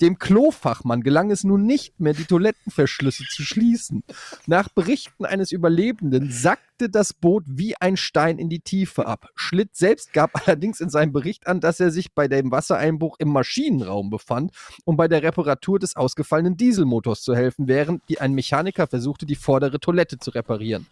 Dem 0.00 0.18
Klofachmann 0.18 1.02
gelang 1.02 1.30
es 1.30 1.44
nun 1.44 1.66
nicht 1.66 2.00
mehr, 2.00 2.14
die 2.14 2.24
Toilettenverschlüsse 2.24 3.24
zu 3.30 3.42
schließen. 3.42 4.02
Nach 4.46 4.70
Berichten 4.70 5.26
eines 5.26 5.52
Überlebenden 5.52 6.30
sackte 6.30 6.73
das 6.78 7.12
Boot 7.12 7.44
wie 7.46 7.74
ein 7.80 7.96
Stein 7.96 8.38
in 8.38 8.48
die 8.48 8.60
Tiefe 8.60 9.06
ab. 9.06 9.28
Schlitt 9.34 9.76
selbst 9.76 10.12
gab 10.12 10.30
allerdings 10.46 10.80
in 10.80 10.90
seinem 10.90 11.12
Bericht 11.12 11.46
an, 11.46 11.60
dass 11.60 11.80
er 11.80 11.90
sich 11.90 12.12
bei 12.14 12.28
dem 12.28 12.50
Wassereinbruch 12.50 13.16
im 13.18 13.28
Maschinenraum 13.28 14.10
befand, 14.10 14.52
um 14.84 14.96
bei 14.96 15.08
der 15.08 15.22
Reparatur 15.22 15.78
des 15.78 15.96
ausgefallenen 15.96 16.56
Dieselmotors 16.56 17.22
zu 17.22 17.34
helfen, 17.34 17.68
während 17.68 18.08
die 18.08 18.20
ein 18.20 18.32
Mechaniker 18.32 18.86
versuchte, 18.86 19.26
die 19.26 19.36
vordere 19.36 19.80
Toilette 19.80 20.18
zu 20.18 20.30
reparieren. 20.30 20.86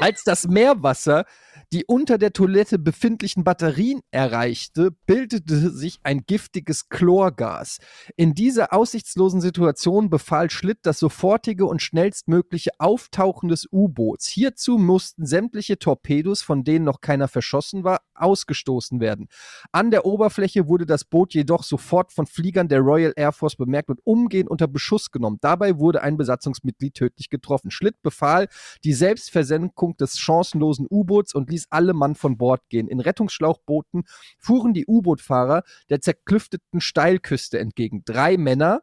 Als 0.00 0.24
das 0.24 0.48
Meerwasser 0.48 1.24
die 1.72 1.84
unter 1.86 2.18
der 2.18 2.32
Toilette 2.32 2.78
befindlichen 2.78 3.44
Batterien 3.44 4.00
erreichte, 4.10 4.90
bildete 5.06 5.70
sich 5.70 5.98
ein 6.02 6.24
giftiges 6.26 6.88
Chlorgas. 6.88 7.78
In 8.16 8.34
dieser 8.34 8.72
aussichtslosen 8.72 9.40
Situation 9.40 10.10
befahl 10.10 10.50
Schlitt 10.50 10.78
das 10.82 10.98
sofortige 10.98 11.66
und 11.66 11.82
schnellstmögliche 11.82 12.70
Auftauchen 12.78 13.48
des 13.48 13.66
U-Boots. 13.70 14.26
Hierzu 14.26 14.78
mussten 14.78 15.26
sämtliche 15.26 15.78
Torpedos, 15.78 16.42
von 16.42 16.64
denen 16.64 16.84
noch 16.84 17.00
keiner 17.00 17.28
verschossen 17.28 17.84
war, 17.84 18.00
ausgestoßen 18.14 19.00
werden. 19.00 19.28
An 19.72 19.90
der 19.90 20.06
Oberfläche 20.06 20.68
wurde 20.68 20.86
das 20.86 21.04
Boot 21.04 21.34
jedoch 21.34 21.62
sofort 21.62 22.12
von 22.12 22.26
Fliegern 22.26 22.68
der 22.68 22.80
Royal 22.80 23.12
Air 23.16 23.32
Force 23.32 23.56
bemerkt 23.56 23.90
und 23.90 24.00
umgehend 24.04 24.50
unter 24.50 24.66
Beschuss 24.66 25.10
genommen. 25.10 25.38
Dabei 25.40 25.78
wurde 25.78 26.02
ein 26.02 26.16
Besatzungsmitglied 26.16 26.94
tödlich 26.94 27.30
getroffen. 27.30 27.70
Schlitt 27.70 28.02
befahl 28.02 28.48
die 28.84 28.92
Selbstversenkung 28.92 29.96
des 29.96 30.18
chancenlosen 30.18 30.86
U-Boots 30.88 31.34
und 31.44 31.50
ließ 31.50 31.66
alle 31.70 31.92
Mann 31.92 32.14
von 32.14 32.38
Bord 32.38 32.62
gehen. 32.70 32.88
In 32.88 33.00
Rettungsschlauchbooten 33.00 34.04
fuhren 34.38 34.72
die 34.72 34.86
U-Boot-Fahrer 34.86 35.62
der 35.90 36.00
zerklüfteten 36.00 36.80
Steilküste 36.80 37.58
entgegen. 37.58 38.02
Drei 38.04 38.38
Männer 38.38 38.80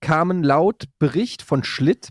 kamen 0.00 0.44
laut 0.44 0.84
Bericht 0.98 1.42
von 1.42 1.64
Schlitt 1.64 2.10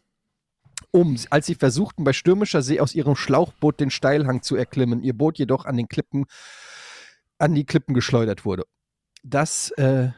um, 0.91 1.17
als 1.30 1.45
sie 1.45 1.55
versuchten, 1.55 2.03
bei 2.03 2.13
stürmischer 2.13 2.61
See 2.61 2.80
aus 2.80 2.95
ihrem 2.95 3.15
Schlauchboot 3.15 3.80
den 3.80 3.91
Steilhang 3.91 4.41
zu 4.41 4.55
erklimmen, 4.55 5.03
ihr 5.03 5.13
Boot 5.13 5.38
jedoch 5.38 5.65
an 5.65 5.77
den 5.77 5.88
Klippen, 5.88 6.25
an 7.38 7.53
die 7.53 7.65
Klippen 7.65 7.93
geschleudert 7.93 8.43
wurde. 8.43 8.63
Das 9.23 9.71
äh, 9.71 10.09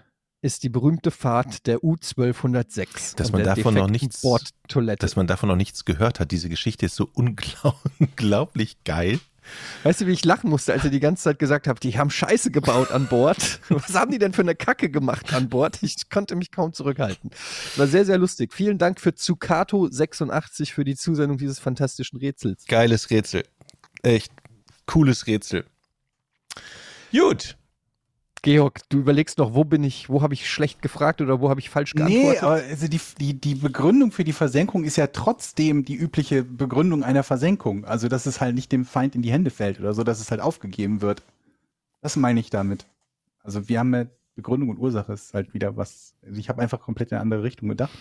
ist 0.42 0.64
die 0.64 0.70
berühmte 0.70 1.12
Fahrt 1.12 1.68
der 1.68 1.84
U-1206. 1.84 3.16
Dass 3.16 3.32
man 3.32 3.44
davon 3.44 3.74
noch 3.74 3.90
nichts- 3.90 4.22
Bordtoilette. 4.22 5.06
Dass 5.06 5.16
man 5.16 5.28
davon 5.28 5.50
noch 5.50 5.56
nichts 5.56 5.86
gehört 5.86 6.20
hat. 6.20 6.32
Diese 6.32 6.50
Geschichte 6.50 6.88
ist 6.88 6.96
so 6.96 7.10
unglaub 7.14 7.76
unglaublich 8.00 8.84
geil. 8.84 9.20
Weißt 9.84 10.02
du, 10.02 10.08
wie 10.08 10.12
ich 10.12 10.24
lachen 10.26 10.50
musste, 10.50 10.74
als 10.74 10.84
ihr 10.84 10.90
die 10.90 11.00
ganze 11.00 11.24
Zeit 11.24 11.40
gesagt 11.40 11.68
habt, 11.68 11.84
die 11.84 11.98
haben 11.98 12.10
Scheiße 12.10 12.52
gebaut 12.52 12.92
an 12.92 13.08
Bord. 13.08 13.60
Was 13.70 13.96
haben 13.96 14.12
die 14.12 14.20
denn 14.20 14.34
für 14.34 14.42
eine 14.42 14.56
Kacke 14.56 14.90
gemacht 14.90 15.34
an 15.34 15.50
Bord? 15.50 15.80
Ich 15.82 16.10
konnte 16.10 16.36
mich 16.36 16.52
kaum 16.52 16.74
zurückhalten. 16.74 17.32
War 17.76 17.88
sehr, 17.88 18.06
sehr 18.06 18.18
lustig. 18.18 18.54
Vielen 18.54 18.78
Dank 18.78 19.00
für 19.00 19.12
Zucato86 19.12 20.74
für 20.74 20.84
die 20.84 20.96
Zusendung 20.96 21.38
dieses 21.38 21.60
fantastischen 21.60 22.20
Rätsels. 22.20 22.66
Geiles 22.66 23.10
Rätsel. 23.10 23.44
Echt 24.04 24.32
cooles 24.86 25.28
Rätsel. 25.28 25.66
Gut. 27.12 27.58
Georg, 28.44 28.80
du 28.90 28.98
überlegst 28.98 29.38
noch, 29.38 29.54
wo 29.54 29.64
bin 29.64 29.84
ich, 29.84 30.10
wo 30.10 30.22
habe 30.24 30.34
ich 30.34 30.50
schlecht 30.50 30.82
gefragt 30.82 31.22
oder 31.22 31.40
wo 31.42 31.50
habe 31.50 31.60
ich 31.60 31.70
falsch 31.70 31.94
Nee, 31.94 32.00
geantwortet? 32.06 32.44
aber 32.44 32.54
also 32.54 32.88
die, 32.88 33.00
die, 33.20 33.34
die 33.40 33.56
Begründung 33.56 34.12
für 34.12 34.24
die 34.24 34.34
Versenkung 34.34 34.84
ist 34.84 34.96
ja 34.96 35.08
trotzdem 35.08 35.86
die 35.86 35.96
übliche 35.96 36.44
Begründung 36.44 37.04
einer 37.04 37.22
Versenkung. 37.24 37.86
Also, 37.86 38.08
dass 38.08 38.26
es 38.26 38.42
halt 38.42 38.56
nicht 38.56 38.72
dem 38.72 38.86
Feind 38.86 39.14
in 39.16 39.22
die 39.22 39.32
Hände 39.32 39.52
fällt 39.52 39.80
oder 39.80 39.94
so, 39.94 40.04
dass 40.04 40.20
es 40.20 40.32
halt 40.32 40.42
aufgegeben 40.42 41.02
wird. 41.02 41.22
Das 42.02 42.16
meine 42.16 42.40
ich 42.40 42.50
damit. 42.50 42.88
Also, 43.44 43.70
wir 43.70 43.78
haben 43.78 43.94
ja 43.94 44.06
Begründung 44.36 44.70
und 44.70 44.78
Ursache 44.80 45.14
ist 45.14 45.36
halt 45.36 45.54
wieder 45.54 45.78
was. 45.78 46.16
Also, 46.26 46.40
ich 46.40 46.50
habe 46.50 46.62
einfach 46.64 46.80
komplett 46.80 47.12
in 47.12 47.18
eine 47.18 47.22
andere 47.22 47.44
Richtung 47.44 47.70
gedacht. 47.70 47.92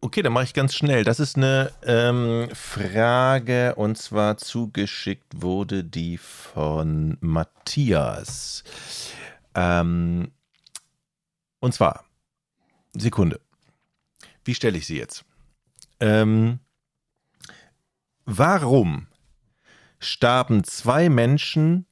Okay, 0.00 0.22
dann 0.22 0.32
mache 0.32 0.44
ich 0.44 0.54
ganz 0.54 0.74
schnell. 0.74 1.04
Das 1.04 1.20
ist 1.20 1.36
eine 1.36 1.70
ähm, 1.84 2.48
Frage 2.54 3.74
und 3.74 3.96
zwar 3.98 4.36
zugeschickt 4.38 5.42
wurde 5.42 5.82
die 5.84 6.18
von 6.18 7.16
Matthias. 7.20 8.64
Ähm, 9.54 10.32
und 11.60 11.74
zwar, 11.74 12.04
Sekunde. 12.92 13.40
Wie 14.44 14.54
stelle 14.54 14.78
ich 14.78 14.86
sie 14.86 14.98
jetzt? 14.98 15.24
Ähm, 16.00 16.58
warum 18.24 19.06
starben 19.98 20.64
zwei 20.64 21.08
Menschen 21.08 21.86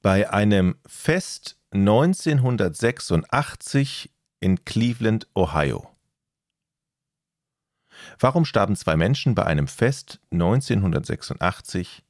bei 0.00 0.30
einem 0.30 0.78
Fest 0.86 1.58
1986 1.72 4.10
in 4.40 4.64
Cleveland, 4.64 5.26
Ohio? 5.34 5.90
Warum 8.18 8.44
starben 8.44 8.76
zwei 8.76 8.96
Menschen 8.96 9.34
bei 9.34 9.44
einem 9.44 9.68
Fest 9.68 10.20
1986 10.30 12.04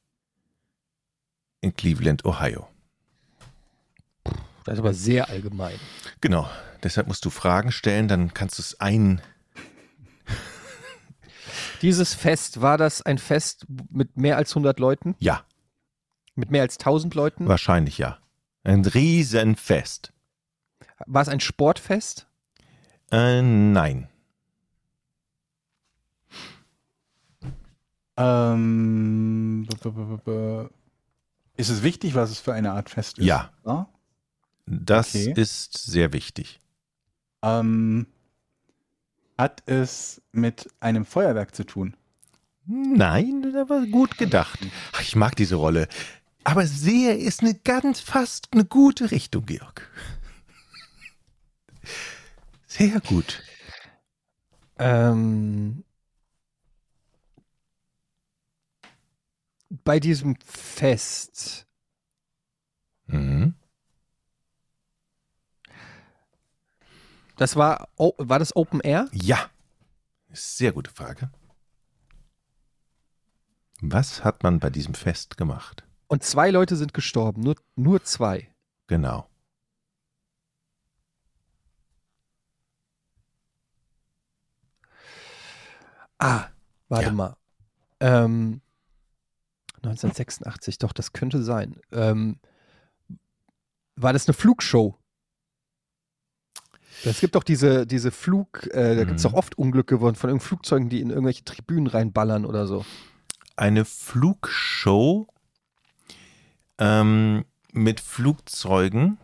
in 1.61 1.75
Cleveland, 1.75 2.25
Ohio? 2.25 2.69
Das 4.69 4.75
ist 4.75 4.81
aber 4.81 4.93
sehr 4.93 5.31
allgemein. 5.31 5.81
Genau, 6.21 6.47
deshalb 6.83 7.07
musst 7.07 7.25
du 7.25 7.31
Fragen 7.31 7.73
stellen, 7.73 8.07
dann 8.07 8.35
kannst 8.35 8.59
du 8.59 8.61
es 8.63 8.79
ein. 8.79 9.23
Dieses 11.81 12.13
Fest, 12.13 12.61
war 12.61 12.77
das 12.77 13.01
ein 13.01 13.17
Fest 13.17 13.65
mit 13.91 14.19
mehr 14.19 14.37
als 14.37 14.51
100 14.51 14.79
Leuten? 14.79 15.17
Ja, 15.21 15.43
Mit 16.35 16.51
mehr 16.51 16.61
als 16.61 16.77
1000 16.79 17.15
Leuten? 17.15 17.49
wahrscheinlich 17.49 17.97
ja. 17.97 18.19
Ein 18.63 18.85
Riesenfest. 18.85 20.13
War 21.07 21.23
es 21.23 21.29
ein 21.29 21.41
Sportfest? 21.41 22.27
Äh, 23.11 23.41
nein. 23.41 24.09
Ähm, 28.19 29.67
ist 31.57 31.71
es 31.71 31.83
wichtig, 31.83 32.15
was 32.15 32.31
es 32.31 32.39
für 32.41 32.53
eine 32.53 32.73
Art 32.73 32.91
Fest 32.91 33.19
ist? 33.19 33.25
Ja. 33.25 33.51
Ja? 33.65 33.89
Das 34.71 35.15
Okay. 35.15 35.33
ist 35.37 35.79
sehr 35.79 36.13
wichtig. 36.13 36.61
Ähm, 37.43 38.07
hat 39.39 39.63
es 39.67 40.21
mit 40.33 40.69
einem 40.81 41.05
Feuerwerk 41.05 41.55
zu 41.55 41.65
tun? 41.65 41.97
Nein, 42.67 43.43
das 43.43 43.69
war 43.71 43.87
gut 43.87 44.19
gedacht. 44.19 44.59
Ach, 44.93 45.01
ich 45.01 45.17
mag 45.17 45.37
diese 45.37 45.55
Rolle. 45.55 45.89
Aber 46.45 46.67
sehr 46.67 47.19
ist 47.19 47.41
eine 47.41 47.55
ganz 47.55 48.01
fast 48.01 48.49
eine 48.53 48.65
gute 48.65 49.11
Richtung, 49.11 49.47
Georg. 49.47 49.91
Sehr 52.67 53.01
gut. 53.01 53.43
Ähm, 54.79 55.85
bei 59.85 59.99
diesem 60.01 60.37
Fest, 60.45 61.67
Mhm. 63.07 63.55
Das 67.39 67.57
war, 67.57 67.89
oh, 67.97 68.13
war 68.19 68.39
das 68.39 68.55
Open 68.55 68.81
Air? 68.81 69.09
Ja. 69.13 69.49
Sehr 70.31 70.73
gute 70.73 70.91
Frage. 70.91 71.31
Was 73.81 74.25
hat 74.25 74.43
man 74.43 74.59
bei 74.59 74.71
diesem 74.71 74.95
Fest 74.95 75.37
gemacht? 75.37 75.85
Und 76.09 76.23
zwei 76.23 76.51
Leute 76.51 76.77
sind 76.77 76.93
gestorben, 76.95 77.43
nur, 77.43 77.55
nur 77.77 78.03
zwei. 78.03 78.51
Genau. 78.89 79.29
Ah, 86.19 86.49
warte 86.89 87.07
Ja. 87.07 87.13
mal. 87.13 87.37
Ähm, 88.01 88.61
1986, 89.83 90.79
doch, 90.79 90.93
das 90.93 91.13
könnte 91.13 91.43
sein. 91.43 91.81
Ähm, 91.93 92.41
war 93.97 94.13
das 94.13 94.27
eine 94.27 94.35
Flugshow? 94.35 94.99
Es 97.05 97.21
gibt 97.21 97.35
doch 97.35 97.45
diese, 97.45 97.87
diese 97.87 98.11
Flug, 98.11 98.67
äh, 98.73 98.97
da 98.97 99.05
gibt 99.05 99.19
es 99.19 99.25
Mhm. 99.25 99.29
doch 99.31 99.35
oft 99.35 99.57
Unglücke 99.59 99.99
von, 99.99 100.15
von 100.15 100.31
irgendwelchen 100.31 100.41
Flugzeugen, 100.49 100.89
die 100.89 101.01
in 101.01 101.11
irgendwelche 101.11 101.45
Tribünen 101.45 101.87
reinballern 101.87 102.45
oder 102.45 102.67
so. 102.67 102.85
Eine 103.57 103.85
Flugshow 103.85 105.27
ähm, 106.79 107.45
mit 107.73 108.01
Flugzeugen 108.01 109.19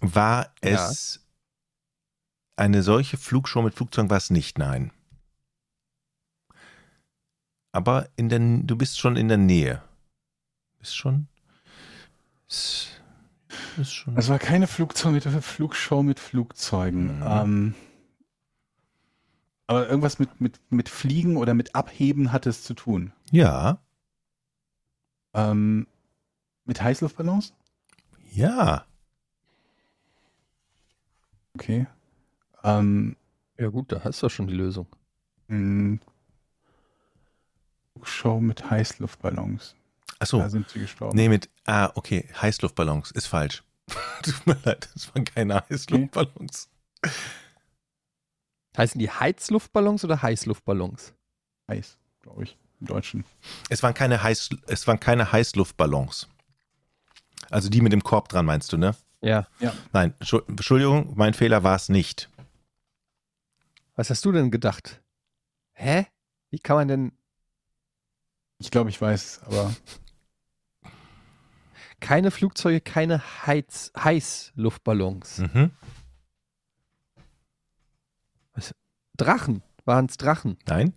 war 0.00 0.52
Ja. 0.64 0.88
es. 0.88 1.20
Eine 2.56 2.82
solche 2.82 3.16
Flugshow 3.18 3.62
mit 3.62 3.74
Flugzeugen 3.74 4.10
war 4.10 4.16
es 4.16 4.30
nicht, 4.30 4.58
nein. 4.58 4.90
Aber 7.72 8.08
in 8.16 8.28
der, 8.28 8.38
du 8.38 8.76
bist 8.76 8.98
schon 8.98 9.16
in 9.16 9.28
der 9.28 9.36
Nähe. 9.36 9.82
Bist 10.78 10.96
schon. 10.96 11.28
Ist, 12.48 12.95
ist 13.78 13.92
schon. 13.92 14.16
Es 14.16 14.28
war 14.28 14.38
keine 14.38 14.66
Flugzeug 14.66 15.12
mit 15.12 15.24
Flugshow 15.44 16.02
mit 16.02 16.20
Flugzeugen. 16.20 17.18
Mhm. 17.18 17.24
Ähm, 17.26 17.74
aber 19.66 19.88
irgendwas 19.88 20.18
mit, 20.18 20.40
mit, 20.40 20.60
mit 20.70 20.88
Fliegen 20.88 21.36
oder 21.36 21.54
mit 21.54 21.74
Abheben 21.74 22.32
hat 22.32 22.46
es 22.46 22.62
zu 22.62 22.74
tun. 22.74 23.12
ja, 23.32 23.78
Ähm, 25.34 25.86
mit 26.64 26.82
Heißluftballons? 26.82 27.52
ja. 28.32 28.84
Okay. 31.54 31.86
Ähm, 32.64 33.16
Ja, 33.58 33.68
gut, 33.68 33.90
da 33.92 34.04
hast 34.04 34.22
du 34.22 34.28
schon 34.28 34.46
die 34.46 34.54
Lösung. 34.54 34.86
mh, 35.48 35.98
Flugshow 37.92 38.40
mit 38.40 38.70
Heißluftballons. 38.70 39.74
Achso. 40.18 40.38
Da 40.38 40.48
sind 40.48 40.68
sie 40.68 40.80
gestorben. 40.80 41.16
Nee, 41.16 41.28
mit. 41.28 41.50
Ah, 41.66 41.90
okay. 41.94 42.28
Heißluftballons. 42.40 43.10
Ist 43.12 43.26
falsch. 43.26 43.62
Tut 44.22 44.46
mir 44.46 44.58
leid, 44.64 44.88
das 44.94 45.14
waren 45.14 45.24
keine 45.24 45.62
Heißluftballons. 45.68 46.68
Heißen 48.76 48.98
die 48.98 49.10
Heizluftballons 49.10 50.04
oder 50.04 50.20
Heißluftballons? 50.22 51.14
Heiß, 51.70 51.96
glaube 52.20 52.44
ich, 52.44 52.58
im 52.80 52.86
Deutschen. 52.88 53.24
Es 53.70 53.82
waren 53.82 53.94
keine, 53.94 54.22
Heiß, 54.22 54.50
es 54.66 54.86
waren 54.86 55.00
keine 55.00 55.32
Heißluftballons. 55.32 56.28
Also 57.50 57.68
die 57.68 57.80
mit 57.80 57.92
dem 57.92 58.02
Korb 58.02 58.28
dran, 58.28 58.44
meinst 58.44 58.72
du, 58.72 58.76
ne? 58.76 58.94
Ja. 59.22 59.46
Nein, 59.92 60.14
Entschu- 60.20 60.46
Entschuldigung, 60.48 61.12
mein 61.16 61.32
Fehler 61.34 61.62
war 61.62 61.76
es 61.76 61.88
nicht. 61.88 62.28
Was 63.94 64.10
hast 64.10 64.24
du 64.24 64.32
denn 64.32 64.50
gedacht? 64.50 65.00
Hä? 65.72 66.06
Wie 66.50 66.58
kann 66.58 66.76
man 66.76 66.88
denn 66.88 67.12
Ich 68.58 68.70
glaube, 68.70 68.90
ich 68.90 69.00
weiß, 69.00 69.42
aber 69.44 69.74
keine 72.00 72.30
Flugzeuge, 72.30 72.80
keine 72.80 73.22
Heiz 73.46 73.92
Heißluftballons? 73.96 75.38
Mhm. 75.38 75.70
Drachen. 79.16 79.62
Waren 79.84 80.06
es 80.06 80.16
Drachen? 80.16 80.58
Nein, 80.66 80.92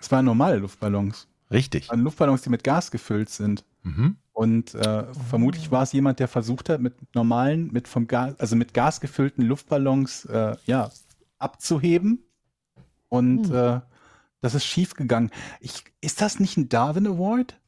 es 0.00 0.10
waren 0.10 0.24
normale 0.24 0.56
Luftballons. 0.56 1.28
richtig. 1.50 1.84
Es 1.84 1.90
waren 1.90 2.00
Luftballons, 2.00 2.42
die 2.42 2.50
mit 2.50 2.64
Gas 2.64 2.90
gefüllt 2.90 3.28
sind. 3.28 3.64
Mhm. 3.82 4.16
Und 4.32 4.74
äh, 4.74 5.04
vermutlich 5.30 5.70
war 5.70 5.82
es 5.82 5.92
jemand, 5.92 6.18
der 6.18 6.28
versucht 6.28 6.68
hat, 6.68 6.80
mit 6.80 6.94
normalen, 7.14 7.68
mit 7.72 7.88
vom 7.88 8.06
Gas, 8.06 8.38
also 8.38 8.56
mit 8.56 8.74
Gas 8.74 9.00
gefüllten 9.00 9.42
Luftballons 9.44 10.24
äh, 10.26 10.56
ja, 10.66 10.90
abzuheben. 11.38 12.22
Und 13.08 13.46
Hm. 13.48 13.54
äh, 13.54 13.80
das 14.40 14.54
ist 14.54 14.66
schief 14.66 14.94
gegangen. 14.94 15.30
Ich, 15.60 15.84
ist 16.00 16.20
das 16.20 16.38
nicht 16.40 16.56
ein 16.56 16.68
Darwin 16.68 17.06
Award? 17.06 17.58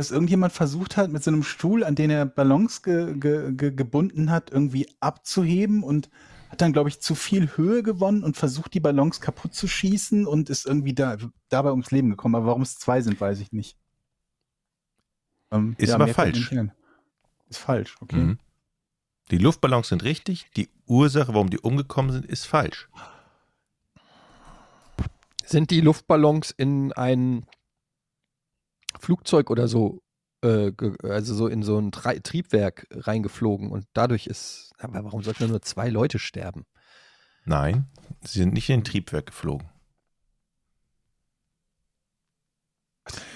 Dass 0.00 0.10
irgendjemand 0.10 0.54
versucht 0.54 0.96
hat, 0.96 1.10
mit 1.10 1.22
so 1.22 1.30
einem 1.30 1.42
Stuhl, 1.42 1.84
an 1.84 1.94
den 1.94 2.08
er 2.08 2.24
Ballons 2.24 2.82
ge, 2.82 3.18
ge, 3.18 3.52
ge, 3.52 3.70
gebunden 3.70 4.30
hat, 4.30 4.50
irgendwie 4.50 4.88
abzuheben 4.98 5.82
und 5.82 6.08
hat 6.48 6.62
dann, 6.62 6.72
glaube 6.72 6.88
ich, 6.88 7.02
zu 7.02 7.14
viel 7.14 7.54
Höhe 7.58 7.82
gewonnen 7.82 8.24
und 8.24 8.34
versucht, 8.34 8.72
die 8.72 8.80
Ballons 8.80 9.20
kaputt 9.20 9.52
zu 9.54 9.68
schießen 9.68 10.26
und 10.26 10.48
ist 10.48 10.64
irgendwie 10.64 10.94
da, 10.94 11.18
dabei 11.50 11.70
ums 11.70 11.90
Leben 11.90 12.08
gekommen. 12.08 12.34
Aber 12.34 12.46
warum 12.46 12.62
es 12.62 12.78
zwei 12.78 13.02
sind, 13.02 13.20
weiß 13.20 13.40
ich 13.40 13.52
nicht. 13.52 13.76
Ähm, 15.50 15.74
Ist 15.76 15.92
aber 15.92 16.08
fällt 16.08 16.34
mir 16.34 16.44
falsch. 16.44 16.72
Ist 17.50 17.58
falsch, 17.58 17.96
okay. 18.00 18.16
Mhm. 18.16 18.38
Die 19.30 19.36
Luftballons 19.36 19.88
sind 19.88 20.02
richtig. 20.02 20.46
Die 20.56 20.70
Ursache, 20.86 21.34
warum 21.34 21.50
die 21.50 21.60
umgekommen 21.60 22.10
sind, 22.10 22.24
ist 22.24 22.46
falsch. 22.46 22.88
Sind 25.44 25.70
die 25.70 25.82
Luftballons 25.82 26.52
in 26.52 26.94
ein 26.94 27.44
Flugzeug 29.00 29.50
oder 29.50 29.66
so, 29.68 30.00
äh, 30.42 30.72
ge- 30.72 30.96
also 31.02 31.34
so 31.34 31.46
in 31.48 31.62
so 31.62 31.78
ein 31.78 31.90
Tri 31.92 32.20
Triebwerk 32.20 32.86
reingeflogen 32.90 33.70
und 33.70 33.86
dadurch 33.92 34.26
ist, 34.26 34.72
aber 34.78 35.04
warum 35.04 35.22
sollten 35.22 35.48
nur 35.48 35.62
zwei 35.62 35.88
Leute 35.88 36.18
sterben? 36.18 36.66
Nein, 37.44 37.86
sie 38.24 38.38
sind 38.38 38.52
nicht 38.54 38.68
in 38.70 38.80
den 38.80 38.84
Triebwerk 38.84 39.26
geflogen. 39.26 39.68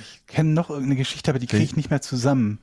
Ich 0.00 0.26
kenne 0.26 0.50
noch 0.50 0.70
irgendeine 0.70 0.96
Geschichte, 0.96 1.30
aber 1.30 1.38
die 1.38 1.46
kriege 1.46 1.64
ich 1.64 1.76
nicht 1.76 1.90
mehr 1.90 2.00
zusammen. 2.02 2.60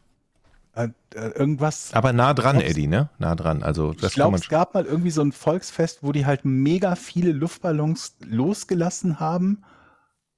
Äh, 0.74 0.90
äh, 1.16 1.28
irgendwas. 1.32 1.94
Aber 1.94 2.14
nah 2.14 2.34
dran, 2.34 2.58
glaub's- 2.58 2.72
Eddie, 2.72 2.88
ne? 2.88 3.10
Nah 3.20 3.36
dran. 3.36 3.62
Also 3.62 3.92
das 3.94 4.12
ich 4.12 4.16
glaube, 4.16 4.38
es 4.38 4.48
gab 4.48 4.74
mal 4.74 4.86
irgendwie 4.86 5.12
so 5.12 5.22
ein 5.22 5.34
Volksfest, 5.34 6.02
wo 6.02 6.12
die 6.14 6.26
halt 6.26 6.46
mega 6.46 6.96
viele 6.96 7.34
Luftballons 7.34 8.16
losgelassen 8.26 9.20
haben 9.20 9.64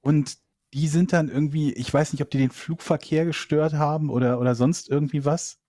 und 0.01 0.37
die 0.73 0.87
sind 0.87 1.13
dann 1.13 1.29
irgendwie, 1.29 1.71
ich 1.73 1.93
weiß 1.93 2.13
nicht, 2.13 2.21
ob 2.21 2.29
die 2.31 2.37
den 2.39 2.51
Flugverkehr 2.51 3.25
gestört 3.25 3.73
haben 3.73 4.09
oder, 4.09 4.39
oder 4.39 4.55
sonst 4.55 4.89
irgendwie 4.89 5.23
was. 5.25 5.59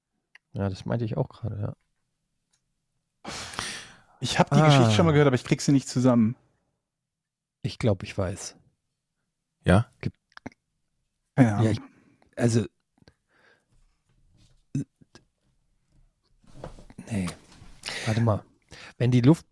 Ja, 0.53 0.69
das 0.69 0.85
meinte 0.87 1.05
ich 1.05 1.17
auch 1.17 1.29
gerade, 1.29 1.61
ja. 1.61 3.33
Ich 4.21 4.39
habe 4.39 4.55
die 4.55 4.61
Ah. 4.61 4.67
Geschichte 4.67 4.93
schon 4.93 5.05
mal 5.07 5.13
gehört, 5.13 5.27
aber 5.27 5.37
ich 5.37 5.45
krieg 5.45 5.61
sie 5.61 5.73
nicht 5.73 5.89
zusammen. 5.89 6.37
Ich 7.63 7.79
glaube, 7.79 8.05
ich 8.05 8.17
weiß. 8.17 8.57
Ja? 9.65 9.87
Keine 11.37 11.49
Ja, 11.51 11.57
Ahnung. 11.57 11.71
ich, 11.73 11.81
also. 12.37 12.65
Nee. 17.11 17.29
Warte 18.07 18.21
mal. 18.21 18.43
Wenn 18.99 19.11
die 19.11 19.21
Luft. 19.21 19.47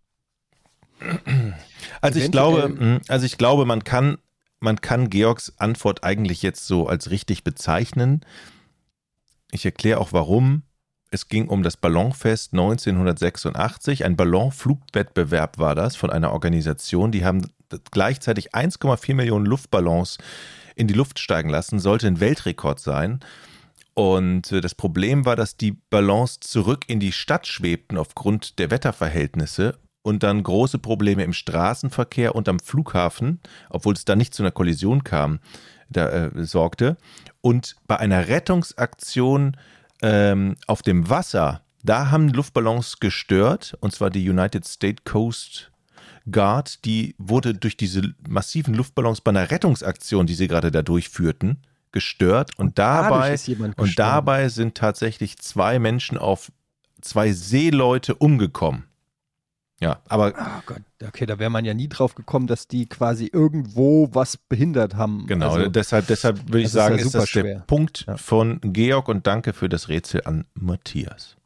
Also 2.01 2.21
ich 2.21 2.31
glaube, 2.31 2.69
mh, 2.69 3.01
also 3.09 3.27
ich 3.27 3.37
glaube, 3.39 3.65
man 3.65 3.83
kann, 3.85 4.19
man 4.63 4.81
kann 4.81 5.11
Georgs 5.11 5.53
Antwort 5.59 6.05
eigentlich 6.05 6.43
jetzt 6.43 6.67
so 6.67 6.87
als 6.87 7.11
richtig 7.11 7.45
bezeichnen. 7.45 8.25
Ich 9.51 9.65
erkläre 9.65 10.01
auch 10.01 10.13
warum. 10.13 10.63
Es 11.11 11.29
ging 11.29 11.49
um 11.49 11.63
das 11.63 11.77
Ballonfest 11.77 12.53
1986. 12.53 14.05
Ein 14.05 14.17
Ballonflugwettbewerb 14.17 15.59
war 15.59 15.75
das 15.75 15.95
von 15.97 16.11
einer 16.11 16.33
Organisation. 16.33 17.13
Die 17.13 17.25
haben 17.25 17.47
gleichzeitig 17.91 18.55
1,4 18.55 19.15
Millionen 19.15 19.45
Luftballons 19.45 20.19
in 20.75 20.87
die 20.87 20.95
Luft 20.95 21.19
steigen 21.19 21.51
lassen. 21.51 21.81
Sollte 21.81 22.07
ein 22.07 22.21
Weltrekord 22.21 22.81
sein. 22.81 23.21
Und 23.95 24.53
äh, 24.53 24.63
das 24.63 24.75
Problem 24.75 25.27
war, 25.27 25.37
dass 25.37 25.57
die 25.57 25.73
Ballons 25.73 26.41
zurück 26.41 26.85
in 26.87 26.99
die 26.99 27.13
Stadt 27.13 27.47
schwebten 27.47 27.99
aufgrund 27.99 28.59
der 28.59 28.71
Wetterverhältnisse 28.71 29.79
und 30.03 30.23
dann 30.23 30.43
große 30.43 30.79
Probleme 30.79 31.25
im 31.25 31.33
Straßenverkehr 31.33 32.35
und 32.35 32.49
am 32.49 32.59
Flughafen, 32.59 33.41
obwohl 33.71 33.95
es 33.95 34.05
da 34.05 34.17
nicht 34.17 34.35
zu 34.35 34.43
einer 34.43 34.51
Kollision 34.51 35.05
kam, 35.05 35.39
da, 35.89 36.09
äh, 36.09 36.45
sorgte. 36.45 36.97
Und 37.41 37.77
bei 37.87 37.99
einer 37.99 38.29
Rettungsaktion 38.29 39.57
ähm, 40.03 40.57
auf 40.67 40.83
dem 40.83 41.09
Wasser, 41.09 41.63
da 41.85 42.11
haben 42.11 42.29
Luftballons 42.29 43.01
gestört, 43.01 43.77
und 43.81 43.93
zwar 43.93 44.11
die 44.11 44.29
United 44.29 44.67
States 44.67 45.03
Coast 45.05 45.73
Guard, 46.31 46.85
die 46.85 47.15
wurde 47.19 47.55
durch 47.55 47.77
diese 47.77 48.15
massiven 48.29 48.75
Luftballons 48.75 49.21
bei 49.21 49.31
einer 49.31 49.51
Rettungsaktion, 49.51 50.27
die 50.27 50.35
sie 50.35 50.49
gerade 50.49 50.71
da 50.71 50.83
durchführten, 50.83 51.63
gestört. 51.91 52.59
Und, 52.59 52.79
dadurch 52.79 53.45
dabei 53.45 53.73
und 53.77 53.99
dabei 53.99 54.49
sind 54.49 54.77
tatsächlich 54.77 55.39
zwei 55.39 55.79
Menschen 55.79 56.19
auf 56.19 56.53
zwei 57.01 57.33
Seeleute 57.33 58.15
umgekommen. 58.15 58.85
Ja, 59.83 60.01
aber 60.09 60.33
Oh 60.39 60.63
Gott, 60.67 60.83
okay, 61.05 61.27
da 61.27 61.39
wäre 61.41 61.51
man 61.51 61.65
ja 61.65 61.75
nie 61.75 61.89
drauf 61.89 62.15
gekommen, 62.15 62.47
dass 62.47 62.69
die 62.69 62.87
quasi 62.89 63.29
irgendwo 63.33 64.09
was 64.15 64.37
behindert 64.37 64.95
haben. 64.95 65.27
genau, 65.27 65.51
Also, 65.55 65.69
deshalb, 65.69 66.07
deshalb 66.07 66.39
würde 66.49 66.61
ich 66.61 66.65
das 66.67 66.71
ist 66.73 66.77
ja 66.77 66.83
sagen, 66.85 66.99
ist, 66.99 67.05
super 67.05 67.19
das 67.19 67.33
der 67.33 67.41
schwer. 67.43 67.65
Punkt 67.67 68.05
Ja. 68.07 68.17
von 68.17 68.61
Georg 68.63 69.09
und 69.09 69.27
danke 69.27 69.53
für 69.53 69.69
das 69.69 69.89
Rätsel 69.89 70.23
an 70.25 70.45
Matthias. 70.55 71.37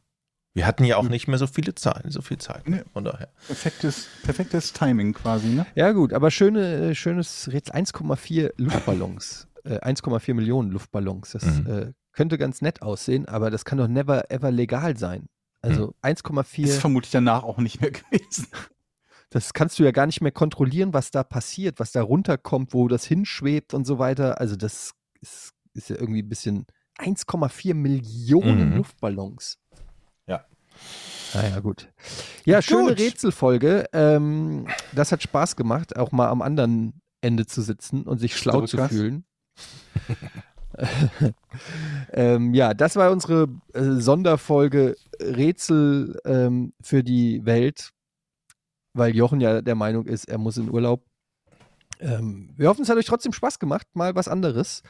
Wir 0.53 0.65
hatten 0.67 0.83
ja 0.85 0.97
auch 0.97 1.03
Hm. 1.03 1.09
nicht 1.11 1.27
mehr 1.27 1.37
so 1.39 1.47
viele 1.47 1.73
Zahlen, 1.75 2.09
so 2.11 2.21
viel 2.21 2.37
Zeit. 2.37 2.67
Nee. 2.69 2.81
Von 2.93 3.03
daher. 3.05 3.29
Perfektes, 3.47 4.07
perfektes 4.23 4.71
Timing 4.73 5.13
quasi, 5.13 5.47
ne? 5.49 5.65
ja 5.75 5.91
gut, 5.91 6.13
aber 6.13 6.29
schöne, 6.31 6.89
äh, 6.91 6.95
schönes 6.95 7.49
Rätsel. 7.51 7.75
1,4 7.75 8.51
Luftballons. 8.57 9.47
äh, 9.65 9.79
1,4 9.81 10.33
Millionen 10.33 10.71
Luftballons. 10.71 11.31
Das 11.31 11.43
Mhm. 11.43 11.67
äh, 11.67 11.91
könnte 12.13 12.37
ganz 12.37 12.61
nett 12.61 12.81
aussehen, 12.81 13.27
aber 13.27 13.49
das 13.51 13.65
kann 13.65 13.77
doch 13.77 13.87
never 13.87 14.31
ever 14.31 14.49
legal 14.51 14.95
sein. 14.97 15.25
Also 15.61 15.87
Mhm. 15.87 15.93
1,4, 16.01 16.63
Ist 16.65 16.79
vermutlich 16.79 17.11
danach 17.11 17.43
auch 17.43 17.57
nicht 17.57 17.81
mehr 17.81 17.91
gewesen. 18.11 18.47
das 19.29 19.53
kannst 19.53 19.79
du 19.79 19.83
ja 19.83 19.91
gar 19.91 20.05
nicht 20.05 20.21
mehr 20.21 20.31
kontrollieren, 20.31 20.93
was 20.93 21.11
da 21.11 21.23
passiert, 21.23 21.79
was 21.79 21.91
da 21.91 22.01
runterkommt, 22.01 22.73
wo 22.73 22.87
das 22.87 23.05
hinschwebt 23.05 23.73
und 23.73 23.85
so 23.85 23.99
weiter. 23.99 24.39
Also 24.39 24.55
das 24.55 24.93
ist, 25.21 25.53
ist 25.73 25.89
ja 25.89 25.95
irgendwie 25.97 26.21
ein 26.21 26.29
bisschen 26.29 26.65
1,4 26.99 27.73
Millionen 27.73 28.71
Mhm. 28.71 28.77
Luftballons. 28.77 29.57
Ja. 30.27 30.45
Naja, 31.33 31.59
gut. 31.59 31.91
Ja, 32.45 32.61
schöne 32.61 32.89
Gut. 32.89 32.99
Rätselfolge. 32.99 33.85
Ähm, 33.93 34.67
das 34.93 35.11
hat 35.11 35.21
Spaß 35.23 35.55
gemacht, 35.55 35.95
auch 35.97 36.11
mal 36.11 36.29
am 36.29 36.41
anderen 36.41 37.01
Ende 37.21 37.45
zu 37.47 37.61
sitzen 37.61 38.03
und 38.03 38.19
sich 38.19 38.37
schlau 38.37 38.65
zu 38.65 38.77
fühlen. 38.87 39.25
ähm, 42.13 42.53
ja, 42.53 42.73
das 42.73 42.95
war 42.95 43.11
unsere 43.11 43.47
äh, 43.73 43.93
Sonderfolge 43.95 44.95
Rätsel 45.19 46.19
ähm, 46.25 46.73
für 46.81 47.03
die 47.03 47.45
Welt, 47.45 47.91
weil 48.93 49.15
Jochen 49.15 49.41
ja 49.41 49.61
der 49.61 49.75
Meinung 49.75 50.05
ist, 50.05 50.25
er 50.25 50.37
muss 50.37 50.57
in 50.57 50.69
Urlaub. 50.69 51.03
Ähm, 51.99 52.53
wir 52.55 52.69
hoffen, 52.69 52.83
es 52.83 52.89
hat 52.89 52.97
euch 52.97 53.05
trotzdem 53.05 53.33
Spaß 53.33 53.59
gemacht, 53.59 53.87
mal 53.93 54.15
was 54.15 54.27
anderes. 54.27 54.83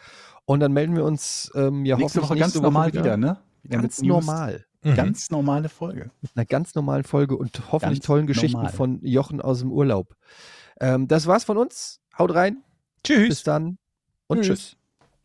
Und 0.45 0.59
dann 0.59 0.73
melden 0.73 0.95
wir 0.95 1.03
uns 1.03 1.51
ähm, 1.55 1.85
ja 1.85 1.97
Nächste 1.97 2.21
hoffentlich 2.21 2.23
Woche 2.23 2.39
ganz 2.39 2.53
nächste 2.53 2.61
normal 2.61 2.93
wieder, 2.93 3.17
ne? 3.17 3.37
Wieder 3.63 3.81
Ganz 3.81 4.01
normal. 4.01 4.65
Mhm. 4.83 4.95
Ganz 4.95 5.29
normale 5.29 5.69
Folge. 5.69 6.11
Mit 6.21 6.31
einer 6.35 6.45
ganz 6.45 6.75
normalen 6.75 7.03
Folge 7.03 7.35
und 7.35 7.71
hoffentlich 7.71 7.99
Ganz 7.99 8.05
tollen 8.05 8.27
Geschichten 8.27 8.57
normal. 8.57 8.71
von 8.71 8.99
Jochen 9.03 9.41
aus 9.41 9.59
dem 9.59 9.71
Urlaub. 9.71 10.15
Ähm, 10.79 11.07
das 11.07 11.27
war's 11.27 11.43
von 11.43 11.57
uns. 11.57 11.99
Haut 12.17 12.33
rein. 12.33 12.63
Tschüss. 13.03 13.29
Bis 13.29 13.43
dann 13.43 13.77
und 14.27 14.41
Tschüss. 14.41 14.47
tschüss. 14.59 14.77